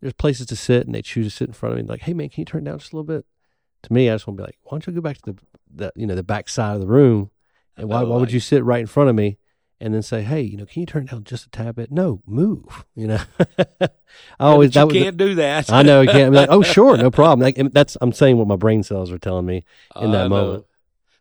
there's 0.00 0.14
places 0.14 0.46
to 0.46 0.56
sit 0.56 0.86
and 0.86 0.94
they 0.94 1.02
choose 1.02 1.26
to 1.26 1.36
sit 1.36 1.48
in 1.48 1.52
front 1.52 1.74
of 1.74 1.84
me, 1.84 1.86
like, 1.86 2.00
hey 2.00 2.14
man, 2.14 2.30
can 2.30 2.40
you 2.40 2.44
turn 2.46 2.64
down 2.64 2.78
just 2.78 2.94
a 2.94 2.96
little 2.96 3.04
bit? 3.04 3.26
To 3.82 3.92
me, 3.92 4.08
I 4.08 4.14
just 4.14 4.26
want 4.26 4.38
to 4.38 4.42
be 4.42 4.46
like, 4.46 4.58
why 4.62 4.70
don't 4.70 4.86
you 4.86 4.92
go 4.94 5.02
back 5.02 5.18
to 5.18 5.32
the 5.32 5.38
the 5.72 5.92
you 5.94 6.06
know 6.06 6.14
the 6.14 6.22
back 6.22 6.48
side 6.48 6.74
of 6.74 6.80
the 6.80 6.86
room, 6.86 7.30
and 7.76 7.90
why 7.90 8.02
why 8.02 8.16
would 8.16 8.32
you 8.32 8.40
sit 8.40 8.64
right 8.64 8.80
in 8.80 8.86
front 8.86 9.10
of 9.10 9.16
me 9.16 9.36
and 9.80 9.94
then 9.94 10.02
say, 10.02 10.22
hey, 10.22 10.40
you 10.40 10.56
know, 10.56 10.66
can 10.66 10.80
you 10.80 10.86
turn 10.86 11.04
it 11.04 11.10
down 11.10 11.24
just 11.24 11.46
a 11.46 11.50
tad 11.50 11.76
bit? 11.76 11.90
No, 11.90 12.22
move. 12.26 12.84
You 12.94 13.06
know, 13.06 13.20
I 13.78 13.88
always 14.40 14.72
that 14.72 14.92
you 14.92 15.04
can't 15.04 15.16
do 15.16 15.36
that. 15.36 15.72
I 15.72 15.82
know 15.82 16.00
you 16.00 16.08
can't. 16.08 16.28
I'm 16.28 16.32
like, 16.32 16.48
oh, 16.50 16.62
sure, 16.74 16.96
no 16.96 17.12
problem. 17.12 17.40
Like, 17.40 17.72
that's 17.72 17.96
I'm 18.00 18.12
saying 18.12 18.36
what 18.36 18.48
my 18.48 18.56
brain 18.56 18.82
cells 18.82 19.12
are 19.12 19.18
telling 19.18 19.46
me 19.46 19.64
in 19.94 20.10
that 20.10 20.28
moment. 20.28 20.64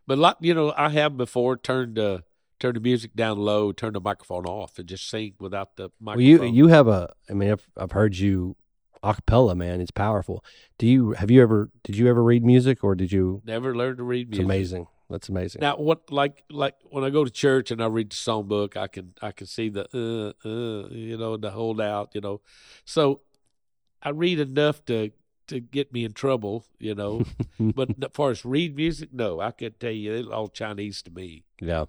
But 0.08 0.18
like 0.18 0.38
you 0.40 0.56
know, 0.56 0.74
I 0.76 0.90
have 0.90 1.16
before 1.16 1.56
turned 1.56 2.00
uh, 2.00 2.20
turned 2.60 2.78
the 2.78 2.80
music 2.80 3.14
down 3.14 3.38
low, 3.38 3.72
turned 3.72 3.96
the 3.96 4.00
microphone 4.00 4.46
off, 4.46 4.80
and 4.80 4.88
just 4.88 5.08
sing 5.08 5.34
without 5.40 5.76
the 5.76 5.92
microphone. 6.00 6.40
Well, 6.40 6.48
you 6.48 6.56
you 6.56 6.68
have 6.70 6.88
a. 6.88 7.14
I 7.30 7.34
mean, 7.34 7.52
I've 7.52 7.68
I've 7.78 7.92
heard 7.92 8.18
you 8.18 8.56
acapella, 9.04 9.56
man. 9.56 9.82
It's 9.82 9.92
powerful. 9.92 10.44
Do 10.78 10.88
you 10.88 11.12
have 11.12 11.30
you 11.30 11.42
ever 11.44 11.70
did 11.84 11.98
you 11.98 12.08
ever 12.08 12.24
read 12.24 12.44
music 12.44 12.84
or 12.84 12.96
did 12.96 13.12
you? 13.12 13.42
never 13.46 13.76
learn 13.76 13.98
to 13.98 14.04
read 14.04 14.30
music? 14.30 14.42
It's 14.42 14.46
amazing. 14.46 14.88
That's 15.10 15.30
amazing. 15.30 15.62
Now, 15.62 15.78
what 15.78 16.12
like 16.12 16.44
like 16.50 16.76
when 16.90 17.04
I 17.04 17.10
go 17.10 17.24
to 17.24 17.32
church 17.32 17.72
and 17.72 17.82
I 17.82 17.86
read 17.86 18.12
the 18.12 18.16
songbook, 18.16 18.76
I 18.76 18.88
can 18.88 19.14
I 19.22 19.32
can 19.32 19.48
see 19.48 19.70
the 19.70 19.86
uh 19.94 20.48
uh 20.48 20.90
you 20.90 21.18
know 21.18 21.38
the 21.38 21.52
holdout, 21.52 22.12
you 22.14 22.22
know. 22.22 22.42
So 22.84 23.22
I 24.02 24.10
read 24.10 24.40
enough 24.40 24.84
to 24.86 25.12
to 25.48 25.60
get 25.62 25.94
me 25.94 26.04
in 26.04 26.14
trouble, 26.14 26.66
you 26.78 26.94
know. 26.94 27.24
but 27.60 27.90
as 27.90 28.10
far 28.14 28.32
as 28.32 28.44
read 28.44 28.76
music, 28.76 29.14
no, 29.14 29.40
I 29.40 29.52
can 29.52 29.74
tell 29.80 29.92
you 29.92 30.14
it's 30.14 30.28
all 30.28 30.50
Chinese 30.50 31.02
to 31.04 31.12
me. 31.12 31.46
yeah. 31.60 31.86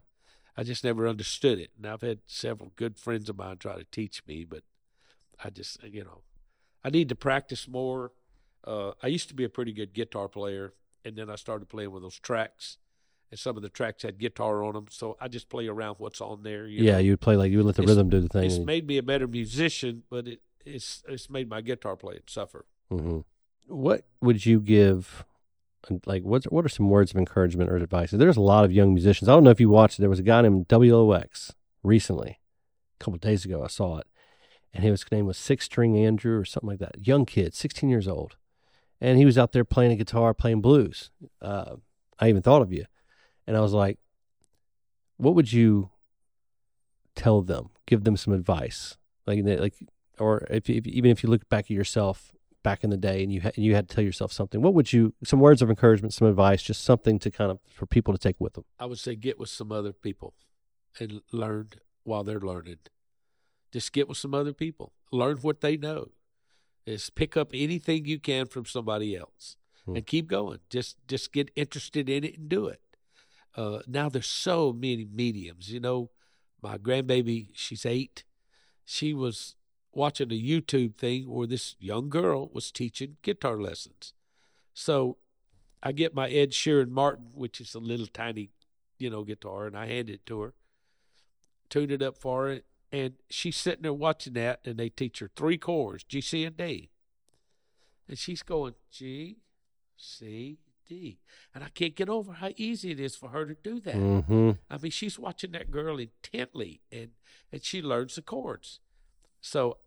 I 0.57 0.65
just 0.65 0.83
never 0.83 1.07
understood 1.07 1.61
it. 1.61 1.71
And 1.77 1.87
I've 1.87 2.01
had 2.01 2.19
several 2.27 2.73
good 2.75 2.99
friends 2.99 3.29
of 3.29 3.39
mine 3.39 3.59
try 3.59 3.77
to 3.77 3.85
teach 3.85 4.27
me, 4.27 4.45
but 4.45 4.65
I 5.43 5.51
just, 5.51 5.81
you 5.85 6.03
know, 6.03 6.23
I 6.83 6.91
need 6.91 7.09
to 7.11 7.15
practice 7.15 7.69
more. 7.69 8.11
Uh, 8.65 8.91
I 9.01 9.07
used 9.07 9.29
to 9.29 9.35
be 9.35 9.45
a 9.45 9.49
pretty 9.49 9.73
good 9.73 9.93
guitar 9.93 10.27
player, 10.27 10.75
and 11.05 11.15
then 11.15 11.31
I 11.31 11.37
started 11.37 11.69
playing 11.69 11.93
with 11.93 12.03
those 12.03 12.19
tracks, 12.19 12.79
and 13.31 13.39
some 13.39 13.57
of 13.57 13.63
the 13.63 13.69
tracks 13.69 14.03
had 14.03 14.19
guitar 14.19 14.63
on 14.65 14.75
them. 14.75 14.87
So 14.91 15.17
I 15.21 15.29
just 15.29 15.49
play 15.49 15.67
around 15.69 15.97
what's 15.99 16.21
on 16.21 16.43
there. 16.43 16.67
You 16.67 16.85
yeah, 16.85 16.93
know. 16.93 16.99
you 16.99 17.13
would 17.13 17.21
play 17.21 17.37
like 17.37 17.51
you 17.51 17.59
would 17.59 17.67
let 17.67 17.77
the 17.77 17.83
It's- 17.83 17.97
rhythm 17.97 18.09
do 18.11 18.21
the 18.21 18.29
thing. 18.29 18.45
it's 18.45 18.59
made 18.59 18.87
me 18.87 18.97
a 18.99 19.03
better 19.03 19.27
musician, 19.27 20.03
but 20.11 20.27
it, 20.29 20.41
it's 20.65 21.03
it's 21.09 21.29
made 21.31 21.49
my 21.49 21.61
guitar 21.61 21.97
playing 21.97 22.21
suffer. 22.27 22.65
Mhm. 22.91 23.25
What 23.67 24.05
would 24.21 24.47
you 24.47 24.61
give? 24.61 25.25
Like, 26.07 26.23
what 26.25 26.45
what 26.53 26.65
are 26.65 26.69
some 26.69 26.89
words 26.91 27.13
of 27.13 27.17
encouragement 27.19 27.71
or 27.71 27.77
advice? 27.77 28.11
There's 28.11 28.37
a 28.37 28.41
lot 28.43 28.65
of 28.65 28.73
young 28.73 28.93
musicians. 28.95 29.29
I 29.29 29.33
don't 29.33 29.45
know 29.45 29.51
if 29.51 29.61
you 29.61 29.71
watched 29.71 29.99
it. 29.99 30.03
There 30.03 30.11
was 30.11 30.19
a 30.19 30.23
guy 30.25 30.43
named 30.43 30.69
WLOX 30.69 31.53
recently, 31.83 32.41
a 32.99 32.99
couple 32.99 33.15
of 33.15 33.21
days 33.21 33.45
ago. 33.45 33.63
I 33.63 33.69
saw 33.69 33.99
it, 33.99 34.07
and 34.75 34.83
his 34.85 35.05
name 35.13 35.27
was 35.27 35.39
Six 35.39 35.67
String 35.67 35.97
Andrew 35.97 36.37
or 36.39 36.45
something 36.45 36.69
like 36.69 36.81
that. 36.81 37.07
Young 37.07 37.25
kid, 37.25 37.55
16 37.55 37.89
years 37.89 38.09
old, 38.09 38.37
and 39.01 39.19
he 39.19 39.25
was 39.25 39.39
out 39.39 39.53
there 39.53 39.65
playing 39.65 39.93
a 39.93 39.97
guitar, 39.97 40.35
playing 40.35 40.61
blues. 40.61 41.11
Uh, 41.41 41.77
I 42.19 42.29
even 42.29 42.43
thought 42.43 42.61
of 42.63 42.73
you, 42.73 42.85
and 43.49 43.57
I 43.57 43.61
was 43.61 43.73
like, 43.73 43.99
what 45.17 45.35
would 45.35 45.53
you 45.53 45.91
tell 47.17 47.43
them? 47.43 47.71
Give 47.87 48.05
them 48.05 48.17
some 48.17 48.33
advice, 48.35 48.97
like 49.27 49.41
like 49.45 49.75
or 50.19 50.47
if, 50.51 50.69
if 50.69 50.87
even 50.87 51.11
if 51.11 51.23
you 51.23 51.31
look 51.31 51.49
back 51.49 51.65
at 51.65 51.71
yourself 51.71 52.33
back 52.65 52.83
in 52.85 52.91
the 52.91 52.97
day 52.97 53.23
and 53.23 53.33
you 53.33 53.41
ha- 53.41 53.51
and 53.57 53.65
you 53.65 53.75
had 53.75 53.89
to 53.89 53.95
tell 53.95 54.05
yourself 54.05 54.33
something, 54.33 54.61
what 54.61 54.75
would 54.75 54.93
you 54.93 55.15
some 55.25 55.41
words 55.41 55.63
of 55.63 55.71
encouragement, 55.71 56.13
some 56.13 56.29
advice, 56.29 56.63
just 56.63 56.85
something 56.85 57.19
to 57.21 57.31
kind 57.31 57.51
of 57.51 57.59
for 57.69 57.87
people 57.87 58.13
to 58.13 58.19
take 58.19 58.37
with 58.39 58.53
them? 58.55 58.65
I 58.79 58.85
would 58.87 58.99
say 58.99 59.17
get 59.17 59.39
with 59.39 59.49
some 59.49 59.73
other 59.73 59.93
people 59.93 60.35
and 61.01 61.23
learn 61.33 61.71
while 62.05 62.25
they're 62.25 62.41
learning. 62.41 62.79
Just 63.73 63.93
get 63.93 64.09
with 64.09 64.19
some 64.19 64.35
other 64.35 64.53
people. 64.53 64.93
Learn 65.13 65.39
what 65.39 65.61
they 65.61 65.77
know. 65.77 66.11
Is 66.87 67.11
pick 67.11 67.37
up 67.37 67.51
anything 67.53 68.07
you 68.07 68.19
can 68.19 68.47
from 68.47 68.65
somebody 68.67 69.17
else 69.17 69.57
Hmm. 69.85 69.97
and 69.97 70.07
keep 70.07 70.27
going. 70.27 70.59
Just 70.69 70.97
just 71.07 71.33
get 71.33 71.51
interested 71.57 72.09
in 72.11 72.25
it 72.25 72.37
and 72.39 72.49
do 72.49 72.67
it. 72.67 72.81
Uh, 73.57 73.81
now 73.87 74.09
there's 74.09 74.27
so 74.27 74.73
many 74.73 75.05
mediums. 75.05 75.73
You 75.73 75.81
know, 75.81 76.11
my 76.63 76.79
grandbaby, 76.79 77.49
she's 77.55 77.85
eight. 77.87 78.25
She 78.85 79.15
was 79.15 79.57
watching 79.93 80.31
a 80.31 80.41
YouTube 80.41 80.97
thing 80.97 81.29
where 81.29 81.47
this 81.47 81.77
young 81.79 82.09
girl 82.09 82.51
was 82.53 82.71
teaching 82.71 83.17
guitar 83.23 83.61
lessons. 83.61 84.13
So 84.75 85.19
I 85.83 85.93
get 85.93 86.15
my 86.15 86.29
Ed 86.29 86.53
Sheeran 86.53 86.91
Martin, 86.91 87.31
which 87.35 87.61
is 87.61 87.75
a 87.75 87.79
little 87.81 88.07
tiny, 88.07 88.51
you 88.99 89.11
know, 89.11 89.25
guitar, 89.25 89.67
and 89.67 89.77
I 89.77 89.87
hand 89.87 90.11
it 90.11 90.25
to 90.27 90.41
her, 90.41 90.55
tune 91.69 91.91
it 91.91 92.03
up 92.03 92.17
for 92.17 92.49
her, 92.49 92.61
and 92.91 93.15
she's 93.29 93.57
sitting 93.57 93.83
there 93.83 93.93
watching 93.93 94.33
that, 94.35 94.61
and 94.65 94.77
they 94.77 94.89
teach 94.89 95.19
her 95.19 95.31
three 95.35 95.59
chords, 95.59 96.05
G, 96.05 96.21
C, 96.21 96.45
and 96.45 96.57
D, 96.57 96.91
and 98.09 98.19
she's 98.19 98.43
going 98.43 98.75
G, 98.91 99.39
C, 99.97 100.59
D, 100.89 101.19
and 101.55 101.63
I 101.63 101.69
can't 101.69 101.95
get 101.95 102.09
over 102.09 102.33
how 102.33 102.51
easy 102.57 102.91
it 102.91 103.01
is 103.01 103.15
for 103.15 103.29
her 103.29 103.45
to 103.47 103.55
do 103.55 103.81
that. 103.81 103.95
Mm-hmm. 103.95 104.51
I 104.71 104.79
mean, 104.79 104.91
she's 104.91 105.19
watching 105.19 105.53
that 105.53 105.71
girl 105.71 105.99
intently, 105.99 106.81
and 106.91 107.11
and 107.53 107.63
she 107.65 107.83
learns 107.83 108.15
the 108.15 108.23
chords. 108.23 108.81
So 109.41 109.79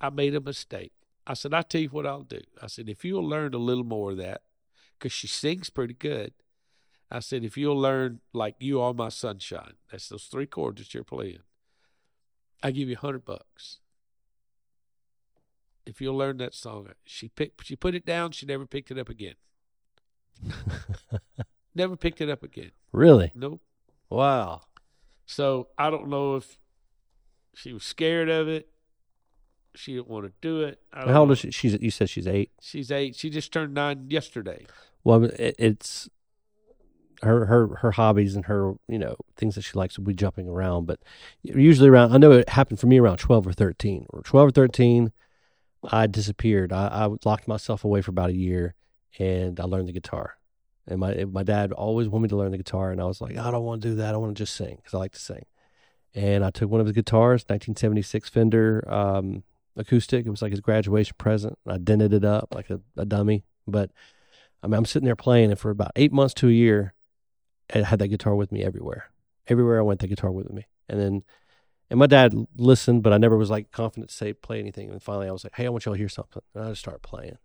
I 0.00 0.10
made 0.10 0.34
a 0.34 0.40
mistake. 0.40 0.92
I 1.26 1.34
said, 1.34 1.52
I'll 1.52 1.62
tell 1.62 1.80
you 1.80 1.88
what 1.88 2.06
I'll 2.06 2.22
do. 2.22 2.40
I 2.62 2.68
said, 2.68 2.88
if 2.88 3.04
you'll 3.04 3.28
learn 3.28 3.52
a 3.52 3.58
little 3.58 3.84
more 3.84 4.12
of 4.12 4.16
that, 4.18 4.42
because 4.98 5.12
she 5.12 5.26
sings 5.26 5.68
pretty 5.68 5.94
good. 5.94 6.32
I 7.10 7.20
said, 7.20 7.44
if 7.44 7.56
you'll 7.56 7.80
learn 7.80 8.20
like 8.32 8.56
"You 8.58 8.80
Are 8.80 8.92
My 8.92 9.08
Sunshine," 9.08 9.74
that's 9.90 10.08
those 10.08 10.24
three 10.24 10.46
chords 10.46 10.80
that 10.82 10.92
you're 10.92 11.04
playing. 11.04 11.40
I 12.62 12.70
give 12.70 12.88
you 12.88 12.96
a 12.96 12.98
hundred 12.98 13.24
bucks. 13.24 13.78
If 15.86 16.02
you'll 16.02 16.16
learn 16.16 16.36
that 16.38 16.54
song, 16.54 16.88
she 17.04 17.28
picked. 17.28 17.64
She 17.64 17.76
put 17.76 17.94
it 17.94 18.04
down. 18.04 18.32
She 18.32 18.44
never 18.44 18.66
picked 18.66 18.90
it 18.90 18.98
up 18.98 19.08
again. 19.08 19.36
never 21.74 21.96
picked 21.96 22.20
it 22.20 22.28
up 22.28 22.42
again. 22.42 22.70
Really? 22.92 23.32
Nope. 23.34 23.60
Wow. 24.10 24.62
So 25.26 25.68
I 25.76 25.90
don't 25.90 26.08
know 26.08 26.36
if 26.36 26.58
she 27.54 27.72
was 27.72 27.84
scared 27.84 28.28
of 28.28 28.48
it. 28.48 28.68
She 29.74 29.94
didn't 29.94 30.08
want 30.08 30.26
to 30.26 30.32
do 30.40 30.62
it. 30.62 30.80
How 30.92 31.20
old 31.20 31.28
know. 31.28 31.32
is 31.32 31.38
she? 31.40 31.50
She's 31.50 31.76
you 31.80 31.90
said 31.90 32.08
she's 32.08 32.26
eight. 32.26 32.50
She's 32.60 32.90
eight. 32.90 33.14
She 33.14 33.30
just 33.30 33.52
turned 33.52 33.74
nine 33.74 34.06
yesterday. 34.08 34.66
Well, 35.04 35.24
it, 35.24 35.54
it's 35.58 36.08
her 37.22 37.46
her 37.46 37.76
her 37.76 37.92
hobbies 37.92 38.36
and 38.36 38.46
her 38.46 38.74
you 38.88 38.98
know 38.98 39.16
things 39.36 39.54
that 39.54 39.62
she 39.62 39.76
likes 39.76 39.98
will 39.98 40.04
be 40.04 40.14
jumping 40.14 40.48
around, 40.48 40.86
but 40.86 41.00
usually 41.42 41.88
around. 41.88 42.12
I 42.12 42.18
know 42.18 42.32
it 42.32 42.48
happened 42.48 42.80
for 42.80 42.86
me 42.86 42.98
around 42.98 43.18
twelve 43.18 43.46
or 43.46 43.52
thirteen. 43.52 44.06
Or 44.10 44.22
twelve 44.22 44.48
or 44.48 44.52
thirteen, 44.52 45.12
I 45.84 46.06
disappeared. 46.06 46.72
I, 46.72 46.88
I 46.88 47.08
locked 47.24 47.48
myself 47.48 47.84
away 47.84 48.02
for 48.02 48.10
about 48.10 48.30
a 48.30 48.36
year, 48.36 48.74
and 49.18 49.58
I 49.58 49.64
learned 49.64 49.88
the 49.88 49.92
guitar. 49.92 50.36
And 50.86 51.00
my 51.00 51.24
my 51.26 51.42
dad 51.42 51.72
always 51.72 52.08
wanted 52.08 52.24
me 52.24 52.28
to 52.30 52.36
learn 52.36 52.50
the 52.50 52.58
guitar, 52.58 52.90
and 52.90 53.00
I 53.00 53.04
was 53.04 53.20
like, 53.20 53.36
I 53.36 53.50
don't 53.50 53.64
want 53.64 53.82
to 53.82 53.88
do 53.88 53.94
that. 53.96 54.14
I 54.14 54.16
want 54.16 54.34
to 54.36 54.42
just 54.42 54.56
sing 54.56 54.76
because 54.76 54.94
I 54.94 54.98
like 54.98 55.12
to 55.12 55.18
sing. 55.18 55.44
And 56.14 56.44
I 56.44 56.50
took 56.50 56.70
one 56.70 56.80
of 56.80 56.86
his 56.86 56.94
guitars, 56.94 57.42
1976 57.42 58.30
Fender 58.30 58.82
um, 58.90 59.44
acoustic. 59.76 60.24
It 60.26 60.30
was 60.30 60.40
like 60.40 60.52
his 60.52 60.60
graduation 60.60 61.14
present. 61.18 61.58
I 61.66 61.76
dented 61.76 62.14
it 62.14 62.24
up 62.24 62.54
like 62.54 62.70
a, 62.70 62.80
a 62.96 63.04
dummy, 63.04 63.44
but 63.66 63.90
I 64.62 64.66
mean, 64.66 64.74
I'm 64.74 64.86
sitting 64.86 65.04
there 65.04 65.16
playing, 65.16 65.50
and 65.50 65.58
for 65.58 65.70
about 65.70 65.92
eight 65.94 66.12
months 66.12 66.34
to 66.34 66.48
a 66.48 66.52
year, 66.52 66.94
I 67.74 67.80
had 67.80 67.98
that 67.98 68.08
guitar 68.08 68.34
with 68.34 68.50
me 68.50 68.64
everywhere. 68.64 69.10
Everywhere 69.46 69.78
I 69.78 69.82
went, 69.82 70.00
that 70.00 70.08
guitar 70.08 70.30
with 70.30 70.50
me. 70.50 70.66
And 70.88 70.98
then, 70.98 71.22
and 71.90 71.98
my 71.98 72.06
dad 72.06 72.34
listened, 72.56 73.02
but 73.02 73.12
I 73.12 73.18
never 73.18 73.36
was 73.36 73.50
like 73.50 73.70
confident 73.70 74.08
to 74.08 74.14
say 74.14 74.32
play 74.32 74.58
anything. 74.58 74.90
And 74.90 75.02
finally, 75.02 75.28
I 75.28 75.32
was 75.32 75.44
like, 75.44 75.54
"Hey, 75.54 75.66
I 75.66 75.68
want 75.68 75.84
y'all 75.84 75.94
to 75.94 75.98
hear 75.98 76.08
something," 76.08 76.42
and 76.54 76.64
I 76.64 76.68
just 76.70 76.80
started 76.80 77.02
playing, 77.02 77.38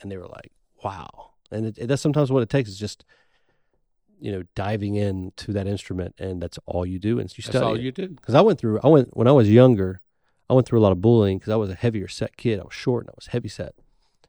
and 0.00 0.12
they 0.12 0.16
were 0.16 0.28
like, 0.28 0.52
"Wow!" 0.84 1.30
And 1.50 1.66
it, 1.66 1.78
it, 1.78 1.86
that's 1.88 2.02
sometimes 2.02 2.30
what 2.30 2.42
it 2.42 2.48
takes 2.48 2.68
is 2.68 2.78
just, 2.78 3.04
you 4.20 4.30
know, 4.30 4.42
diving 4.54 4.94
into 4.96 5.52
that 5.52 5.66
instrument, 5.66 6.14
and 6.18 6.40
that's 6.42 6.58
all 6.66 6.86
you 6.86 6.98
do, 6.98 7.18
and 7.18 7.32
you 7.36 7.42
study. 7.42 7.52
That's 7.58 7.64
all 7.64 7.76
it. 7.76 7.82
you 7.82 7.92
do. 7.92 8.08
Because 8.08 8.34
I 8.34 8.40
went 8.40 8.58
through, 8.58 8.80
I 8.82 8.88
went 8.88 9.16
when 9.16 9.26
I 9.26 9.32
was 9.32 9.50
younger, 9.50 10.00
I 10.48 10.54
went 10.54 10.66
through 10.66 10.78
a 10.78 10.82
lot 10.82 10.92
of 10.92 11.00
bullying 11.00 11.38
because 11.38 11.52
I 11.52 11.56
was 11.56 11.70
a 11.70 11.74
heavier 11.74 12.08
set 12.08 12.36
kid. 12.36 12.60
I 12.60 12.64
was 12.64 12.74
short 12.74 13.04
and 13.04 13.10
I 13.10 13.14
was 13.16 13.26
heavy 13.26 13.48
set, 13.48 13.74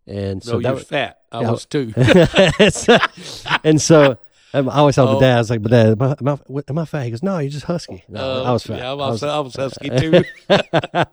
and 0.08 0.44
so 0.44 0.54
no, 0.54 0.62
that 0.62 0.70
you're 0.70 0.76
was, 0.76 0.84
fat. 0.86 1.20
I 1.32 1.42
Yeah. 1.42 1.52
was 1.52 1.66
too. 1.66 1.94
and 3.64 3.82
so 3.82 4.18
I 4.54 4.60
always 4.60 4.96
tell 4.96 5.06
my 5.06 5.14
Oh. 5.14 5.20
dad, 5.20 5.36
I 5.36 5.38
was 5.40 5.50
like, 5.50 5.62
"But 5.62 5.72
dad, 5.72 5.88
am 5.92 6.02
I, 6.02 6.16
am 6.20 6.28
I, 6.28 6.62
am 6.68 6.78
I 6.80 6.86
fat?" 6.86 7.04
He 7.06 7.12
goes, 7.12 7.24
"No, 7.24 7.38
you're 7.40 7.50
just 7.50 7.66
husky." 7.66 8.04
No, 8.10 8.20
Uh, 8.20 8.44
I 8.44 8.52
was 8.52 8.64
fat. 8.64 8.80
Yeah, 8.80 8.88
I 8.88 8.92
I 8.92 8.94
was, 8.96 9.22
was, 9.22 9.24
I 9.24 9.40
was 9.40 9.56
husky 9.56 9.90
too. 9.98 10.24
I 10.50 11.06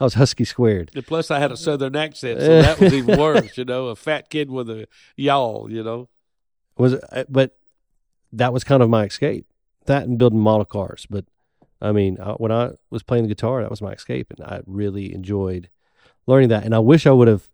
was 0.00 0.14
husky 0.14 0.44
squared. 0.44 0.90
And 0.94 1.06
plus, 1.06 1.30
I 1.30 1.38
had 1.38 1.52
a 1.52 1.56
southern 1.56 1.96
accent, 1.96 2.40
so 2.40 2.62
that 2.62 2.80
was 2.80 2.92
even 2.94 3.18
worse. 3.20 3.58
You 3.58 3.64
know, 3.64 3.88
a 3.88 3.96
fat 3.96 4.30
kid 4.30 4.50
with 4.50 4.70
a 4.70 4.86
y'all, 5.16 5.70
You 5.70 5.82
know, 5.82 6.08
Was 6.76 6.94
uh, 6.94 7.24
but 7.28 7.56
that 8.32 8.52
was 8.52 8.64
kind 8.64 8.82
of 8.82 8.88
my 8.90 9.04
escape. 9.04 9.46
That 9.86 10.04
and 10.04 10.18
building 10.18 10.40
model 10.40 10.64
cars. 10.64 11.06
But 11.08 11.24
I 11.80 11.92
mean, 11.92 12.18
I, 12.20 12.32
when 12.32 12.52
I 12.52 12.70
was 12.90 13.02
playing 13.02 13.24
the 13.24 13.28
guitar, 13.28 13.62
that 13.62 13.70
was 13.70 13.82
my 13.82 13.92
escape, 13.92 14.32
and 14.36 14.46
I 14.46 14.60
really 14.66 15.14
enjoyed 15.14 15.68
learning 16.26 16.48
that. 16.50 16.64
And 16.64 16.74
I 16.74 16.78
wish 16.78 17.06
I 17.06 17.10
would 17.12 17.28
have 17.28 17.48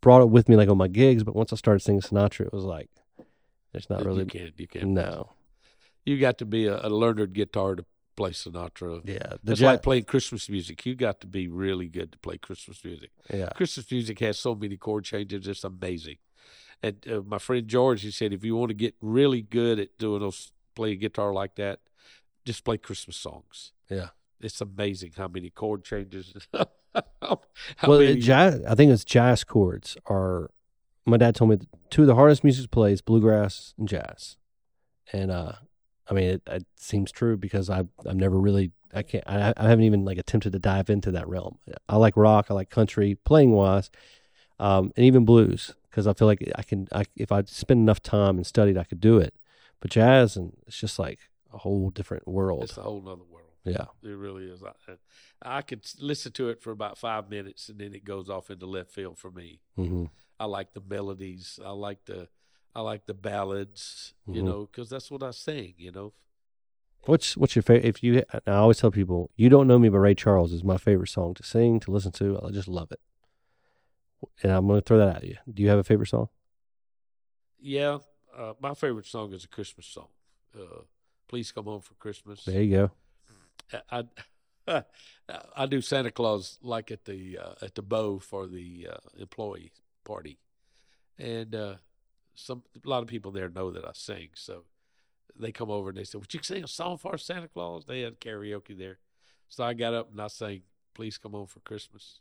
brought 0.00 0.22
it 0.22 0.30
with 0.30 0.48
me, 0.48 0.56
like 0.56 0.68
on 0.68 0.78
my 0.78 0.88
gigs. 0.88 1.22
But 1.24 1.34
once 1.36 1.52
I 1.52 1.56
started 1.56 1.80
singing 1.80 2.00
Sinatra, 2.00 2.46
it 2.46 2.52
was 2.52 2.64
like 2.64 2.90
it's 3.74 3.88
not 3.90 4.04
really. 4.04 4.20
you 4.20 4.26
can't. 4.26 4.52
You 4.58 4.66
can't. 4.68 4.86
no. 4.88 5.32
You 6.04 6.18
got 6.18 6.38
to 6.38 6.46
be 6.46 6.66
a, 6.66 6.86
a 6.86 6.88
learned 6.88 7.32
guitar 7.34 7.74
to 7.76 7.84
play 8.16 8.30
Sinatra. 8.30 9.02
Yeah, 9.04 9.34
the 9.44 9.52
It's 9.52 9.60
ja- 9.60 9.72
like 9.72 9.82
playing 9.82 10.04
Christmas 10.04 10.48
music. 10.48 10.84
You 10.86 10.94
got 10.94 11.20
to 11.20 11.26
be 11.26 11.48
really 11.48 11.86
good 11.88 12.12
to 12.12 12.18
play 12.18 12.38
Christmas 12.38 12.82
music. 12.84 13.10
yeah. 13.32 13.50
Christmas 13.54 13.90
music 13.90 14.18
has 14.20 14.38
so 14.38 14.54
many 14.54 14.76
chord 14.76 15.04
changes; 15.04 15.46
it's 15.46 15.64
amazing. 15.64 16.16
And 16.82 17.04
uh, 17.10 17.20
my 17.26 17.38
friend 17.38 17.66
George, 17.68 18.02
he 18.02 18.10
said, 18.12 18.32
if 18.32 18.44
you 18.44 18.54
want 18.56 18.70
to 18.70 18.74
get 18.74 18.94
really 19.00 19.42
good 19.42 19.78
at 19.80 19.98
doing 19.98 20.20
those, 20.20 20.52
play 20.76 20.92
a 20.92 20.96
guitar 20.96 21.32
like 21.32 21.56
that, 21.56 21.80
just 22.44 22.64
play 22.64 22.78
Christmas 22.78 23.16
songs. 23.16 23.72
Yeah. 23.90 24.10
It's 24.40 24.60
amazing 24.60 25.12
how 25.16 25.26
many 25.26 25.50
chord 25.50 25.82
changes. 25.82 26.34
well, 26.54 27.42
how 27.78 27.92
it- 27.94 27.98
many- 27.98 28.20
jazz, 28.20 28.62
I 28.66 28.74
think 28.76 28.92
it's 28.92 29.04
jazz 29.04 29.44
chords 29.44 29.96
are. 30.06 30.50
My 31.08 31.16
dad 31.16 31.34
told 31.34 31.50
me 31.50 31.56
that 31.56 31.68
two 31.90 32.02
of 32.02 32.06
the 32.06 32.14
hardest 32.14 32.44
music 32.44 32.64
to 32.64 32.68
play 32.68 32.92
is 32.92 33.00
bluegrass 33.00 33.72
and 33.78 33.88
jazz, 33.88 34.36
and 35.12 35.30
uh, 35.30 35.52
I 36.08 36.14
mean 36.14 36.24
it, 36.24 36.42
it 36.46 36.66
seems 36.76 37.10
true 37.10 37.36
because 37.38 37.70
I've 37.70 37.88
I've 38.06 38.16
never 38.16 38.38
really 38.38 38.72
I 38.92 39.02
can't 39.02 39.24
I, 39.26 39.54
I 39.56 39.68
haven't 39.68 39.84
even 39.84 40.04
like 40.04 40.18
attempted 40.18 40.52
to 40.52 40.58
dive 40.58 40.90
into 40.90 41.10
that 41.12 41.26
realm. 41.26 41.58
I 41.88 41.96
like 41.96 42.16
rock, 42.16 42.46
I 42.50 42.54
like 42.54 42.68
country 42.68 43.14
playing 43.24 43.52
wise, 43.52 43.90
um, 44.58 44.92
and 44.96 45.06
even 45.06 45.24
blues 45.24 45.74
because 45.88 46.06
I 46.06 46.12
feel 46.12 46.26
like 46.28 46.46
I 46.56 46.62
can 46.62 46.88
I, 46.92 47.04
if 47.16 47.32
I 47.32 47.42
spend 47.44 47.80
enough 47.80 48.02
time 48.02 48.36
and 48.36 48.46
studied 48.46 48.76
I 48.76 48.84
could 48.84 49.00
do 49.00 49.16
it, 49.18 49.34
but 49.80 49.90
jazz 49.90 50.36
and 50.36 50.52
it's 50.66 50.78
just 50.78 50.98
like 50.98 51.20
a 51.54 51.58
whole 51.58 51.88
different 51.88 52.28
world. 52.28 52.64
it's 52.64 52.76
a 52.76 52.82
whole 52.82 53.00
other 53.08 53.22
world. 53.30 53.46
Yeah, 53.64 53.86
It 54.02 54.08
really 54.16 54.44
is. 54.44 54.62
I, 54.62 55.58
I 55.58 55.62
could 55.62 55.86
listen 56.00 56.32
to 56.32 56.48
it 56.48 56.62
for 56.62 56.70
about 56.70 56.96
five 56.96 57.28
minutes 57.28 57.68
and 57.68 57.78
then 57.78 57.94
it 57.94 58.04
goes 58.04 58.30
off 58.30 58.50
into 58.50 58.66
left 58.66 58.90
field 58.90 59.18
for 59.18 59.30
me. 59.30 59.60
hmm 59.74 60.04
I 60.40 60.44
like 60.46 60.72
the 60.74 60.80
melodies. 60.88 61.58
I 61.64 61.70
like 61.70 62.04
the, 62.04 62.28
I 62.74 62.80
like 62.82 63.06
the 63.06 63.14
ballads. 63.14 64.14
You 64.26 64.42
Mhm. 64.42 64.46
know, 64.46 64.66
because 64.70 64.88
that's 64.90 65.10
what 65.10 65.22
I 65.22 65.30
sing. 65.32 65.74
You 65.78 65.92
know, 65.92 66.12
What's 67.06 67.36
what's 67.36 67.56
your 67.56 67.62
favorite? 67.62 67.86
If 67.88 68.02
you, 68.02 68.22
I 68.46 68.52
always 68.52 68.78
tell 68.78 68.90
people, 68.90 69.30
you 69.36 69.48
don't 69.48 69.66
know 69.66 69.78
me, 69.78 69.88
but 69.88 69.98
Ray 69.98 70.14
Charles 70.14 70.52
is 70.52 70.62
my 70.64 70.76
favorite 70.76 71.08
song 71.08 71.34
to 71.34 71.42
sing, 71.42 71.80
to 71.80 71.90
listen 71.90 72.12
to. 72.12 72.38
I 72.44 72.50
just 72.50 72.68
love 72.68 72.92
it, 72.92 73.00
and 74.42 74.52
I'm 74.52 74.66
going 74.66 74.80
to 74.80 74.84
throw 74.84 74.98
that 74.98 75.16
at 75.16 75.24
you. 75.24 75.36
Do 75.52 75.62
you 75.62 75.68
have 75.70 75.78
a 75.78 75.84
favorite 75.84 76.08
song? 76.08 76.28
yeah. 77.60 77.98
Uh, 78.36 78.52
my 78.60 78.74
favorite 78.74 79.06
song 79.06 79.32
is 79.32 79.44
a 79.44 79.48
Christmas 79.48 79.86
song. 79.86 80.08
Uh, 80.56 80.82
Please 81.26 81.52
come 81.52 81.64
home 81.66 81.80
for 81.82 81.94
Christmas. 81.94 82.44
There 82.44 82.62
you 82.62 82.76
go. 82.76 83.80
I, 83.90 84.04
I, 84.66 84.84
I 85.56 85.66
do 85.66 85.80
Santa 85.82 86.10
Claus 86.10 86.58
like 86.62 86.90
at 86.90 87.04
the 87.04 87.38
uh, 87.38 87.54
at 87.60 87.74
the 87.74 87.82
Beau 87.82 88.18
for 88.18 88.46
the 88.46 88.88
uh, 88.92 88.96
employee 89.18 89.72
party, 90.08 90.38
and 91.18 91.54
uh, 91.54 91.74
some 92.34 92.62
a 92.84 92.88
lot 92.88 93.02
of 93.02 93.08
people 93.08 93.30
there 93.30 93.50
know 93.50 93.70
that 93.70 93.84
I 93.84 93.90
sing, 93.92 94.30
so 94.34 94.64
they 95.38 95.52
come 95.52 95.70
over 95.70 95.90
and 95.90 95.98
they 95.98 96.04
say, 96.04 96.18
"Would 96.18 96.32
you 96.32 96.40
sing 96.42 96.64
a 96.64 96.68
song 96.68 96.96
for 96.96 97.18
Santa 97.18 97.48
Claus?" 97.48 97.84
They 97.84 98.00
had 98.00 98.18
karaoke 98.20 98.76
there, 98.76 98.98
so 99.48 99.64
I 99.64 99.74
got 99.74 99.94
up 99.94 100.10
and 100.10 100.20
I 100.20 100.28
sang 100.28 100.62
"Please 100.94 101.18
Come 101.18 101.32
Home 101.32 101.46
for 101.46 101.60
Christmas," 101.60 102.20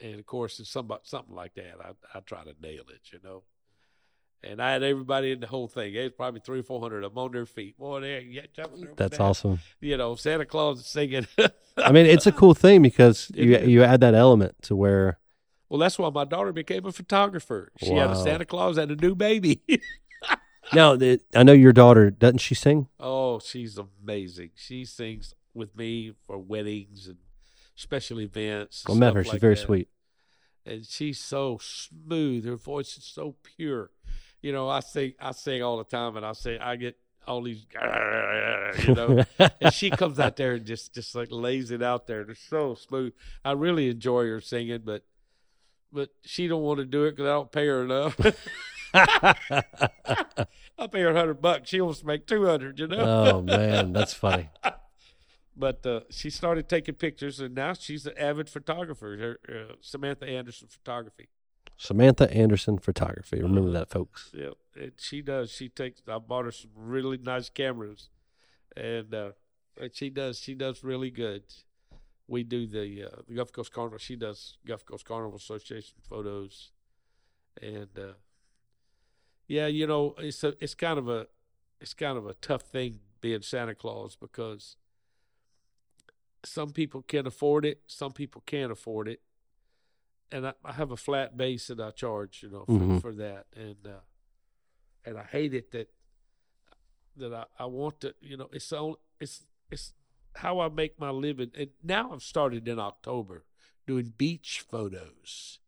and 0.00 0.20
of 0.20 0.26
course, 0.26 0.60
it's 0.60 0.70
something 0.70 0.98
something 1.02 1.34
like 1.34 1.54
that. 1.54 1.74
I 1.80 1.92
I 2.14 2.20
try 2.20 2.44
to 2.44 2.54
nail 2.60 2.84
it, 2.88 3.12
you 3.12 3.18
know. 3.24 3.42
And 4.42 4.60
I 4.62 4.72
had 4.72 4.82
everybody 4.82 5.32
in 5.32 5.40
the 5.40 5.46
whole 5.46 5.66
thing. 5.66 5.94
There's 5.94 6.12
probably 6.12 6.40
three 6.40 6.60
or 6.60 6.62
four 6.62 6.80
hundred 6.80 7.02
of 7.02 7.14
them 7.14 7.18
on 7.24 7.32
their 7.32 7.46
feet. 7.46 7.78
Boy, 7.78 8.00
they 8.00 8.20
yeah, 8.30 8.42
jumping 8.54 8.88
That's 8.94 9.16
down 9.18 9.30
awesome. 9.30 9.58
you 9.80 9.96
know, 9.96 10.14
Santa 10.14 10.44
Claus 10.44 10.80
is 10.80 10.86
singing. 10.86 11.26
I 11.78 11.90
mean, 11.90 12.06
it's 12.06 12.26
a 12.26 12.32
cool 12.32 12.54
thing 12.54 12.82
because 12.82 13.30
It 13.34 13.44
you 13.46 13.58
you 13.72 13.82
add 13.82 14.00
that 14.00 14.14
element 14.14 14.54
to 14.62 14.76
where 14.76 15.18
well, 15.68 15.78
that's 15.78 15.98
why 15.98 16.10
my 16.10 16.24
daughter 16.24 16.52
became 16.52 16.86
a 16.86 16.92
photographer. 16.92 17.72
She 17.78 17.92
had 17.94 18.10
a 18.10 18.16
Santa 18.16 18.44
Claus 18.44 18.78
and 18.78 18.90
a 18.90 18.96
new 18.96 19.14
baby. 19.14 19.62
now 20.72 20.96
the, 20.96 21.20
I 21.34 21.42
know 21.42 21.52
your 21.52 21.72
daughter 21.72 22.10
doesn't 22.10 22.38
she 22.38 22.54
sing? 22.54 22.88
oh, 23.00 23.38
she's 23.38 23.78
amazing. 23.78 24.50
She 24.54 24.84
sings 24.84 25.34
with 25.54 25.76
me 25.76 26.12
for 26.26 26.38
weddings 26.38 27.06
and 27.06 27.16
special 27.74 28.20
events. 28.20 28.84
I 28.88 28.94
met 28.94 29.14
her. 29.14 29.24
She's 29.24 29.34
like 29.34 29.40
very 29.40 29.54
that. 29.54 29.60
sweet. 29.60 29.88
and 30.64 30.86
she's 30.86 31.18
so 31.18 31.58
smooth. 31.60 32.44
Her 32.46 32.56
voice 32.56 32.96
is 32.96 33.04
so 33.04 33.36
pure. 33.42 33.90
You 34.42 34.52
know, 34.52 34.68
I 34.68 34.80
sing, 34.80 35.14
I 35.20 35.32
sing 35.32 35.62
all 35.62 35.78
the 35.78 35.84
time, 35.84 36.16
and 36.16 36.24
I 36.24 36.32
say, 36.32 36.58
I 36.58 36.76
get 36.76 36.96
all 37.26 37.42
these, 37.42 37.66
you 38.86 38.94
know, 38.94 39.24
and 39.60 39.74
she 39.74 39.90
comes 39.90 40.20
out 40.20 40.36
there 40.36 40.52
and 40.54 40.64
just, 40.64 40.94
just 40.94 41.14
like 41.14 41.28
lays 41.32 41.70
it 41.72 41.82
out 41.82 42.06
there. 42.06 42.20
It's 42.20 42.40
so 42.48 42.74
smooth. 42.74 43.12
I 43.44 43.52
really 43.52 43.88
enjoy 43.88 44.26
her 44.26 44.40
singing, 44.40 44.82
but, 44.84 45.02
but 45.96 46.10
she 46.24 46.46
don't 46.46 46.62
want 46.62 46.78
to 46.78 46.84
do 46.84 47.04
it 47.04 47.12
because 47.12 47.26
I 47.26 47.32
don't 47.32 47.50
pay 47.50 47.66
her 47.66 47.82
enough. 47.82 48.20
I 48.94 50.86
pay 50.90 51.00
her 51.00 51.14
hundred 51.14 51.40
bucks. 51.40 51.70
She 51.70 51.80
wants 51.80 52.00
to 52.00 52.06
make 52.06 52.26
two 52.26 52.44
hundred. 52.44 52.78
You 52.78 52.86
know. 52.86 52.98
oh 52.98 53.42
man, 53.42 53.92
that's 53.92 54.14
funny. 54.14 54.50
But 55.58 55.86
uh, 55.86 56.00
she 56.10 56.28
started 56.28 56.68
taking 56.68 56.96
pictures, 56.96 57.40
and 57.40 57.54
now 57.54 57.72
she's 57.72 58.04
an 58.04 58.12
avid 58.18 58.50
photographer. 58.50 59.38
Her, 59.48 59.70
uh, 59.70 59.74
Samantha 59.80 60.26
Anderson 60.26 60.68
Photography. 60.68 61.30
Samantha 61.78 62.30
Anderson 62.30 62.76
Photography. 62.76 63.40
Remember 63.40 63.70
that, 63.70 63.88
folks. 63.88 64.32
Yeah, 64.34 64.50
and 64.78 64.92
she 64.98 65.22
does. 65.22 65.50
She 65.50 65.70
takes. 65.70 66.02
I 66.06 66.18
bought 66.18 66.44
her 66.44 66.52
some 66.52 66.72
really 66.76 67.16
nice 67.16 67.48
cameras, 67.48 68.10
and 68.76 69.14
uh, 69.14 69.30
and 69.80 69.94
she 69.94 70.10
does. 70.10 70.38
She 70.38 70.52
does 70.52 70.84
really 70.84 71.10
good. 71.10 71.44
We 72.28 72.42
do 72.42 72.66
the 72.66 73.04
uh, 73.04 73.22
the 73.28 73.34
Gulf 73.34 73.52
Coast 73.52 73.72
Carnival. 73.72 73.98
She 73.98 74.16
does 74.16 74.58
Gulf 74.66 74.84
Coast 74.84 75.04
Carnival 75.04 75.36
Association 75.36 75.94
photos, 76.08 76.72
and 77.62 77.88
uh, 77.98 78.14
yeah, 79.46 79.66
you 79.68 79.86
know, 79.86 80.14
it's 80.18 80.42
a 80.42 80.54
it's 80.60 80.74
kind 80.74 80.98
of 80.98 81.08
a 81.08 81.28
it's 81.80 81.94
kind 81.94 82.18
of 82.18 82.26
a 82.26 82.34
tough 82.34 82.62
thing 82.62 82.98
being 83.20 83.42
Santa 83.42 83.74
Claus 83.74 84.16
because 84.16 84.76
some 86.44 86.70
people 86.70 87.02
can't 87.02 87.26
afford 87.26 87.64
it, 87.64 87.80
some 87.86 88.12
people 88.12 88.42
can't 88.46 88.70
afford 88.72 89.08
it, 89.08 89.20
and 90.32 90.46
I, 90.46 90.54
I 90.64 90.72
have 90.72 90.90
a 90.90 90.96
flat 90.96 91.36
base 91.36 91.68
that 91.68 91.80
I 91.80 91.90
charge, 91.90 92.42
you 92.42 92.50
know, 92.50 92.64
for, 92.64 92.72
Mhm. 92.72 93.00
for 93.00 93.14
that, 93.14 93.46
and 93.54 93.76
uh, 93.86 94.00
and 95.04 95.16
I 95.18 95.22
hate 95.24 95.54
it 95.54 95.70
that 95.72 95.90
that 97.16 97.32
I, 97.32 97.44
I 97.60 97.66
want 97.66 98.00
to, 98.00 98.14
you 98.20 98.36
know, 98.36 98.48
it's 98.52 98.72
on 98.72 98.96
it's 99.20 99.44
it's 99.70 99.92
how 100.36 100.60
I 100.60 100.68
make 100.68 100.98
my 101.00 101.10
living, 101.10 101.50
and 101.56 101.70
now 101.82 102.12
I've 102.12 102.22
started 102.22 102.68
in 102.68 102.78
October 102.78 103.44
doing 103.86 104.12
beach 104.16 104.64
photos. 104.68 105.58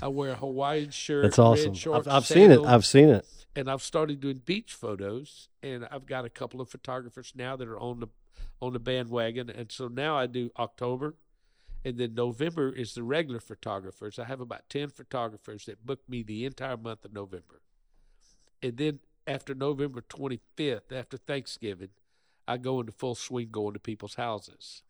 I 0.00 0.08
wear 0.08 0.30
a 0.32 0.36
Hawaiian 0.36 0.90
shirt. 0.90 1.24
That's 1.24 1.38
awesome. 1.38 1.74
I've, 1.92 2.08
I've 2.08 2.26
seen 2.26 2.50
it. 2.50 2.60
I've 2.64 2.86
seen 2.86 3.08
it. 3.10 3.26
and 3.54 3.70
I've 3.70 3.82
started 3.82 4.20
doing 4.20 4.40
beach 4.44 4.72
photos, 4.72 5.48
and 5.62 5.86
I've 5.90 6.06
got 6.06 6.24
a 6.24 6.30
couple 6.30 6.60
of 6.60 6.68
photographers 6.68 7.32
now 7.36 7.56
that 7.56 7.68
are 7.68 7.78
on 7.78 8.00
the 8.00 8.08
on 8.62 8.72
the 8.72 8.78
bandwagon, 8.78 9.50
and 9.50 9.70
so 9.70 9.86
now 9.88 10.16
I 10.16 10.26
do 10.26 10.50
October, 10.58 11.16
and 11.84 11.98
then 11.98 12.14
November 12.14 12.72
is 12.72 12.94
the 12.94 13.02
regular 13.02 13.40
photographers. 13.40 14.18
I 14.18 14.24
have 14.24 14.40
about 14.40 14.68
ten 14.70 14.88
photographers 14.88 15.66
that 15.66 15.84
book 15.84 16.00
me 16.08 16.22
the 16.22 16.46
entire 16.46 16.76
month 16.78 17.04
of 17.04 17.12
November, 17.12 17.60
and 18.62 18.76
then 18.78 19.00
after 19.26 19.54
November 19.54 20.00
twenty 20.00 20.40
fifth, 20.56 20.90
after 20.90 21.18
Thanksgiving, 21.18 21.90
I 22.48 22.56
go 22.56 22.80
into 22.80 22.92
full 22.92 23.14
swing 23.14 23.48
going 23.50 23.74
to 23.74 23.80
people's 23.80 24.14
houses. 24.14 24.82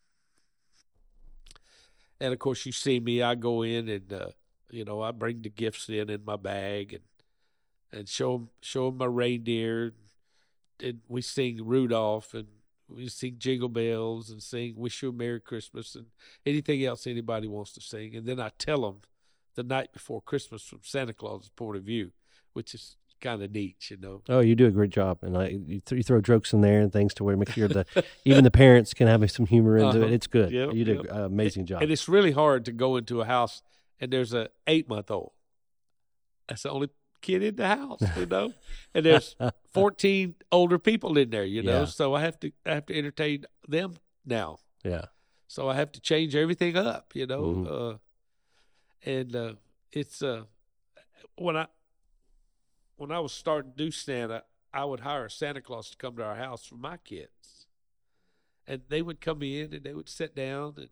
And 2.19 2.33
of 2.33 2.39
course, 2.39 2.65
you 2.65 2.71
see 2.71 2.99
me. 2.99 3.21
I 3.21 3.35
go 3.35 3.61
in 3.61 3.89
and 3.89 4.11
uh, 4.11 4.29
you 4.69 4.83
know 4.85 5.01
I 5.01 5.11
bring 5.11 5.41
the 5.41 5.49
gifts 5.49 5.89
in 5.89 6.09
in 6.09 6.25
my 6.25 6.35
bag 6.35 6.93
and 6.93 7.03
and 7.91 8.09
show 8.09 8.35
'em 8.35 8.49
show 8.61 8.87
'em 8.87 8.97
my 8.97 9.05
reindeer, 9.05 9.93
and 10.81 11.01
we 11.07 11.21
sing 11.21 11.65
Rudolph 11.65 12.33
and 12.33 12.47
we 12.89 13.07
sing 13.09 13.35
Jingle 13.37 13.69
Bells 13.69 14.29
and 14.29 14.41
sing 14.41 14.75
Wish 14.75 15.01
You 15.03 15.09
a 15.09 15.13
Merry 15.13 15.39
Christmas 15.39 15.95
and 15.95 16.07
anything 16.45 16.83
else 16.83 17.05
anybody 17.05 17.47
wants 17.47 17.73
to 17.73 17.81
sing, 17.81 18.15
and 18.15 18.25
then 18.25 18.39
I 18.39 18.51
tell 18.57 18.81
them 18.81 19.01
the 19.55 19.63
night 19.63 19.91
before 19.91 20.21
Christmas 20.21 20.63
from 20.63 20.79
Santa 20.83 21.13
Claus's 21.13 21.49
point 21.49 21.77
of 21.77 21.83
view, 21.83 22.11
which 22.53 22.73
is 22.73 22.97
kind 23.21 23.41
of 23.43 23.51
neat, 23.51 23.89
you 23.89 23.97
know. 23.97 24.21
Oh, 24.29 24.39
you 24.39 24.55
do 24.55 24.65
a 24.67 24.71
great 24.71 24.89
job, 24.91 25.19
and 25.21 25.37
I, 25.37 25.47
you, 25.49 25.81
th- 25.85 25.97
you 25.97 26.03
throw 26.03 26.21
jokes 26.21 26.53
in 26.53 26.61
there 26.61 26.81
and 26.81 26.91
things 26.91 27.13
to 27.15 27.23
where 27.23 27.35
make 27.37 27.51
sure 27.51 27.67
the 27.67 27.85
even 28.25 28.43
the 28.43 28.51
parents 28.51 28.93
can 28.93 29.07
have 29.07 29.29
some 29.31 29.45
humor 29.45 29.77
into 29.77 29.89
Uh-huh. 29.89 30.07
it. 30.07 30.13
It's 30.13 30.27
good. 30.27 30.51
Yep, 30.51 30.73
you 30.73 30.83
did 30.85 30.97
yep. 31.03 31.11
an 31.11 31.21
amazing 31.23 31.65
job. 31.65 31.81
And 31.81 31.91
it's 31.91 32.07
really 32.07 32.31
hard 32.31 32.65
to 32.65 32.71
go 32.71 32.95
into 32.97 33.21
a 33.21 33.25
house 33.25 33.61
and 33.99 34.11
there's 34.11 34.33
a 34.33 34.49
eight 34.67 34.87
month 34.87 35.09
old. 35.11 35.31
That's 36.47 36.63
the 36.63 36.69
only 36.71 36.89
kid 37.21 37.43
in 37.43 37.55
the 37.55 37.67
house, 37.67 38.01
you 38.17 38.25
know. 38.25 38.53
and 38.93 39.05
there's 39.05 39.35
fourteen 39.73 40.35
older 40.51 40.77
people 40.79 41.17
in 41.17 41.29
there, 41.29 41.43
you 41.45 41.61
know. 41.63 41.79
Yeah. 41.81 41.85
So 41.85 42.13
I 42.15 42.21
have 42.21 42.39
to 42.41 42.51
I 42.65 42.73
have 42.75 42.85
to 42.87 42.97
entertain 42.97 43.45
them 43.67 43.95
now. 44.25 44.57
yeah. 44.83 45.05
So 45.49 45.69
I 45.69 45.75
have 45.75 45.91
to 45.93 46.01
change 46.01 46.35
everything 46.35 46.75
up, 46.75 47.13
you 47.15 47.25
know. 47.25 47.41
Mhm. 47.41 47.67
Uh, 47.93 47.97
and 49.05 49.35
uh, 49.35 49.53
it's 49.93 50.21
uh, 50.21 50.43
when 51.37 51.55
I 51.55 51.67
when 52.97 53.11
I 53.11 53.19
was 53.19 53.31
starting 53.31 53.71
to 53.71 53.77
do 53.77 53.91
Santa, 53.91 54.43
I 54.73 54.85
would 54.85 55.01
hire 55.01 55.29
Santa 55.29 55.61
Claus 55.61 55.89
to 55.91 55.97
come 55.97 56.17
to 56.17 56.23
our 56.23 56.35
house 56.35 56.65
for 56.65 56.75
my 56.75 56.97
kids, 56.97 57.67
and 58.67 58.81
they 58.89 59.01
would 59.01 59.21
come 59.21 59.41
in 59.41 59.73
and 59.73 59.83
they 59.83 59.93
would 59.93 60.09
sit 60.09 60.35
down 60.35 60.73
and 60.77 60.89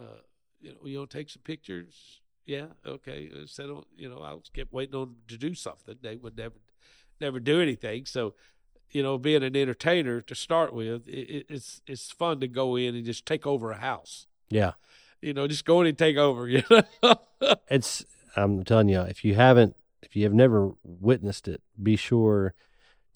uh, 0.00 0.20
you 0.60 0.70
know, 0.70 0.76
you 0.84 1.06
take 1.06 1.30
some 1.30 1.42
pictures? 1.42 2.20
Yeah, 2.44 2.66
okay. 2.86 3.30
Uh, 3.34 3.46
Set 3.46 3.70
on, 3.70 3.84
you 3.96 4.08
know, 4.08 4.18
I 4.18 4.32
was 4.34 4.50
kept 4.52 4.72
waiting 4.72 4.94
on 4.94 5.08
them 5.08 5.16
to 5.28 5.36
do 5.36 5.54
something. 5.54 5.96
They 6.00 6.16
would 6.16 6.36
never 6.36 6.56
never 7.20 7.40
do 7.40 7.60
anything. 7.60 8.06
So 8.06 8.34
you 8.92 9.02
know, 9.02 9.18
being 9.18 9.42
an 9.42 9.56
entertainer 9.56 10.20
to 10.20 10.34
start 10.34 10.72
with, 10.72 11.08
it, 11.08 11.12
it, 11.12 11.46
it's 11.48 11.80
it's 11.86 12.10
fun 12.12 12.40
to 12.40 12.48
go 12.48 12.76
in 12.76 12.94
and 12.94 13.04
just 13.04 13.26
take 13.26 13.46
over 13.46 13.72
a 13.72 13.78
house. 13.78 14.26
Yeah. 14.48 14.72
You 15.20 15.34
know, 15.34 15.48
just 15.48 15.64
go 15.64 15.80
in 15.80 15.86
and 15.88 15.98
take 15.98 16.16
over. 16.16 16.48
You 16.48 16.62
know, 16.70 17.16
It's 17.68 18.04
I'm 18.36 18.64
telling 18.64 18.88
you, 18.88 19.00
if 19.00 19.24
you 19.24 19.34
haven't 19.34 19.74
If 20.06 20.16
you 20.16 20.24
have 20.24 20.32
never 20.34 20.72
witnessed 20.82 21.48
it, 21.48 21.62
be 21.82 21.96
sure 21.96 22.54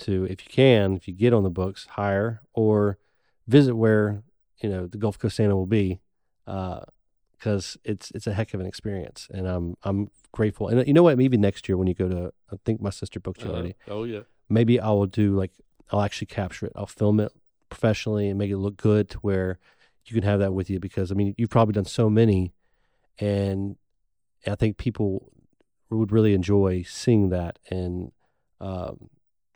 to, 0.01 0.25
if 0.25 0.45
you 0.45 0.51
can, 0.51 0.95
if 0.97 1.07
you 1.09 1.15
get 1.15 1.33
on 1.33 1.43
the 1.45 1.51
books, 1.51 1.87
hire 1.91 2.43
or 2.53 2.99
visit 3.47 3.75
where 3.75 4.23
you 4.63 4.69
know 4.69 4.87
the 4.87 4.99
Gulf 4.99 5.19
Coast 5.19 5.37
Santa 5.37 5.57
will 5.57 5.67
be, 5.67 6.01
because 6.45 7.77
it's 7.85 8.11
it's 8.11 8.27
a 8.27 8.35
heck 8.35 8.53
of 8.55 8.61
an 8.61 8.67
experience, 8.67 9.29
and 9.33 9.47
I'm 9.47 9.77
I'm 9.83 10.11
grateful. 10.33 10.69
And 10.69 10.87
you 10.87 10.93
know 10.93 11.03
what? 11.03 11.17
Maybe 11.17 11.37
next 11.37 11.69
year 11.69 11.77
when 11.77 11.87
you 11.87 11.95
go 11.95 12.09
to, 12.09 12.33
I 12.53 12.57
think 12.65 12.81
my 12.81 12.91
sister 12.91 13.21
booked 13.21 13.41
you 13.43 13.47
Uh-huh. 13.47 13.55
already. 13.55 13.77
Oh 13.89 14.05
yeah. 14.05 14.21
Maybe 14.49 14.81
I 14.81 14.91
will 14.91 15.07
do 15.07 15.37
like 15.37 15.53
I'll 15.91 16.03
actually 16.03 16.27
capture 16.27 16.67
it. 16.67 16.73
I'll 16.77 16.87
film 16.87 17.21
it 17.21 17.33
professionally 17.69 18.29
and 18.29 18.39
make 18.39 18.51
it 18.51 18.59
look 18.59 18.77
good 18.77 19.09
to 19.11 19.19
where 19.19 19.59
you 20.07 20.15
can 20.15 20.25
have 20.25 20.41
that 20.41 20.53
with 20.53 20.69
you. 20.71 20.81
Because 20.81 21.13
I 21.13 21.15
mean, 21.15 21.35
you've 21.39 21.51
probably 21.51 21.73
done 21.73 21.85
so 21.85 22.11
many, 22.11 22.53
and 23.19 23.77
I 24.47 24.55
think 24.55 24.77
people 24.77 25.33
would 25.97 26.13
really 26.13 26.35
enjoy 26.35 26.83
seeing 26.83 27.31
that. 27.31 27.59
And 27.71 28.13
um, 28.61 29.11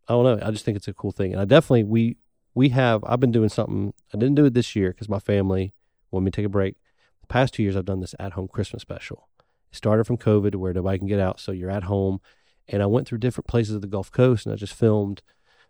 I 0.09 0.13
don't 0.13 0.25
know. 0.25 0.47
I 0.47 0.51
just 0.51 0.65
think 0.65 0.77
it's 0.77 0.89
a 0.89 0.95
cool 0.95 1.13
thing. 1.13 1.33
And 1.33 1.41
I 1.41 1.45
definitely 1.45 1.85
we 1.85 2.17
we 2.55 2.69
have. 2.71 3.03
I've 3.05 3.21
been 3.21 3.33
doing 3.33 3.49
something. 3.49 3.93
I 4.13 4.19
didn't 4.19 4.35
do 4.37 4.45
it 4.45 4.55
this 4.55 4.75
year 4.77 4.91
because 4.91 5.09
my 5.09 5.19
family 5.19 5.73
wanted 6.11 6.25
me 6.27 6.31
to 6.31 6.37
take 6.37 6.47
a 6.47 6.51
break. 6.51 6.77
The 7.21 7.27
past 7.27 7.55
two 7.55 7.63
years, 7.63 7.77
I've 7.77 7.85
done 7.87 8.01
this 8.01 8.15
at 8.21 8.33
home 8.33 8.49
Christmas 8.49 8.83
special. 8.83 9.29
It 9.73 9.77
started 9.77 10.05
from 10.05 10.19
COVID, 10.19 10.53
to 10.53 10.59
where 10.59 10.73
nobody 10.75 10.99
can 10.99 11.09
get 11.09 11.19
out, 11.21 11.41
so 11.41 11.53
you're 11.53 11.71
at 11.71 11.85
home. 11.85 12.21
And 12.69 12.83
I 12.83 12.87
went 12.87 13.09
through 13.09 13.19
different 13.19 13.47
places 13.49 13.75
of 13.75 13.81
the 13.81 13.87
Gulf 13.89 14.11
Coast, 14.13 14.47
and 14.47 14.53
I 14.53 14.57
just 14.57 14.75
filmed 14.75 15.23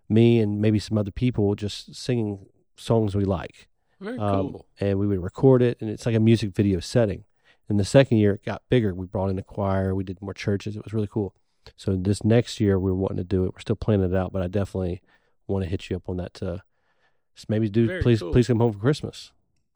me 0.09 0.41
and 0.41 0.61
maybe 0.61 0.79
some 0.79 0.99
other 0.99 1.11
people 1.11 1.55
just 1.55 1.95
singing 1.95 2.47
songs 2.77 3.15
we 3.15 3.25
like. 3.25 3.69
Very 4.01 4.19
Um, 4.19 4.51
cool. 4.53 4.67
and 4.81 4.99
we 4.99 5.07
would 5.07 5.23
record 5.23 5.63
it, 5.63 5.79
and 5.81 5.89
it's 5.89 6.05
like 6.07 6.15
a 6.15 6.21
music 6.21 6.51
video 6.55 6.81
setting. 6.81 7.25
And 7.69 7.81
the 7.81 7.85
second 7.85 8.19
year, 8.19 8.35
it 8.35 8.45
got 8.45 8.63
bigger. 8.69 8.95
We 8.95 9.07
brought 9.07 9.31
in 9.31 9.39
a 9.39 9.43
choir, 9.43 9.95
we 9.95 10.05
did 10.05 10.21
more 10.21 10.35
churches. 10.35 10.77
It 10.77 10.85
was 10.85 10.93
really 10.93 11.09
cool. 11.11 11.35
So 11.77 11.97
this 11.97 12.23
next 12.23 12.61
year, 12.61 12.79
we're 12.79 12.93
wanting 12.95 13.17
to 13.17 13.25
do 13.25 13.45
it. 13.45 13.55
We're 13.55 13.61
still 13.61 13.77
planning 13.77 14.13
it 14.13 14.17
out, 14.17 14.33
but 14.33 14.43
I 14.43 14.49
definitely 14.49 15.01
want 15.47 15.65
to 15.65 15.71
hit 15.71 15.89
you 15.89 15.97
up 15.97 16.09
on 16.09 16.19
that 16.19 16.43
uh, 16.43 16.59
to 17.37 17.47
maybe 17.49 17.69
do. 17.69 17.87
Very 17.87 18.03
please, 18.03 18.21
cool. 18.21 18.33
please 18.33 18.47
come 18.47 18.59
home 18.59 18.73
for 18.73 18.79
Christmas. 18.79 19.33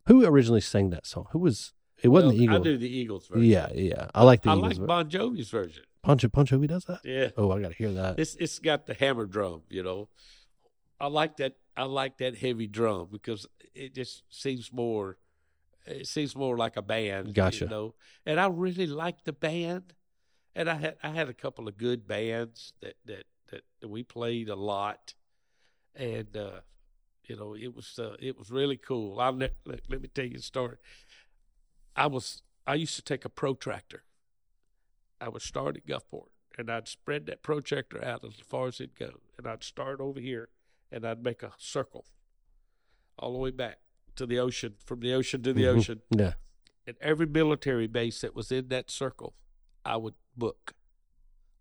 Who 0.07 0.25
originally 0.25 0.61
sang 0.61 0.91
that 0.91 1.07
song? 1.07 1.27
Who 1.33 1.39
was? 1.39 1.73
It 2.03 2.09
wasn't 2.09 2.33
Well, 2.33 2.37
the 2.39 2.45
Eagles. 2.45 2.61
I 2.61 2.65
do 2.65 2.79
the 2.79 2.89
Eagles 2.89 3.27
version. 3.27 3.45
Yeah, 3.45 3.69
yeah. 3.75 4.09
I 4.15 4.23
like 4.23 4.43
the 4.43 4.51
I 4.51 4.57
Eagles. 4.57 4.79
like 4.79 4.87
Bon 4.87 5.09
Jovi's 5.09 5.51
version. 5.51 5.83
Poncho 6.03 6.29
Poncho, 6.29 6.61
he 6.61 6.67
does 6.67 6.85
that. 6.85 7.01
Yeah. 7.05 7.31
Oh, 7.37 7.51
I 7.51 7.61
got 7.61 7.73
to 7.73 7.75
hear 7.75 7.91
that. 7.93 8.19
It's 8.19 8.35
it's 8.37 8.59
got 8.59 8.87
the 8.87 8.95
hammer 8.95 9.27
drum, 9.27 9.63
you 9.69 9.83
know. 9.83 10.09
I 11.01 11.09
like 11.09 11.37
that. 11.39 11.55
I 11.77 11.85
like 11.85 12.19
that 12.19 12.37
heavy 12.37 12.67
drum 12.67 13.09
because 13.11 13.47
it 13.75 13.95
just 13.95 14.23
seems 14.31 14.73
more. 14.73 15.17
It 15.89 16.07
seems 16.07 16.37
more 16.37 16.57
like 16.57 16.77
a 16.77 16.83
band, 16.83 17.35
Gotcha. 17.35 17.65
You 17.65 17.71
know, 17.71 17.95
and 18.27 18.39
I 18.39 18.47
really 18.47 18.87
liked 18.87 19.25
the 19.25 19.33
band, 19.33 19.95
and 20.55 20.69
I 20.69 20.75
had 20.75 20.97
I 21.03 21.09
had 21.11 21.29
a 21.29 21.35
couple 21.35 21.67
of 21.67 21.77
good 21.77 22.07
bands 22.07 22.75
that 22.81 22.97
that 23.07 23.25
that, 23.51 23.63
that 23.81 23.89
we 23.89 24.03
played 24.03 24.49
a 24.49 24.57
lot, 24.57 25.15
and 25.95 26.37
uh, 26.37 26.61
you 27.25 27.37
know 27.37 27.55
it 27.55 27.75
was 27.75 27.99
uh, 27.99 28.17
it 28.21 28.39
was 28.39 28.51
really 28.51 28.77
cool. 28.77 29.19
I'll 29.19 29.33
let, 29.33 29.55
let 29.65 29.81
let 29.89 30.03
me 30.03 30.09
tell 30.09 30.27
you 30.27 30.37
a 30.37 30.43
story. 30.43 30.77
I 31.97 32.07
was 32.07 32.43
I 32.67 32.75
used 32.75 32.97
to 32.97 33.03
take 33.03 33.25
a 33.25 33.31
protractor. 33.31 34.05
I 35.21 35.31
would 35.31 35.43
start 35.43 35.77
at 35.77 35.87
Gulfport 35.87 36.29
and 36.59 36.71
I'd 36.71 36.89
spread 36.89 37.27
that 37.27 37.43
protractor 37.43 38.05
out 38.05 38.25
as 38.25 38.35
far 38.35 38.67
as 38.67 38.81
it'd 38.81 38.99
go. 38.99 39.21
And 39.39 39.47
I'd 39.47 39.65
start 39.65 40.01
over 40.01 40.21
here 40.21 40.49
and 40.93 41.07
I'd 41.07 41.23
make 41.23 41.43
a 41.43 41.53
circle 41.57 42.05
all 43.19 43.33
the 43.33 43.39
way 43.39 43.51
back 43.51 43.79
to 44.19 44.27
the 44.27 44.39
ocean, 44.39 44.75
from 44.85 45.01
the 45.01 45.13
ocean 45.15 45.43
to 45.43 45.53
the 45.53 45.63
Mhm. 45.65 45.77
ocean. 45.77 46.03
Yeah. 46.11 46.35
And 46.87 46.97
every 47.01 47.27
military 47.27 47.87
base 47.87 48.21
that 48.21 48.35
was 48.35 48.53
in 48.53 48.69
that 48.69 48.91
circle, 48.91 49.35
I 49.85 49.97
would 49.97 50.15
book 50.37 50.75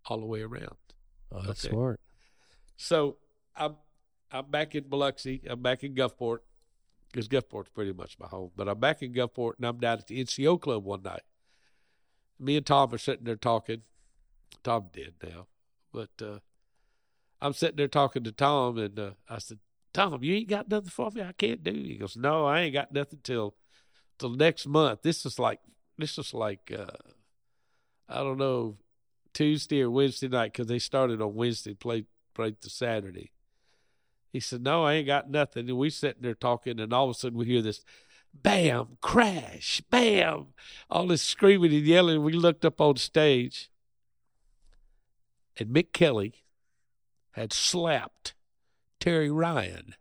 all 0.06 0.20
the 0.20 0.26
way 0.26 0.42
around. 0.42 0.78
Oh, 1.32 1.42
that's 1.42 1.66
Okay. 1.66 1.74
smart. 1.74 2.00
So 2.76 3.18
I'm 3.56 3.78
I'm 4.30 4.52
back 4.52 4.76
in 4.76 4.90
Biloxi. 4.90 5.42
I'm 5.48 5.62
back 5.62 5.86
in 5.86 5.96
Gulfport 5.96 6.40
because 7.10 7.30
Gulfport's 7.30 7.70
pretty 7.70 7.94
much 7.94 8.20
my 8.20 8.28
home. 8.28 8.52
But 8.58 8.68
I'm 8.68 8.78
back 8.80 9.02
in 9.02 9.14
Gulfport 9.14 9.54
and 9.56 9.66
I'm 9.66 9.78
down 9.80 10.00
at 10.00 10.08
the 10.08 10.20
NCO 10.20 10.58
club 10.62 10.84
one 10.84 11.02
night. 11.02 11.24
Me 12.38 12.58
and 12.58 12.66
Tom 12.66 12.94
are 12.94 12.98
sitting 12.98 13.24
there 13.24 13.38
talking. 13.38 13.84
Tom 14.64 14.90
dead 14.92 15.16
now, 15.24 15.48
but 15.94 16.10
uh, 16.22 16.40
I'm 17.42 17.54
sitting 17.54 17.78
there 17.78 17.88
talking 17.88 18.24
to 18.26 18.32
Tom, 18.34 18.78
and 18.78 19.00
uh, 19.00 19.12
I 19.30 19.38
said, 19.40 19.60
"Tom, 19.94 20.24
you 20.24 20.36
ain't 20.36 20.50
got 20.50 20.70
nothing 20.70 20.90
for 20.90 21.12
me. 21.12 21.22
I 21.22 21.32
can't 21.34 21.64
do." 21.64 21.72
He 21.72 21.96
goes, 21.96 22.18
"No, 22.18 22.46
I 22.46 22.62
ain't 22.62 22.74
got 22.74 22.92
nothing 22.92 23.20
till 23.24 23.56
till 24.18 24.30
next 24.32 24.68
month. 24.68 25.02
This 25.02 25.26
is 25.26 25.40
like 25.40 25.60
this 25.98 26.18
is 26.18 26.34
like 26.34 26.72
uh, 26.78 26.92
I 28.08 28.18
don't 28.18 28.38
know 28.38 28.78
Tuesday 29.34 29.82
or 29.82 29.92
Wednesday 29.92 30.28
night 30.28 30.54
because 30.54 30.68
they 30.68 30.80
started 30.80 31.22
on 31.22 31.36
Wednesday, 31.36 31.74
played 31.74 32.06
played 32.34 32.58
the 32.62 32.70
Saturday." 32.70 33.32
He 34.32 34.40
said, 34.40 34.62
"No, 34.62 34.84
I 34.84 34.96
ain't 34.96 35.08
got 35.08 35.30
nothing." 35.30 35.70
And 35.70 35.78
we 35.78 35.90
sitting 35.90 36.22
there 36.22 36.36
talking, 36.36 36.80
and 36.80 36.94
all 36.94 37.10
of 37.10 37.16
a 37.16 37.20
sudden 37.20 37.38
we 37.38 37.46
hear 37.46 37.62
this, 37.62 37.84
bam, 38.34 38.98
crash, 39.02 39.82
bam, 39.90 40.48
all 40.90 41.08
this 41.08 41.22
screaming 41.22 41.74
and 41.74 41.86
yelling. 41.86 42.24
We 42.24 42.34
looked 42.34 42.66
up 42.66 42.82
on 42.82 42.98
stage, 42.98 43.70
and 45.58 45.70
Mick 45.70 45.92
Kelly 45.94 46.44
had 47.32 47.54
slapped 47.54 48.34
Terry 49.00 49.30
Ryan 49.30 49.96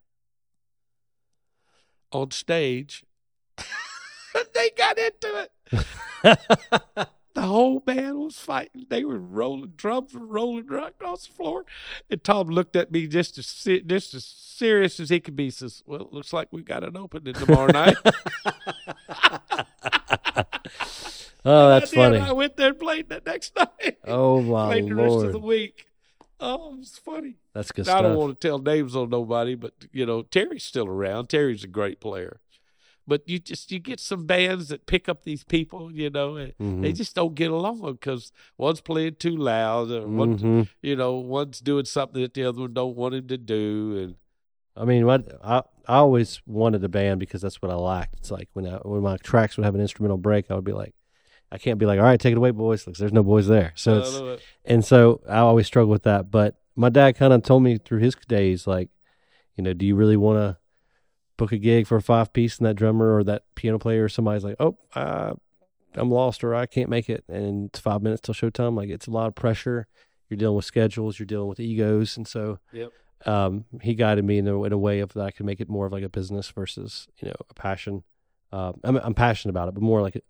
on 2.13 2.31
stage. 2.31 3.05
they 4.55 4.71
got 4.77 4.99
into 4.99 5.49
it. 6.23 7.09
The 7.37 7.43
whole 7.43 7.81
band 7.81 8.19
was 8.19 8.39
fighting. 8.39 8.87
They 8.89 9.05
were 9.05 9.19
rolling 9.19 9.75
drums, 9.77 10.15
were 10.15 10.25
rolling 10.25 10.69
right 10.69 10.89
across 10.89 11.27
the 11.27 11.35
floor. 11.35 11.67
And 12.09 12.25
Tom 12.25 12.49
looked 12.49 12.75
at 12.77 12.91
me 12.91 13.07
just 13.07 13.37
as 13.37 13.47
just 13.87 14.15
as 14.15 14.25
serious 14.25 14.99
as 14.99 15.11
he 15.11 15.21
could 15.21 15.37
be. 15.37 15.51
Says, 15.51 15.83
"Well, 15.85 16.01
it 16.01 16.15
looks 16.15 16.33
like 16.33 16.49
we 16.51 16.63
got 16.63 16.83
an 16.83 16.97
opening 16.97 17.35
tomorrow 17.35 17.71
night." 17.71 17.99
oh, 21.45 21.69
that's 21.69 21.93
And 21.93 22.01
then 22.01 22.13
funny. 22.13 22.19
I 22.21 22.33
went 22.33 22.57
there 22.57 22.69
and 22.71 22.79
played 22.79 23.11
that 23.11 23.27
next 23.27 23.55
night. 23.55 23.99
Oh 24.07 24.41
my 24.41 24.69
played 24.69 24.89
the 24.89 24.95
rest 24.95 25.17
of 25.17 25.33
the 25.33 25.39
lord, 25.39 25.45
week. 25.45 25.86
Oh, 26.39 26.77
it's 26.81 26.99
funny. 26.99 27.37
that's 27.55 27.73
good 27.73 27.87
I 27.89 27.93
stuff. 27.93 28.03
don't 28.03 28.17
want 28.19 28.39
to 28.41 28.49
tell 28.49 28.59
names 28.59 28.95
on 28.95 29.11
nobody, 29.11 29.55
but 29.55 29.73
you 29.93 30.05
know 30.07 30.23
Terry's 30.23 30.65
still 30.65 30.87
around. 30.87 31.29
Terry's 31.29 31.65
a 31.65 31.69
great 31.69 31.99
player, 32.01 32.41
but 33.07 33.27
you 33.29 33.39
just 33.39 33.73
you 33.73 33.79
get 33.79 34.01
some 34.01 34.27
bands 34.27 34.69
that 34.69 34.87
pick 34.87 35.09
up 35.09 35.25
these 35.25 35.45
people, 35.45 35.91
you 35.93 36.11
know, 36.11 36.37
and 36.37 36.53
they 36.59 36.93
Mhm. 36.93 36.97
just 36.97 37.15
don't 37.15 37.35
get 37.35 37.51
along 37.51 37.81
because 37.93 38.33
one's 38.59 38.81
playing 38.83 39.17
too 39.17 39.37
loud, 39.37 39.91
or 39.91 40.07
one, 40.07 40.39
Mhm. 40.39 40.69
you 40.83 40.95
know, 40.97 41.15
one's 41.15 41.61
doing 41.61 41.87
something 41.87 42.21
that 42.21 42.35
the 42.35 42.45
other 42.45 42.61
one 42.63 42.75
don't 42.75 42.97
want 42.97 43.15
him 43.15 43.29
to 43.29 43.39
do, 43.39 43.97
and 44.03 44.15
I 44.77 44.85
mean, 44.85 45.07
what 45.07 45.27
I 45.43 45.63
I 45.89 45.99
always 45.99 46.43
wanted 46.47 46.83
a 46.85 46.89
band 46.89 47.21
because 47.21 47.41
that's 47.41 47.63
what 47.63 47.71
I 47.71 47.77
liked. 47.77 48.17
It's 48.19 48.31
like 48.33 48.49
when 48.53 48.67
I, 48.67 48.77
when 48.79 49.01
my 49.03 49.17
tracks 49.19 49.57
would 49.57 49.65
have 49.65 49.75
an 49.77 49.81
instrumental 49.81 50.19
break, 50.19 50.51
I 50.51 50.55
would 50.57 50.65
be 50.65 50.73
like, 50.73 50.96
I 51.51 51.59
can't 51.59 51.79
be 51.79 51.87
like, 51.87 51.99
all 51.99 52.05
right, 52.05 52.19
take 52.19 52.33
it 52.33 52.39
away, 52.39 52.51
boys, 52.51 52.85
because 52.85 52.99
there's 52.99 53.13
no 53.13 53.23
boys 53.23 53.47
there. 53.47 53.73
So 53.77 53.99
it's 53.99 54.15
it. 54.17 54.41
and 54.65 54.85
so 54.85 55.21
I 55.29 55.39
always 55.39 55.67
struggle 55.67 55.91
with 55.91 56.03
that. 56.03 56.31
But 56.31 56.57
my 56.75 56.89
dad 56.89 57.17
kind 57.17 57.33
of 57.33 57.43
told 57.43 57.63
me 57.63 57.79
through 57.79 58.01
his 58.01 58.15
days, 58.29 58.67
like, 58.67 58.91
you 59.57 59.63
know, 59.65 59.73
do 59.73 59.87
you 59.87 59.95
really 59.95 60.17
want 60.17 60.39
to 60.39 60.59
book 61.37 61.53
a 61.53 61.59
gig 61.59 61.87
for 61.87 61.97
a 61.97 62.03
five 62.03 62.33
piece 62.33 62.59
and 62.59 62.67
that 62.67 62.75
drummer 62.75 63.15
or 63.15 63.23
that 63.25 63.45
piano 63.55 63.79
player 63.79 64.05
or 64.05 64.09
somebody's 64.09 64.45
like, 64.45 64.57
oh, 64.59 64.77
uh, 64.95 65.35
I'm 65.95 66.11
lost 66.11 66.45
or 66.45 66.55
I 66.55 66.67
can't 66.67 66.91
make 66.91 67.09
it, 67.09 67.25
and 67.29 67.69
it's 67.69 67.79
five 67.79 68.03
minutes 68.03 68.21
till 68.23 68.35
showtime. 68.35 68.77
Like 68.77 68.91
it's 68.91 69.07
a 69.07 69.11
lot 69.11 69.29
of 69.29 69.35
pressure. 69.35 69.87
You're 70.29 70.37
dealing 70.37 70.57
with 70.57 70.65
schedules. 70.65 71.19
You're 71.19 71.27
dealing 71.27 71.49
with 71.49 71.61
egos, 71.61 72.17
and 72.17 72.27
so 72.27 72.59
Yep. 72.73 72.91
um, 73.25 73.65
he 73.81 73.95
guided 73.95 74.25
me 74.25 74.39
in 74.39 74.49
a, 74.49 74.63
in 74.65 74.73
a 74.73 74.79
way 74.79 75.01
of 75.01 75.15
that 75.15 75.25
I 75.25 75.31
could 75.31 75.47
make 75.47 75.61
it 75.61 75.69
more 75.69 75.87
of 75.87 75.93
like 75.93 76.03
a 76.03 76.09
business 76.09 76.51
versus 76.51 77.07
you 77.23 77.29
know 77.29 77.35
a 77.49 77.55
passion. 77.55 78.05
Um, 78.53 78.81
I'm 78.85 78.97
I'm 78.97 79.15
passionate 79.15 79.53
about 79.53 79.69
it, 79.69 79.75
but 79.75 79.83
more 79.83 80.03
like 80.03 80.23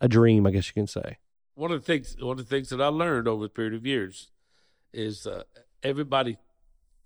a, 0.00 0.04
a 0.06 0.08
dream, 0.08 0.46
I 0.46 0.50
guess 0.50 0.68
you 0.68 0.74
can 0.74 0.86
say. 0.86 1.18
one 1.54 1.70
of 1.72 1.80
the 1.80 1.86
things 1.86 2.16
one 2.20 2.38
of 2.38 2.48
the 2.48 2.56
things 2.56 2.68
that 2.70 2.80
I 2.80 2.88
learned 2.88 3.28
over 3.28 3.42
the 3.44 3.48
period 3.48 3.74
of 3.74 3.84
years 3.86 4.30
is 4.92 5.26
uh, 5.26 5.44
everybody 5.82 6.38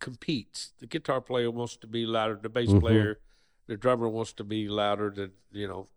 competes. 0.01 0.73
The 0.79 0.87
guitar 0.87 1.21
player 1.21 1.51
wants 1.51 1.77
to 1.79 1.87
be 1.87 2.07
louder 2.07 2.35
than 2.35 2.43
the 2.43 2.49
bass 2.49 2.69
Mhm. 2.71 2.81
player. 2.81 3.21
The 3.67 3.77
drummer 3.77 4.09
wants 4.09 4.33
to 4.35 4.45
be 4.45 4.69
louder 4.69 5.11
than 5.11 5.33
you 5.53 5.67
know. 5.69 5.89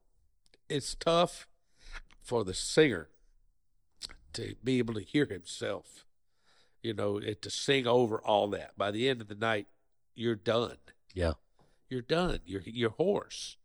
It's 0.70 0.96
tough 0.96 1.48
for 2.22 2.44
the 2.44 2.54
singer 2.54 3.10
to 4.34 4.56
be 4.64 4.78
able 4.80 4.94
to 4.94 5.02
hear 5.02 5.26
himself, 5.26 6.06
you 6.84 6.94
know, 6.94 7.18
and 7.18 7.42
to 7.42 7.50
sing 7.50 7.88
over 7.88 8.20
all 8.22 8.48
that. 8.50 8.78
By 8.78 8.92
the 8.92 9.08
end 9.10 9.22
of 9.22 9.28
the 9.28 9.36
night, 9.36 9.68
you're 10.16 10.36
done. 10.36 10.78
Yeah. 11.14 11.34
You're 11.90 12.02
done. 12.02 12.40
You're 12.46 12.62
you're 12.66 12.90
hoarse. 12.92 13.58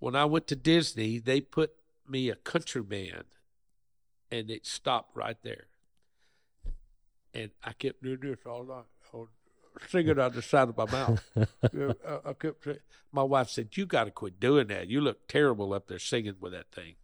When 0.00 0.16
I 0.16 0.24
went 0.24 0.46
to 0.48 0.56
Disney, 0.56 1.18
they 1.18 1.40
put 1.40 1.72
me 2.08 2.28
a 2.30 2.34
country 2.34 2.82
band, 2.82 3.24
and 4.32 4.50
it 4.50 4.66
stopped 4.66 5.16
right 5.16 5.36
there. 5.42 5.66
And 7.32 7.50
I 7.62 7.72
kept 7.74 8.02
doing 8.02 8.18
this 8.20 8.38
all 8.44 8.64
night, 8.64 8.84
was 9.12 9.28
singing 9.88 10.18
out 10.18 10.32
the 10.34 10.42
side 10.42 10.68
of 10.68 10.76
my 10.76 10.86
mouth. 10.90 11.22
I, 11.62 12.18
I 12.30 12.32
kept 12.32 12.64
saying, 12.64 12.78
my 13.12 13.22
wife 13.22 13.48
said, 13.50 13.68
"You 13.76 13.86
got 13.86 14.04
to 14.04 14.10
quit 14.10 14.40
doing 14.40 14.66
that. 14.68 14.88
You 14.88 15.00
look 15.00 15.28
terrible 15.28 15.72
up 15.72 15.86
there 15.86 15.98
singing 16.00 16.34
with 16.40 16.52
that 16.52 16.72
thing." 16.72 16.94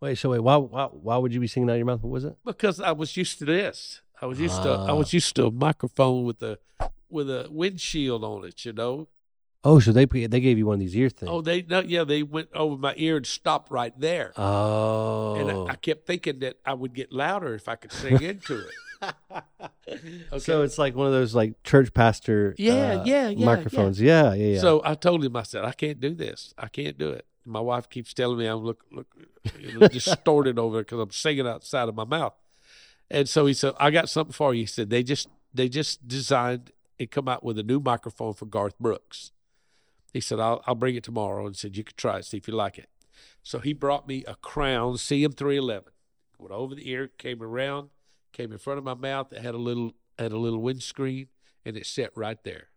Wait, 0.00 0.18
so 0.18 0.30
wait, 0.30 0.40
why 0.40 0.56
why 0.56 0.84
why 0.86 1.16
would 1.16 1.32
you 1.32 1.40
be 1.40 1.46
singing 1.46 1.70
out 1.70 1.74
of 1.74 1.78
your 1.78 1.86
mouth? 1.86 2.02
What 2.02 2.10
was 2.10 2.24
it? 2.24 2.36
because 2.44 2.80
I 2.80 2.92
was 2.92 3.16
used 3.16 3.38
to 3.38 3.44
this. 3.46 4.02
I 4.20 4.26
was 4.26 4.38
used 4.40 4.62
to 4.62 4.68
I 4.70 4.90
Ah. 4.90 4.94
was 4.94 5.12
used 5.14 5.34
to 5.36 5.46
a 5.46 5.50
microphone 5.50 6.24
with 6.24 6.42
a 6.42 6.58
with 7.08 7.30
a 7.30 7.48
windshield 7.50 8.24
on 8.24 8.44
it, 8.44 8.64
you 8.66 8.72
know. 8.74 9.08
Oh, 9.68 9.80
so 9.80 9.90
they 9.90 10.04
they 10.04 10.38
gave 10.38 10.58
you 10.58 10.66
one 10.66 10.74
of 10.74 10.80
these 10.80 10.94
ear 10.94 11.10
things. 11.10 11.28
Oh, 11.28 11.40
they 11.40 11.62
no, 11.62 11.80
yeah, 11.80 12.04
they 12.04 12.22
went 12.22 12.50
over 12.54 12.76
my 12.76 12.94
ear 12.96 13.16
and 13.16 13.26
stopped 13.26 13.72
right 13.72 13.92
there. 13.98 14.32
Oh. 14.36 15.34
And 15.34 15.50
I, 15.50 15.72
I 15.72 15.74
kept 15.74 16.06
thinking 16.06 16.38
that 16.38 16.58
I 16.64 16.72
would 16.72 16.94
get 16.94 17.10
louder 17.12 17.52
if 17.52 17.68
I 17.68 17.74
could 17.74 17.90
sing 17.90 18.22
into 18.22 18.60
it. 18.60 18.74
Okay. 19.88 20.38
So 20.38 20.62
it's 20.62 20.78
like 20.78 20.96
one 20.96 21.06
of 21.06 21.12
those 21.12 21.34
like 21.34 21.62
church 21.62 21.92
pastor 21.94 22.54
Yeah, 22.58 23.00
uh, 23.00 23.04
yeah, 23.04 23.28
yeah, 23.28 23.44
microphones. 23.44 24.00
Yeah, 24.00 24.32
yeah, 24.32 24.54
yeah. 24.54 24.60
So 24.60 24.82
I 24.84 24.94
told 24.94 25.24
him, 25.24 25.36
I 25.36 25.42
said, 25.42 25.64
I 25.64 25.72
can't 25.72 26.00
do 26.00 26.14
this. 26.14 26.54
I 26.58 26.66
can't 26.68 26.98
do 26.98 27.10
it. 27.10 27.24
My 27.44 27.60
wife 27.60 27.88
keeps 27.88 28.12
telling 28.14 28.38
me 28.38 28.46
I'm 28.46 28.64
look 28.64 28.82
look 28.90 29.92
distorted 29.92 30.58
over 30.64 30.78
because 30.78 30.98
I'm 30.98 31.12
singing 31.12 31.46
outside 31.46 31.88
of 31.88 31.94
my 31.94 32.04
mouth. 32.04 32.34
And 33.10 33.28
so 33.28 33.46
he 33.46 33.54
said, 33.54 33.74
I 33.78 33.90
got 33.90 34.08
something 34.08 34.32
for 34.32 34.54
you. 34.54 34.62
He 34.62 34.66
said 34.66 34.90
they 34.90 35.02
just 35.02 35.28
they 35.54 35.68
just 35.68 36.08
designed 36.08 36.72
and 36.98 37.10
come 37.10 37.28
out 37.28 37.44
with 37.44 37.58
a 37.58 37.62
new 37.62 37.78
microphone 37.78 38.34
for 38.34 38.46
Garth 38.46 38.78
Brooks. 38.78 39.32
He 40.12 40.20
said, 40.20 40.40
I'll 40.40 40.62
I'll 40.66 40.74
bring 40.74 40.96
it 40.96 41.04
tomorrow 41.04 41.46
and 41.46 41.56
said 41.56 41.76
you 41.76 41.84
could 41.84 41.96
try 41.96 42.18
it, 42.18 42.24
see 42.24 42.36
if 42.38 42.48
you 42.48 42.54
like 42.54 42.78
it. 42.78 42.88
So 43.42 43.58
he 43.58 43.72
brought 43.72 44.08
me 44.08 44.24
a 44.26 44.34
Crown 44.36 44.94
CM311. 44.94 45.84
Went 46.38 46.52
over 46.52 46.74
the 46.74 46.90
ear, 46.90 47.08
came 47.18 47.42
around, 47.42 47.90
came 48.32 48.52
in 48.52 48.58
front 48.58 48.78
of 48.78 48.84
my 48.84 48.94
mouth. 48.94 49.32
It 49.32 49.42
had 49.42 49.54
a 49.54 49.58
little 49.58 49.94
had 50.18 50.32
a 50.32 50.38
little 50.38 50.60
windscreen 50.60 51.28
and 51.64 51.76
it 51.76 51.86
sat 51.86 52.10
right 52.14 52.42
there. 52.44 52.68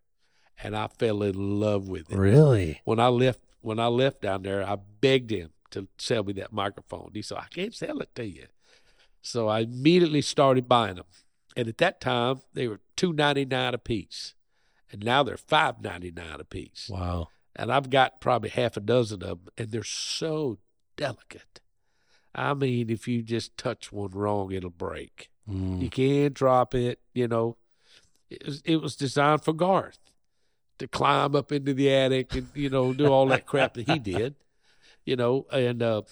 And 0.62 0.76
I 0.76 0.88
fell 0.88 1.24
in 1.24 1.60
love 1.60 1.88
with 1.88 2.12
it 2.12 2.18
really? 2.18 2.82
when 2.84 3.00
I 3.00 3.08
left 3.08 3.40
when 3.62 3.80
I 3.80 3.88
left 3.88 4.22
down 4.22 4.44
there, 4.44 4.68
I 4.68 4.78
begged 5.02 5.32
him 5.32 5.52
to 5.72 5.88
sell 5.98 6.24
me 6.24 6.34
that 6.34 6.52
microphone. 6.54 7.12
He 7.14 7.22
said, 7.22 7.38
I 7.38 7.46
can't 7.50 7.74
sell 7.74 8.00
it 8.00 8.14
to 8.16 8.26
you. 8.26 8.48
So 9.22 9.48
I 9.48 9.62
immediately 9.62 10.22
started 10.22 10.68
buying 10.68 10.96
them. 10.96 11.06
And 11.56 11.68
at 11.68 11.78
that 11.80 12.00
time 12.00 12.42
they 12.54 12.68
were 12.68 12.80
two 12.96 13.14
ninety 13.14 13.46
nine 13.46 13.74
a 13.74 13.78
piece. 13.78 14.36
And 14.92 15.04
now 15.04 15.24
they're 15.24 15.38
five 15.38 15.82
ninety 15.82 16.12
nine 16.12 16.40
a 16.40 16.44
piece. 16.44 16.90
Wow. 16.90 17.30
And 17.56 17.72
I've 17.72 17.90
got 17.90 18.22
probably 18.22 18.50
half 18.50 18.78
a 18.78 18.80
dozen 18.80 19.22
of 19.24 19.46
them, 19.46 19.54
and 19.58 19.72
they're 19.72 19.84
so 19.84 20.58
delicate. 20.96 21.60
I 22.34 22.54
mean, 22.54 22.90
if 22.90 23.08
you 23.08 23.22
just 23.22 23.58
touch 23.58 23.92
one 23.92 24.12
wrong, 24.12 24.52
it'll 24.52 24.70
break. 24.70 25.30
Mm. 25.50 25.82
You 25.82 25.90
can't 25.90 26.34
drop 26.34 26.76
it. 26.76 27.00
You 27.14 27.28
know, 27.28 27.58
it 28.30 28.46
was, 28.46 28.62
it 28.66 28.78
was 28.78 28.96
designed 28.96 29.44
for 29.44 29.54
Garth 29.54 30.00
to 30.78 30.88
climb 30.88 31.36
up 31.36 31.52
into 31.52 31.74
the 31.74 31.94
attic 31.94 32.34
and 32.34 32.48
you 32.54 32.70
know 32.70 32.94
do 32.94 33.12
all 33.12 33.28
that 33.28 33.46
crap 33.46 33.74
that 33.76 33.88
he 33.90 34.00
did. 34.00 34.36
You 35.06 35.16
know, 35.16 35.46
and 35.52 35.82
uh, 35.82 36.04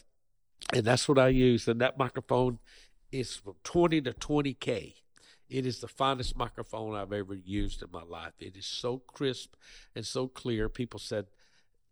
and 0.73 0.83
that's 0.83 1.07
what 1.07 1.19
I 1.19 1.29
use. 1.29 1.67
And 1.67 1.81
that 1.81 1.97
microphone 1.97 2.59
is 3.11 3.35
from 3.35 3.55
twenty 3.63 4.01
to 4.01 4.13
twenty 4.13 4.53
k. 4.53 4.95
It 5.49 5.65
is 5.65 5.79
the 5.79 5.87
finest 5.87 6.35
microphone 6.35 6.95
I've 6.95 7.13
ever 7.13 7.33
used 7.33 7.81
in 7.81 7.89
my 7.91 8.03
life. 8.03 8.33
It 8.39 8.57
is 8.57 8.65
so 8.65 8.99
crisp 9.07 9.55
and 9.95 10.05
so 10.05 10.27
clear. 10.27 10.67
People 10.67 10.99
said, 10.99 11.27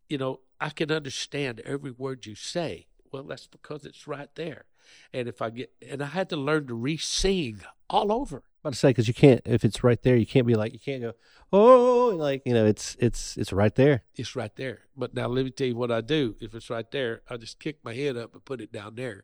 you 0.10 0.18
know, 0.18 0.42
I 0.60 0.70
can 0.70 0.92
understand 0.92 1.62
every 1.62 1.92
word 1.92 2.26
you 2.26 2.36
say. 2.36 2.88
Well, 3.12 3.24
that's 3.24 3.48
because 3.48 3.86
it's 3.86 4.08
right 4.08 4.30
there. 4.36 4.66
And 5.14 5.28
if 5.28 5.42
I 5.42 5.50
get, 5.50 5.72
and 5.88 6.04
I 6.04 6.08
had 6.08 6.30
to 6.30 6.38
learn 6.38 6.68
to 6.68 6.74
re-sing 6.74 7.62
all 7.90 8.12
over. 8.12 8.44
about 8.62 8.74
to 8.74 8.80
say 8.80 8.90
because 8.90 9.08
you 9.08 9.14
can't 9.14 9.42
if 9.46 9.64
it's 9.64 9.84
right 9.84 10.02
there, 10.04 10.16
you 10.16 10.26
can't 10.26 10.46
be 10.46 10.56
like 10.56 10.74
you 10.74 10.80
can't 10.80 11.02
go 11.02 11.14
oh 11.54 12.14
like 12.16 12.42
you 12.46 12.54
know 12.54 12.66
it's 12.66 12.96
it's 13.00 13.38
it's 13.38 13.54
right 13.54 13.74
there. 13.76 14.04
It's 14.16 14.36
right 14.36 14.56
there. 14.56 14.82
But 14.96 15.14
now 15.14 15.28
let 15.28 15.46
me 15.46 15.52
tell 15.52 15.68
you 15.68 15.76
what 15.76 15.92
I 15.92 16.02
do. 16.02 16.36
If 16.40 16.54
it's 16.54 16.70
right 16.70 16.90
there, 16.92 17.22
I 17.30 17.38
just 17.38 17.60
kick 17.60 17.80
my 17.84 17.94
head 17.94 18.18
up 18.18 18.34
and 18.34 18.44
put 18.44 18.62
it 18.62 18.72
down 18.72 18.96
there 18.96 19.24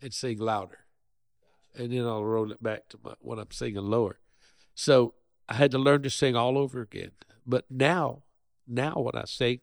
and 0.00 0.12
sing 0.12 0.38
louder. 0.38 0.85
And 1.76 1.92
then 1.92 2.06
I'll 2.06 2.24
roll 2.24 2.50
it 2.52 2.62
back 2.62 2.88
to 2.90 2.98
my, 3.02 3.14
when 3.20 3.38
I'm 3.38 3.50
singing 3.50 3.76
lower. 3.82 4.18
So 4.74 5.14
I 5.48 5.54
had 5.54 5.70
to 5.72 5.78
learn 5.78 6.02
to 6.02 6.10
sing 6.10 6.34
all 6.36 6.58
over 6.58 6.80
again. 6.80 7.12
But 7.46 7.66
now, 7.70 8.22
now 8.66 8.94
when 8.94 9.14
I 9.14 9.24
sing, 9.26 9.60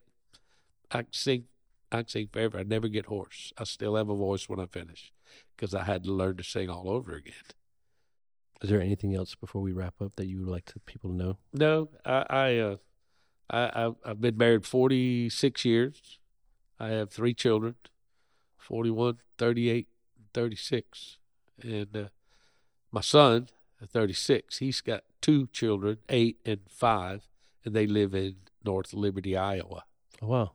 I 0.90 1.02
can 1.02 1.12
sing, 1.12 1.44
I 1.92 1.98
can 1.98 2.08
sing 2.08 2.28
forever. 2.32 2.58
I 2.58 2.62
never 2.62 2.88
get 2.88 3.06
hoarse. 3.06 3.52
I 3.58 3.64
still 3.64 3.96
have 3.96 4.08
a 4.08 4.14
voice 4.14 4.48
when 4.48 4.60
I 4.60 4.66
finish 4.66 5.12
because 5.56 5.74
I 5.74 5.84
had 5.84 6.04
to 6.04 6.12
learn 6.12 6.36
to 6.36 6.44
sing 6.44 6.70
all 6.70 6.88
over 6.88 7.12
again. 7.12 7.34
Is 8.62 8.70
there 8.70 8.80
anything 8.80 9.14
else 9.14 9.34
before 9.34 9.60
we 9.60 9.72
wrap 9.72 9.94
up 10.00 10.16
that 10.16 10.26
you 10.26 10.38
would 10.40 10.48
like 10.48 10.64
to 10.66 10.80
people 10.80 11.10
to 11.10 11.16
know? 11.16 11.36
No, 11.52 11.90
I, 12.04 12.24
I, 12.30 12.58
uh, 12.58 12.76
I, 13.50 13.86
I, 13.86 13.92
I've 14.06 14.20
been 14.20 14.38
married 14.38 14.64
46 14.64 15.64
years. 15.64 16.18
I 16.80 16.88
have 16.88 17.10
three 17.10 17.34
children, 17.34 17.74
41, 18.56 19.18
38, 19.36 19.88
36. 20.32 21.18
And 21.62 21.96
uh, 21.96 22.08
my 22.90 23.00
son, 23.00 23.48
at 23.80 23.90
36, 23.90 24.58
he's 24.58 24.80
got 24.80 25.04
two 25.20 25.48
children, 25.52 25.98
eight 26.08 26.38
and 26.44 26.60
five, 26.68 27.28
and 27.64 27.74
they 27.74 27.86
live 27.86 28.14
in 28.14 28.36
North 28.64 28.92
Liberty, 28.92 29.36
Iowa. 29.36 29.84
Oh 30.22 30.26
wow. 30.26 30.52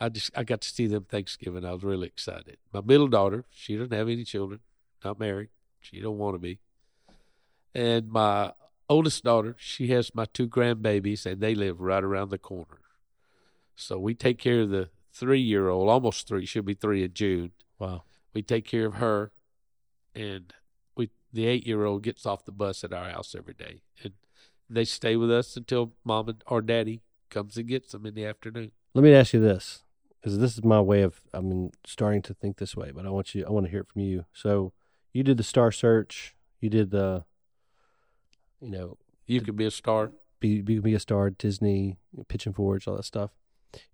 I 0.00 0.08
just 0.08 0.30
I 0.36 0.44
got 0.44 0.60
to 0.60 0.68
see 0.68 0.86
them 0.86 1.04
Thanksgiving. 1.04 1.64
I 1.64 1.72
was 1.72 1.82
really 1.82 2.06
excited. 2.06 2.58
My 2.72 2.80
middle 2.80 3.08
daughter, 3.08 3.44
she 3.50 3.76
doesn't 3.76 3.92
have 3.92 4.08
any 4.08 4.24
children, 4.24 4.60
not 5.04 5.18
married. 5.18 5.48
She 5.80 6.00
don't 6.00 6.18
want 6.18 6.34
to 6.34 6.38
be. 6.38 6.60
And 7.74 8.08
my 8.08 8.52
oldest 8.88 9.24
daughter, 9.24 9.56
she 9.58 9.88
has 9.88 10.14
my 10.14 10.26
two 10.26 10.48
grandbabies, 10.48 11.26
and 11.26 11.40
they 11.40 11.54
live 11.54 11.80
right 11.80 12.02
around 12.02 12.30
the 12.30 12.38
corner. 12.38 12.80
So 13.76 13.98
we 13.98 14.14
take 14.14 14.38
care 14.38 14.62
of 14.62 14.70
the 14.70 14.90
three 15.12 15.40
year 15.40 15.68
old, 15.68 15.88
almost 15.88 16.26
three. 16.26 16.46
She'll 16.46 16.62
be 16.62 16.74
three 16.74 17.04
in 17.04 17.12
June. 17.12 17.52
Wow. 17.78 18.02
We 18.34 18.42
take 18.42 18.64
care 18.64 18.86
of 18.86 18.94
her, 18.94 19.32
and 20.14 20.52
we 20.96 21.10
the 21.32 21.46
eight 21.46 21.66
year 21.66 21.84
old 21.84 22.02
gets 22.02 22.26
off 22.26 22.44
the 22.44 22.52
bus 22.52 22.84
at 22.84 22.92
our 22.92 23.10
house 23.10 23.34
every 23.36 23.54
day, 23.54 23.82
and 24.02 24.14
they 24.68 24.84
stay 24.84 25.16
with 25.16 25.30
us 25.30 25.56
until 25.56 25.92
mom 26.04 26.28
and 26.28 26.42
or 26.46 26.60
daddy 26.62 27.02
comes 27.30 27.56
and 27.56 27.68
gets 27.68 27.92
them 27.92 28.06
in 28.06 28.14
the 28.14 28.24
afternoon. 28.24 28.72
Let 28.94 29.04
me 29.04 29.14
ask 29.14 29.32
you 29.32 29.40
this, 29.40 29.84
because 30.20 30.38
this 30.38 30.54
is 30.56 30.64
my 30.64 30.80
way 30.80 31.02
of 31.02 31.20
I 31.32 31.40
mean 31.40 31.72
starting 31.86 32.22
to 32.22 32.34
think 32.34 32.58
this 32.58 32.76
way, 32.76 32.90
but 32.90 33.06
I 33.06 33.10
want 33.10 33.34
you 33.34 33.44
I 33.46 33.50
want 33.50 33.66
to 33.66 33.70
hear 33.70 33.80
it 33.80 33.88
from 33.88 34.02
you. 34.02 34.24
So 34.32 34.72
you 35.12 35.22
did 35.22 35.36
the 35.36 35.42
star 35.42 35.72
search, 35.72 36.36
you 36.60 36.68
did 36.70 36.90
the, 36.90 37.24
you 38.60 38.70
know, 38.70 38.98
You 39.26 39.40
could 39.40 39.56
be 39.56 39.66
a 39.66 39.70
star. 39.70 40.12
be 40.40 40.60
be, 40.62 40.78
be 40.78 40.94
a 40.94 41.00
star, 41.00 41.30
Disney, 41.30 41.98
Pigeon 42.28 42.52
Forge, 42.52 42.86
all 42.86 42.96
that 42.96 43.04
stuff. 43.04 43.30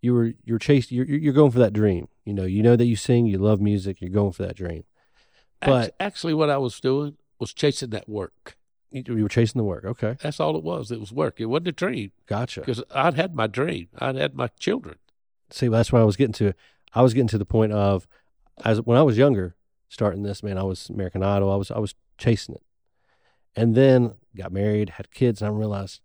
You 0.01 0.15
were 0.15 0.33
you're 0.45 0.59
chasing 0.59 0.97
you're 0.97 1.07
you're 1.07 1.33
going 1.33 1.51
for 1.51 1.59
that 1.59 1.73
dream. 1.73 2.09
You 2.25 2.35
know, 2.35 2.45
you 2.45 2.63
know 2.63 2.77
that 2.77 2.87
you 2.87 2.97
sing, 2.97 3.27
you 3.27 3.39
love 3.39 3.61
music, 3.61 4.01
you're 4.01 4.11
going 4.11 4.33
for 4.33 4.45
that 4.45 4.57
dream. 4.57 4.85
But- 5.65 5.95
actually, 6.01 6.35
what 6.35 6.51
I 6.51 6.59
was 6.59 6.81
doing 6.81 7.17
was 7.39 7.53
chasing 7.53 7.91
that 7.91 8.09
work. 8.09 8.57
You, 8.91 9.03
you 9.09 9.23
were 9.25 9.29
chasing 9.29 9.59
the 9.59 9.65
work. 9.65 9.85
Okay, 9.85 10.17
That's 10.23 10.39
all 10.39 10.57
it 10.57 10.63
was. 10.63 10.93
It 10.93 11.01
was 11.01 11.13
work. 11.13 11.41
It 11.41 11.47
wasn't 11.47 11.69
a 11.69 11.73
dream 11.73 12.13
gotcha. 12.27 12.61
because 12.61 12.83
I'd 12.95 13.15
had 13.15 13.35
my 13.35 13.49
dream. 13.49 13.89
I'd 13.99 14.15
had 14.15 14.37
my 14.37 14.49
children. 14.59 14.97
See, 15.51 15.67
that's 15.67 15.93
what 15.93 16.01
I 16.01 16.05
was 16.05 16.17
getting 16.17 16.33
to. 16.35 16.53
I 16.95 17.03
was 17.03 17.13
getting 17.13 17.29
to 17.29 17.39
the 17.39 17.45
point 17.45 17.73
of, 17.73 18.07
as 18.65 18.81
when 18.83 18.97
I 18.97 19.03
was 19.03 19.19
younger, 19.19 19.57
starting 19.89 20.23
this, 20.23 20.45
man, 20.45 20.59
I 20.59 20.63
was 20.63 20.89
American 20.89 21.25
Idol. 21.25 21.53
I 21.53 21.57
was 21.57 21.71
I 21.73 21.79
was 21.79 21.95
chasing 22.19 22.55
it, 22.55 22.63
and 23.57 23.75
then 23.75 24.15
got 24.37 24.53
married, 24.53 24.91
had 24.91 25.11
kids, 25.11 25.43
and 25.43 25.53
I 25.53 25.59
realized, 25.59 26.01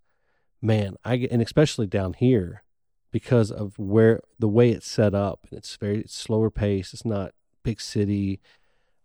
man, 0.62 0.95
I 1.05 1.18
get, 1.18 1.32
and 1.32 1.41
especially 1.41 1.86
down 1.86 2.14
here, 2.14 2.64
because 3.12 3.51
of 3.51 3.78
where 3.78 4.22
the 4.39 4.47
way 4.47 4.72
it's 4.72 4.89
set 4.89 5.14
up, 5.14 5.45
and 5.49 5.57
it's 5.60 5.76
very 5.76 5.99
it's 5.99 6.16
slower 6.16 6.49
pace. 6.49 6.93
It's 6.93 7.05
not 7.05 7.34
big 7.64 7.80
city. 7.82 8.39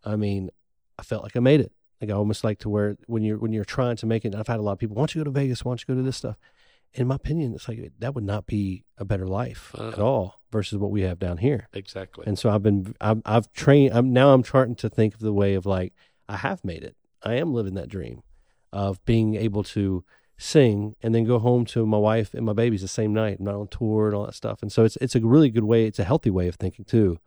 I 0.04 0.16
mean, 0.16 0.50
I 0.98 1.02
felt 1.02 1.22
like 1.22 1.36
I 1.36 1.40
made 1.40 1.60
it. 1.60 1.72
Like 2.00 2.10
I 2.10 2.14
almost 2.14 2.44
like 2.44 2.58
to 2.60 2.68
where 2.68 2.96
when 3.06 3.22
you're 3.22 3.38
when 3.38 3.52
you're 3.52 3.64
trying 3.64 3.96
to 3.96 4.06
make 4.06 4.24
it. 4.24 4.28
And 4.28 4.36
I've 4.36 4.48
had 4.48 4.60
a 4.60 4.62
lot 4.62 4.72
of 4.72 4.78
people. 4.78 4.96
Why 4.96 5.00
don't 5.02 5.14
you 5.14 5.20
go 5.20 5.24
to 5.24 5.30
Vegas? 5.30 5.64
Why 5.64 5.70
don't 5.70 5.80
you 5.80 5.94
go 5.94 5.98
to 5.98 6.04
this 6.04 6.16
stuff? 6.16 6.36
In 6.92 7.08
my 7.08 7.16
opinion, 7.16 7.54
it's 7.54 7.68
like 7.68 7.92
that 7.98 8.14
would 8.14 8.24
not 8.24 8.46
be 8.46 8.84
a 8.98 9.04
better 9.04 9.26
life 9.26 9.74
at 9.74 9.98
Uh-uh. 9.98 10.02
all 10.04 10.40
versus 10.52 10.78
what 10.78 10.92
we 10.92 11.02
have 11.02 11.18
down 11.18 11.38
here. 11.38 11.68
Exactly. 11.72 12.24
And 12.26 12.38
so 12.38 12.50
I've 12.50 12.62
been, 12.62 12.94
I've, 13.00 13.20
I've 13.24 13.52
trained, 13.52 13.92
I'm 13.94 14.12
now 14.12 14.32
I'm 14.32 14.44
starting 14.44 14.76
to 14.76 14.88
think 14.88 15.14
of 15.14 15.20
the 15.20 15.32
way 15.32 15.54
of 15.54 15.66
like, 15.66 15.92
I 16.28 16.36
have 16.36 16.64
made 16.64 16.84
it. 16.84 16.94
I 17.24 17.34
am 17.34 17.52
living 17.52 17.74
that 17.74 17.88
dream 17.88 18.22
of 18.72 19.04
being 19.04 19.34
able 19.34 19.64
to 19.64 20.04
sing 20.38 20.94
and 21.02 21.12
then 21.12 21.24
go 21.24 21.40
home 21.40 21.64
to 21.64 21.84
my 21.84 21.98
wife 21.98 22.32
and 22.32 22.46
my 22.46 22.52
babies 22.52 22.82
the 22.82 22.88
same 22.88 23.12
night. 23.12 23.38
I'm 23.40 23.44
not 23.46 23.56
on 23.56 23.66
tour 23.68 24.06
and 24.06 24.14
all 24.14 24.26
that 24.26 24.34
stuff. 24.34 24.62
And 24.62 24.70
so 24.70 24.84
it's, 24.84 24.96
it's 25.00 25.16
a 25.16 25.20
really 25.20 25.50
good 25.50 25.64
way. 25.64 25.86
It's 25.86 25.98
a 25.98 26.04
healthy 26.04 26.30
way 26.30 26.46
of 26.46 26.54
thinking 26.54 26.84
too. 26.84 27.18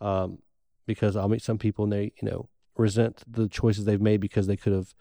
Um, 0.00 0.38
because 0.88 1.14
I'll 1.14 1.28
meet 1.28 1.42
some 1.42 1.58
people 1.58 1.84
and 1.84 1.92
they, 1.92 2.12
you 2.20 2.28
know, 2.28 2.48
resent 2.76 3.22
the 3.30 3.46
choices 3.48 3.84
they've 3.84 4.00
made 4.00 4.20
because 4.20 4.48
they 4.48 4.56
could 4.56 4.72
have, 4.72 4.94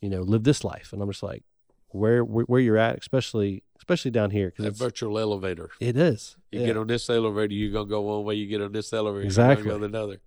you 0.00 0.08
know, 0.10 0.20
lived 0.20 0.44
this 0.44 0.62
life. 0.62 0.92
And 0.92 1.02
I'm 1.02 1.10
just 1.10 1.22
like, 1.22 1.42
where, 1.88 2.22
where, 2.24 2.44
where 2.44 2.60
you're 2.60 2.76
at, 2.76 2.98
especially, 2.98 3.64
especially 3.78 4.10
down 4.10 4.30
here. 4.30 4.50
Cause 4.50 4.64
that 4.64 4.70
it's, 4.70 4.78
virtual 4.78 5.18
elevator. 5.18 5.70
it 5.80 5.96
is. 5.96 6.36
You 6.52 6.60
Yeah. 6.60 6.66
get 6.66 6.76
on 6.76 6.86
this 6.86 7.08
elevator, 7.08 7.54
you're 7.54 7.72
gonna 7.72 7.86
go 7.88 8.02
one 8.02 8.24
way. 8.24 8.34
You 8.34 8.46
get 8.46 8.60
on 8.60 8.72
this 8.72 8.92
elevator, 8.92 9.24
Exactly. 9.24 9.64
you're 9.64 9.72
gonna 9.78 9.88
go 9.90 9.98
another. 9.98 10.20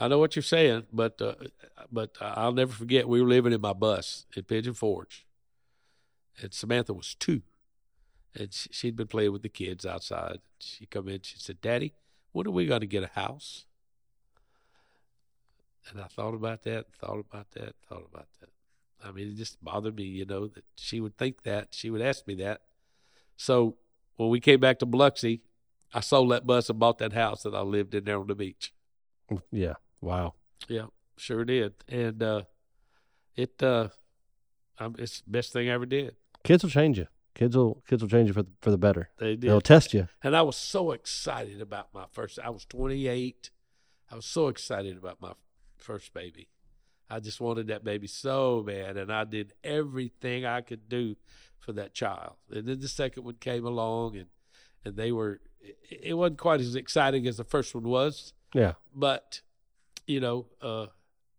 I 0.00 0.08
know 0.08 0.18
what 0.18 0.36
you're 0.36 0.42
saying, 0.42 0.86
but 0.92 1.20
uh, 1.20 1.34
but 1.90 2.16
I'll 2.20 2.52
never 2.52 2.72
forget. 2.72 3.08
We 3.08 3.20
were 3.20 3.28
living 3.28 3.52
in 3.52 3.60
my 3.60 3.72
bus 3.72 4.26
in 4.36 4.44
Pigeon 4.44 4.74
Forge, 4.74 5.26
and 6.40 6.54
Samantha 6.54 6.92
was 6.94 7.16
two, 7.16 7.42
and 8.34 8.52
she, 8.54 8.68
she'd 8.72 8.94
been 8.96 9.08
playing 9.08 9.32
with 9.32 9.42
the 9.42 9.48
kids 9.48 9.84
outside. 9.84 10.38
She 10.60 10.86
come 10.86 11.08
in, 11.08 11.22
she 11.22 11.38
said, 11.40 11.60
"Daddy, 11.60 11.94
when 12.32 12.46
are 12.46 12.52
we 12.52 12.66
going 12.66 12.80
to 12.82 12.86
get 12.86 13.02
a 13.02 13.08
house?" 13.08 13.66
And 15.90 16.00
I 16.00 16.06
thought 16.06 16.34
about 16.34 16.64
that, 16.64 16.86
thought 17.00 17.18
about 17.18 17.50
that, 17.52 17.74
thought 17.88 18.04
about 18.10 18.26
that. 18.40 18.50
I 19.02 19.12
mean, 19.12 19.28
it 19.28 19.36
just 19.36 19.62
bothered 19.62 19.96
me, 19.96 20.04
you 20.04 20.26
know, 20.26 20.48
that 20.48 20.64
she 20.76 21.00
would 21.00 21.16
think 21.16 21.42
that. 21.44 21.68
She 21.70 21.88
would 21.90 22.02
ask 22.02 22.26
me 22.26 22.34
that. 22.36 22.62
So 23.36 23.76
when 24.16 24.28
we 24.28 24.40
came 24.40 24.60
back 24.60 24.80
to 24.80 24.86
Biloxi, 24.86 25.42
I 25.94 26.00
sold 26.00 26.30
that 26.32 26.46
bus 26.46 26.68
and 26.68 26.78
bought 26.78 26.98
that 26.98 27.12
house 27.12 27.42
that 27.44 27.54
I 27.54 27.60
lived 27.60 27.94
in 27.94 28.04
there 28.04 28.18
on 28.18 28.26
the 28.26 28.34
beach. 28.34 28.72
Yeah. 29.50 29.74
Wow. 30.00 30.34
Yeah, 30.68 30.86
sure 31.16 31.44
did. 31.44 31.74
And 31.88 32.22
uh, 32.22 32.42
it 33.36 33.62
uh, 33.62 33.88
um, 34.78 34.96
it's 34.98 35.20
the 35.20 35.30
best 35.30 35.52
thing 35.52 35.68
I 35.68 35.72
ever 35.72 35.86
did. 35.86 36.16
Kids 36.44 36.62
will 36.62 36.70
change 36.70 36.98
you. 36.98 37.06
Kids 37.34 37.56
will 37.56 37.82
kids 37.88 38.02
will 38.02 38.10
change 38.10 38.28
you 38.28 38.34
for 38.34 38.42
the, 38.42 38.50
for 38.60 38.70
the 38.70 38.78
better. 38.78 39.10
They 39.18 39.36
did. 39.36 39.42
They'll 39.42 39.60
test 39.60 39.94
you. 39.94 40.08
And 40.22 40.36
I 40.36 40.42
was 40.42 40.56
so 40.56 40.92
excited 40.92 41.60
about 41.60 41.88
my 41.94 42.06
first. 42.10 42.38
I 42.42 42.50
was 42.50 42.64
28. 42.64 43.50
I 44.10 44.14
was 44.14 44.26
so 44.26 44.48
excited 44.48 44.96
about 44.96 45.20
my 45.20 45.32
first 45.78 46.12
baby. 46.14 46.48
I 47.10 47.20
just 47.20 47.40
wanted 47.40 47.68
that 47.68 47.84
baby 47.84 48.06
so 48.06 48.62
bad, 48.62 48.96
and 48.98 49.10
I 49.12 49.24
did 49.24 49.54
everything 49.64 50.44
I 50.44 50.60
could 50.60 50.88
do 50.88 51.16
for 51.58 51.72
that 51.72 51.94
child. 51.94 52.34
And 52.50 52.66
then 52.66 52.80
the 52.80 52.88
second 52.88 53.24
one 53.24 53.36
came 53.40 53.64
along, 53.64 54.16
and 54.16 54.26
and 54.84 54.96
they 54.96 55.10
were. 55.12 55.40
It, 55.60 56.00
it 56.02 56.14
wasn't 56.14 56.38
quite 56.38 56.60
as 56.60 56.74
exciting 56.76 57.26
as 57.26 57.36
the 57.38 57.44
first 57.44 57.74
one 57.74 57.84
was, 57.88 58.32
Yeah. 58.54 58.74
but 58.94 59.40
you 60.06 60.20
know, 60.20 60.46
uh, 60.60 60.86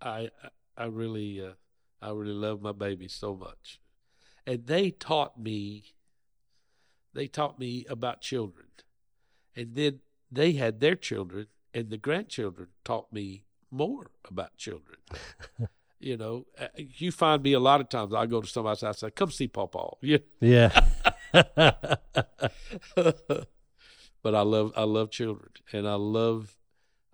I 0.02 0.30
I 0.76 0.86
really 0.86 1.40
uh, 1.46 1.54
I 2.02 2.10
really 2.12 2.34
love 2.34 2.62
my 2.62 2.72
baby 2.74 3.08
so 3.08 3.36
much, 3.36 3.80
and 4.48 4.66
they 4.66 4.90
taught 4.92 5.40
me. 5.40 5.94
They 7.14 7.28
taught 7.28 7.60
me 7.60 7.86
about 7.90 8.22
children, 8.22 8.68
and 9.56 9.76
then 9.76 10.00
they 10.32 10.54
had 10.54 10.80
their 10.80 10.96
children, 10.96 11.48
and 11.74 11.90
the 11.90 11.98
grandchildren 11.98 12.70
taught 12.84 13.12
me 13.12 13.44
more 13.72 14.12
about 14.30 14.56
children. 14.58 14.98
you 16.00 16.18
know, 16.18 16.46
uh, 16.60 16.68
you 16.78 17.12
find 17.12 17.44
me 17.44 17.54
a 17.54 17.60
lot 17.60 17.82
of 17.82 17.90
times. 17.90 18.14
I 18.14 18.26
go 18.26 18.42
to 18.42 18.48
somebody's 18.48 18.82
house, 18.82 19.04
I 19.04 19.08
say, 19.08 19.12
"Come 19.12 19.32
see 19.32 19.48
Pawpaw." 19.48 19.96
Yeah, 20.02 20.18
Yeah. 20.42 20.70
but 24.22 24.36
I 24.36 24.42
love 24.42 24.72
I 24.76 24.84
love 24.84 25.12
children, 25.12 25.52
and 25.72 25.88
I 25.88 25.96
love 25.96 26.56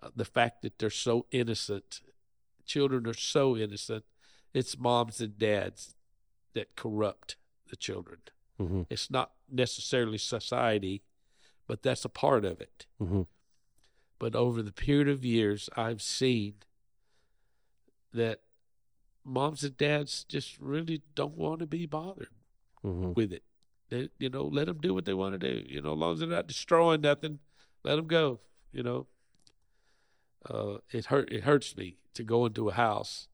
uh, 0.02 0.10
the 0.16 0.26
fact 0.26 0.62
that 0.64 0.80
they're 0.80 0.90
so 0.90 1.26
innocent. 1.32 2.02
Children 2.66 3.06
are 3.08 3.14
so 3.14 3.56
innocent. 3.58 4.04
It's 4.54 4.78
moms 4.78 5.22
and 5.22 5.38
dads 5.38 5.96
that 6.54 6.76
corrupt 6.76 7.36
the 7.70 7.76
children. 7.76 8.20
hmm 8.58 8.84
It's 8.90 9.12
not 9.12 9.32
necessarily 9.52 10.18
society, 10.18 11.04
but 11.68 11.84
that's 11.84 12.06
a 12.06 12.10
part 12.10 12.46
of 12.46 12.62
it. 12.62 12.86
hmm 13.00 13.24
But 14.20 14.36
over 14.36 14.62
the 14.62 14.72
period 14.72 15.10
of 15.10 15.26
years, 15.26 15.70
I've 15.76 16.02
seen 16.02 16.56
that 18.14 18.42
moms 19.24 19.64
and 19.64 19.76
dads 19.78 20.24
just 20.24 20.58
really 20.60 21.02
don't 21.16 21.38
want 21.38 21.60
to 21.60 21.68
be 21.68 21.86
bothered 21.86 22.30
hmm 22.82 23.12
with 23.14 23.34
it. 23.34 23.44
They, 23.90 24.10
you 24.20 24.30
know, 24.30 24.46
let 24.46 24.68
them 24.68 24.80
do 24.80 24.94
what 24.94 25.06
they 25.06 25.14
want 25.14 25.40
to 25.40 25.52
do. 25.52 25.64
You 25.68 25.82
know, 25.82 25.94
as 25.94 25.98
long 26.00 26.14
as 26.14 26.20
they're 26.20 26.28
not 26.28 26.48
destroying 26.48 27.02
nothing, 27.02 27.40
let 27.84 27.98
them 27.98 28.08
go. 28.08 28.40
You 28.72 28.84
know, 28.84 29.08
uh, 30.50 30.78
it 30.92 31.06
hurt. 31.06 31.32
It 31.32 31.44
hurts 31.44 31.76
me 31.76 31.98
to 32.14 32.24
go 32.24 32.46
into 32.46 32.70
a 32.70 32.74
house 32.74 33.28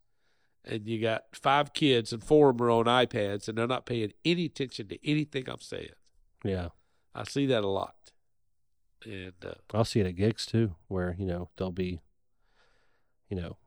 and 0.65 0.87
you 0.87 1.01
got 1.01 1.23
five 1.33 1.73
kids 1.73 2.13
and 2.13 2.23
four 2.23 2.49
of 2.49 2.57
them 2.57 2.67
are 2.67 2.71
on 2.71 2.85
iPads 2.85 3.47
and 3.47 3.57
they're 3.57 3.67
not 3.67 3.85
paying 3.85 4.13
any 4.23 4.45
attention 4.45 4.87
to 4.89 5.09
anything 5.09 5.45
I'm 5.47 5.61
saying. 5.61 5.89
Yeah. 6.43 6.69
I 7.13 7.23
see 7.23 7.45
that 7.47 7.63
a 7.63 7.67
lot, 7.67 7.95
and 9.05 9.33
uh, 9.45 9.53
I'll 9.73 9.85
see 9.85 9.99
it 9.99 10.07
at 10.07 10.15
gigs 10.15 10.45
too, 10.45 10.75
where 10.87 11.15
you 11.17 11.25
know 11.25 11.49
there'll 11.57 11.71
be, 11.71 12.01
you 13.29 13.37
know, 13.37 13.57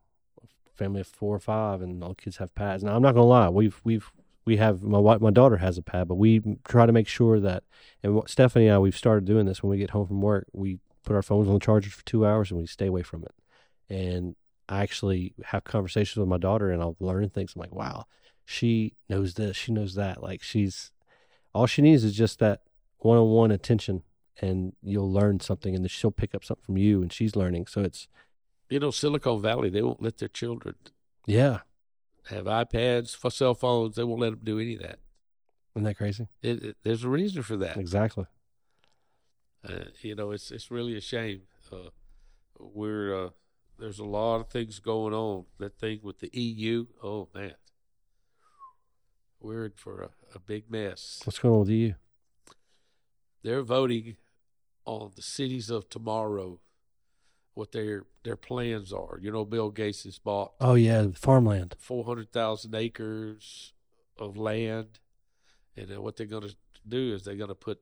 family 0.74 1.00
of 1.00 1.06
four 1.06 1.34
or 1.34 1.40
five, 1.40 1.82
and 1.82 2.02
all 2.02 2.10
the 2.10 2.14
kids 2.14 2.38
have 2.38 2.54
pads. 2.54 2.82
Now 2.84 2.96
I'm 2.96 3.02
not 3.02 3.14
gonna 3.14 3.26
lie, 3.26 3.48
we've 3.48 3.80
we've 3.84 4.10
we 4.44 4.56
have 4.58 4.82
my 4.82 4.98
wife, 4.98 5.20
my 5.20 5.30
daughter 5.30 5.56
has 5.58 5.78
a 5.78 5.82
pad, 5.82 6.08
but 6.08 6.16
we 6.16 6.42
try 6.66 6.86
to 6.86 6.92
make 6.92 7.08
sure 7.08 7.40
that, 7.40 7.64
and 8.02 8.22
Stephanie 8.26 8.66
and 8.66 8.74
I 8.74 8.78
we've 8.78 8.96
started 8.96 9.24
doing 9.24 9.46
this 9.46 9.62
when 9.62 9.70
we 9.70 9.78
get 9.78 9.90
home 9.90 10.06
from 10.06 10.20
work, 10.20 10.46
we 10.52 10.78
put 11.02 11.16
our 11.16 11.22
phones 11.22 11.48
on 11.48 11.54
the 11.54 11.60
charger 11.60 11.90
for 11.90 12.04
two 12.04 12.26
hours 12.26 12.50
and 12.50 12.60
we 12.60 12.66
stay 12.66 12.86
away 12.86 13.02
from 13.02 13.24
it, 13.24 13.34
and 13.94 14.36
I 14.68 14.82
actually 14.82 15.34
have 15.46 15.64
conversations 15.64 16.16
with 16.16 16.28
my 16.28 16.38
daughter 16.38 16.70
and 16.70 16.80
I'll 16.80 16.96
learn 17.00 17.28
things. 17.28 17.52
I'm 17.54 17.60
like, 17.60 17.74
wow, 17.74 18.06
she 18.44 18.94
knows 19.08 19.34
this, 19.34 19.56
she 19.56 19.72
knows 19.72 19.94
that. 19.94 20.22
Like 20.22 20.42
she's 20.42 20.90
all 21.54 21.66
she 21.66 21.82
needs 21.82 22.04
is 22.04 22.14
just 22.14 22.38
that 22.38 22.62
one 22.98 23.18
on 23.18 23.28
one 23.28 23.50
attention 23.50 24.02
and 24.40 24.72
you'll 24.82 25.12
learn 25.12 25.40
something 25.40 25.74
and 25.74 25.90
she'll 25.90 26.10
pick 26.10 26.34
up 26.34 26.44
something 26.44 26.64
from 26.64 26.76
you 26.76 27.02
and 27.02 27.12
she's 27.12 27.36
learning. 27.36 27.66
So 27.66 27.82
it's 27.82 28.08
you 28.68 28.80
know, 28.80 28.90
Silicon 28.90 29.40
Valley, 29.40 29.70
they 29.70 29.82
won't 29.82 30.02
let 30.02 30.18
their 30.18 30.28
children 30.28 30.74
yeah. 31.26 31.60
have 32.28 32.46
iPads 32.46 33.16
for 33.16 33.30
cell 33.30 33.54
phones. 33.54 33.96
They 33.96 34.04
won't 34.04 34.20
let 34.20 34.30
them 34.30 34.40
do 34.42 34.58
any 34.58 34.74
of 34.74 34.82
that. 34.82 34.98
Isn't 35.74 35.84
that 35.84 35.96
crazy? 35.96 36.28
It, 36.42 36.62
it, 36.62 36.76
there's 36.82 37.04
a 37.04 37.08
reason 37.08 37.42
for 37.42 37.56
that. 37.58 37.76
Exactly. 37.76 38.26
Uh, 39.66 39.84
you 40.00 40.14
know, 40.14 40.30
it's 40.30 40.50
it's 40.50 40.70
really 40.70 40.96
a 40.96 41.00
shame. 41.00 41.42
Uh, 41.72 41.90
we're 42.58 43.26
uh, 43.26 43.30
there's 43.78 43.98
a 43.98 44.04
lot 44.04 44.40
of 44.40 44.48
things 44.48 44.78
going 44.78 45.14
on. 45.14 45.46
That 45.58 45.78
thing 45.78 46.00
with 46.02 46.20
the 46.20 46.30
EU, 46.32 46.86
oh 47.02 47.28
man, 47.34 47.54
we're 49.40 49.66
in 49.66 49.72
for 49.74 50.02
a, 50.02 50.10
a 50.34 50.38
big 50.38 50.70
mess. 50.70 51.22
What's 51.24 51.38
going 51.38 51.54
on 51.54 51.60
with 51.60 51.70
you? 51.70 51.94
They're 53.42 53.62
voting 53.62 54.16
on 54.86 55.12
the 55.16 55.22
cities 55.22 55.70
of 55.70 55.88
tomorrow, 55.88 56.60
what 57.54 57.72
their 57.72 58.04
their 58.22 58.36
plans 58.36 58.92
are. 58.92 59.18
You 59.20 59.30
know, 59.32 59.44
Bill 59.44 59.70
Gates 59.70 60.04
has 60.04 60.18
bought 60.18 60.52
Oh 60.60 60.74
yeah, 60.74 61.06
farmland. 61.14 61.74
four 61.78 62.04
hundred 62.04 62.32
thousand 62.32 62.74
acres 62.74 63.72
of 64.18 64.36
land, 64.36 64.98
and 65.76 65.88
then 65.88 66.02
what 66.02 66.16
they're 66.16 66.26
going 66.26 66.48
to 66.48 66.56
do 66.86 67.14
is 67.14 67.24
they're 67.24 67.36
going 67.36 67.48
to 67.48 67.54
put 67.54 67.80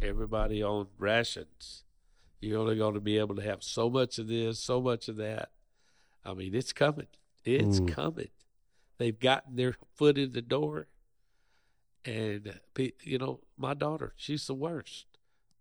everybody 0.00 0.62
on 0.62 0.86
rations. 0.98 1.84
You're 2.40 2.58
only 2.58 2.76
going 2.76 2.94
to 2.94 3.00
be 3.00 3.18
able 3.18 3.36
to 3.36 3.42
have 3.42 3.62
so 3.62 3.90
much 3.90 4.18
of 4.18 4.28
this, 4.28 4.58
so 4.58 4.80
much 4.80 5.08
of 5.08 5.16
that. 5.16 5.50
I 6.24 6.32
mean, 6.34 6.54
it's 6.54 6.72
coming. 6.72 7.08
It's 7.44 7.80
Mm. 7.80 7.88
coming. 7.88 8.28
They've 8.98 9.18
gotten 9.18 9.56
their 9.56 9.76
foot 9.96 10.16
in 10.18 10.32
the 10.32 10.42
door, 10.42 10.86
and 12.04 12.60
you 13.04 13.18
know, 13.18 13.40
my 13.56 13.74
daughter, 13.74 14.14
she's 14.16 14.46
the 14.46 14.54
worst. 14.54 15.06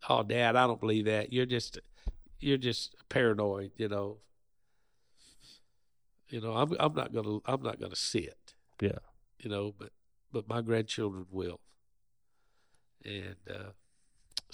Oh, 0.07 0.23
Dad, 0.23 0.55
I 0.55 0.65
don't 0.67 0.79
believe 0.79 1.05
that. 1.05 1.33
You're 1.33 1.45
just, 1.45 1.79
you're 2.39 2.57
just 2.57 2.95
paranoid. 3.09 3.71
You 3.75 3.89
know. 3.89 4.17
You 6.29 6.41
know, 6.41 6.53
I'm 6.53 6.75
I'm 6.79 6.93
not 6.93 7.11
gonna 7.11 7.39
I'm 7.45 7.63
not 7.63 7.79
gonna 7.79 7.95
see 7.95 8.19
it 8.19 8.53
Yeah. 8.81 8.99
you 9.39 9.49
know, 9.49 9.73
but 9.77 9.89
but 10.31 10.47
my 10.47 10.61
grandchildren 10.61 11.25
will, 11.31 11.59
and 13.03 13.35
uh, 13.49 13.71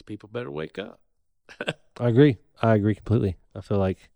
people 0.05 0.29
better 0.31 0.49
wake 0.49 0.79
up. 0.79 1.01
I 1.99 2.07
agree. 2.07 2.37
I 2.61 2.75
agree 2.75 2.95
completely. 2.95 3.35
I 3.53 3.59
feel 3.59 3.77
like 3.77 4.09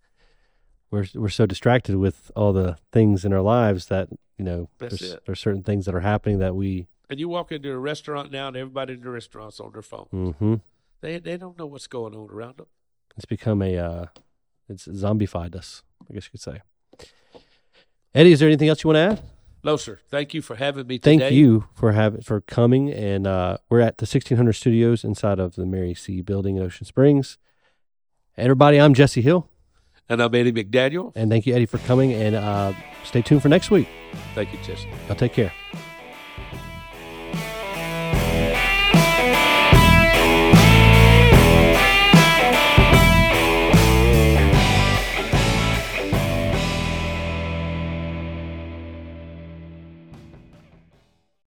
we're 0.90 1.06
we're 1.14 1.28
so 1.28 1.46
distracted 1.46 1.98
with 1.98 2.32
all 2.34 2.54
the 2.54 2.78
things 2.94 3.26
in 3.26 3.34
our 3.34 3.42
lives 3.42 3.88
that 3.88 4.08
you 4.38 4.46
know 4.46 4.70
there's 4.78 5.18
there's 5.26 5.40
certain 5.42 5.64
things 5.64 5.86
that 5.86 5.94
are 5.94 6.00
happening 6.00 6.40
that 6.40 6.56
we. 6.56 6.88
And 7.10 7.20
you 7.20 7.28
walk 7.28 7.52
into 7.52 7.72
a 7.74 7.78
restaurant 7.78 8.32
now, 8.32 8.48
and 8.48 8.56
everybody 8.56 8.94
in 8.94 9.02
the 9.02 9.10
restaurant's 9.10 9.60
on 9.60 9.74
their 9.74 9.82
phone. 9.82 10.06
hmm 10.40 10.56
They 11.02 11.18
they 11.20 11.38
don't 11.38 11.58
know 11.58 11.66
what's 11.66 11.88
going 11.88 12.14
on 12.16 12.30
around 12.30 12.58
them. 12.58 12.68
It's 13.16 13.26
become 13.26 13.62
a. 13.62 13.78
Uh, 13.78 14.06
it's 14.68 14.88
zombified 14.88 15.56
us. 15.56 15.84
I 16.10 16.14
guess 16.14 16.26
you 16.26 16.32
could 16.32 16.42
say. 16.42 16.62
Eddie, 18.14 18.32
is 18.32 18.40
there 18.40 18.50
anything 18.50 18.70
else 18.70 18.84
you 18.84 18.90
want 18.90 18.96
to 18.98 19.20
add? 19.22 19.22
No, 19.64 19.76
sir. 19.78 20.00
Thank 20.10 20.34
you 20.34 20.42
for 20.42 20.56
having 20.56 20.88
me 20.88 21.00
today. 21.00 21.18
Thank 21.20 21.34
you 21.34 21.66
for 21.74 21.92
having 21.92 22.22
for 22.22 22.42
coming, 22.42 22.92
and 22.92 23.28
uh, 23.28 23.58
we're 23.70 23.82
at 23.82 23.98
the 23.98 24.04
1600 24.04 24.54
Studios 24.54 25.04
inside 25.04 25.38
of 25.40 25.56
the 25.56 25.66
Mary 25.66 25.94
C. 25.94 26.22
Building 26.22 26.56
in 26.56 26.64
Ocean 26.64 26.86
Springs. 26.86 27.38
Everybody, 28.38 28.80
I'm 28.80 28.94
Jesse 28.94 29.22
Hill, 29.22 29.50
And 30.08 30.22
I'm 30.22 30.34
Eddie 30.34 30.54
McDaniel. 30.54 31.12
and 31.14 31.30
thank 31.30 31.46
you, 31.46 31.54
Eddie, 31.54 31.66
for 31.66 31.78
coming. 31.80 32.14
And 32.14 32.36
uh, 32.36 32.72
stay 33.04 33.22
tuned 33.22 33.42
for 33.42 33.50
next 33.50 33.70
week. 33.70 33.88
Thank 34.34 34.54
you, 34.54 34.60
Jesse. 34.64 34.88
I'll 35.10 35.16
take 35.16 35.34
care. 35.34 35.52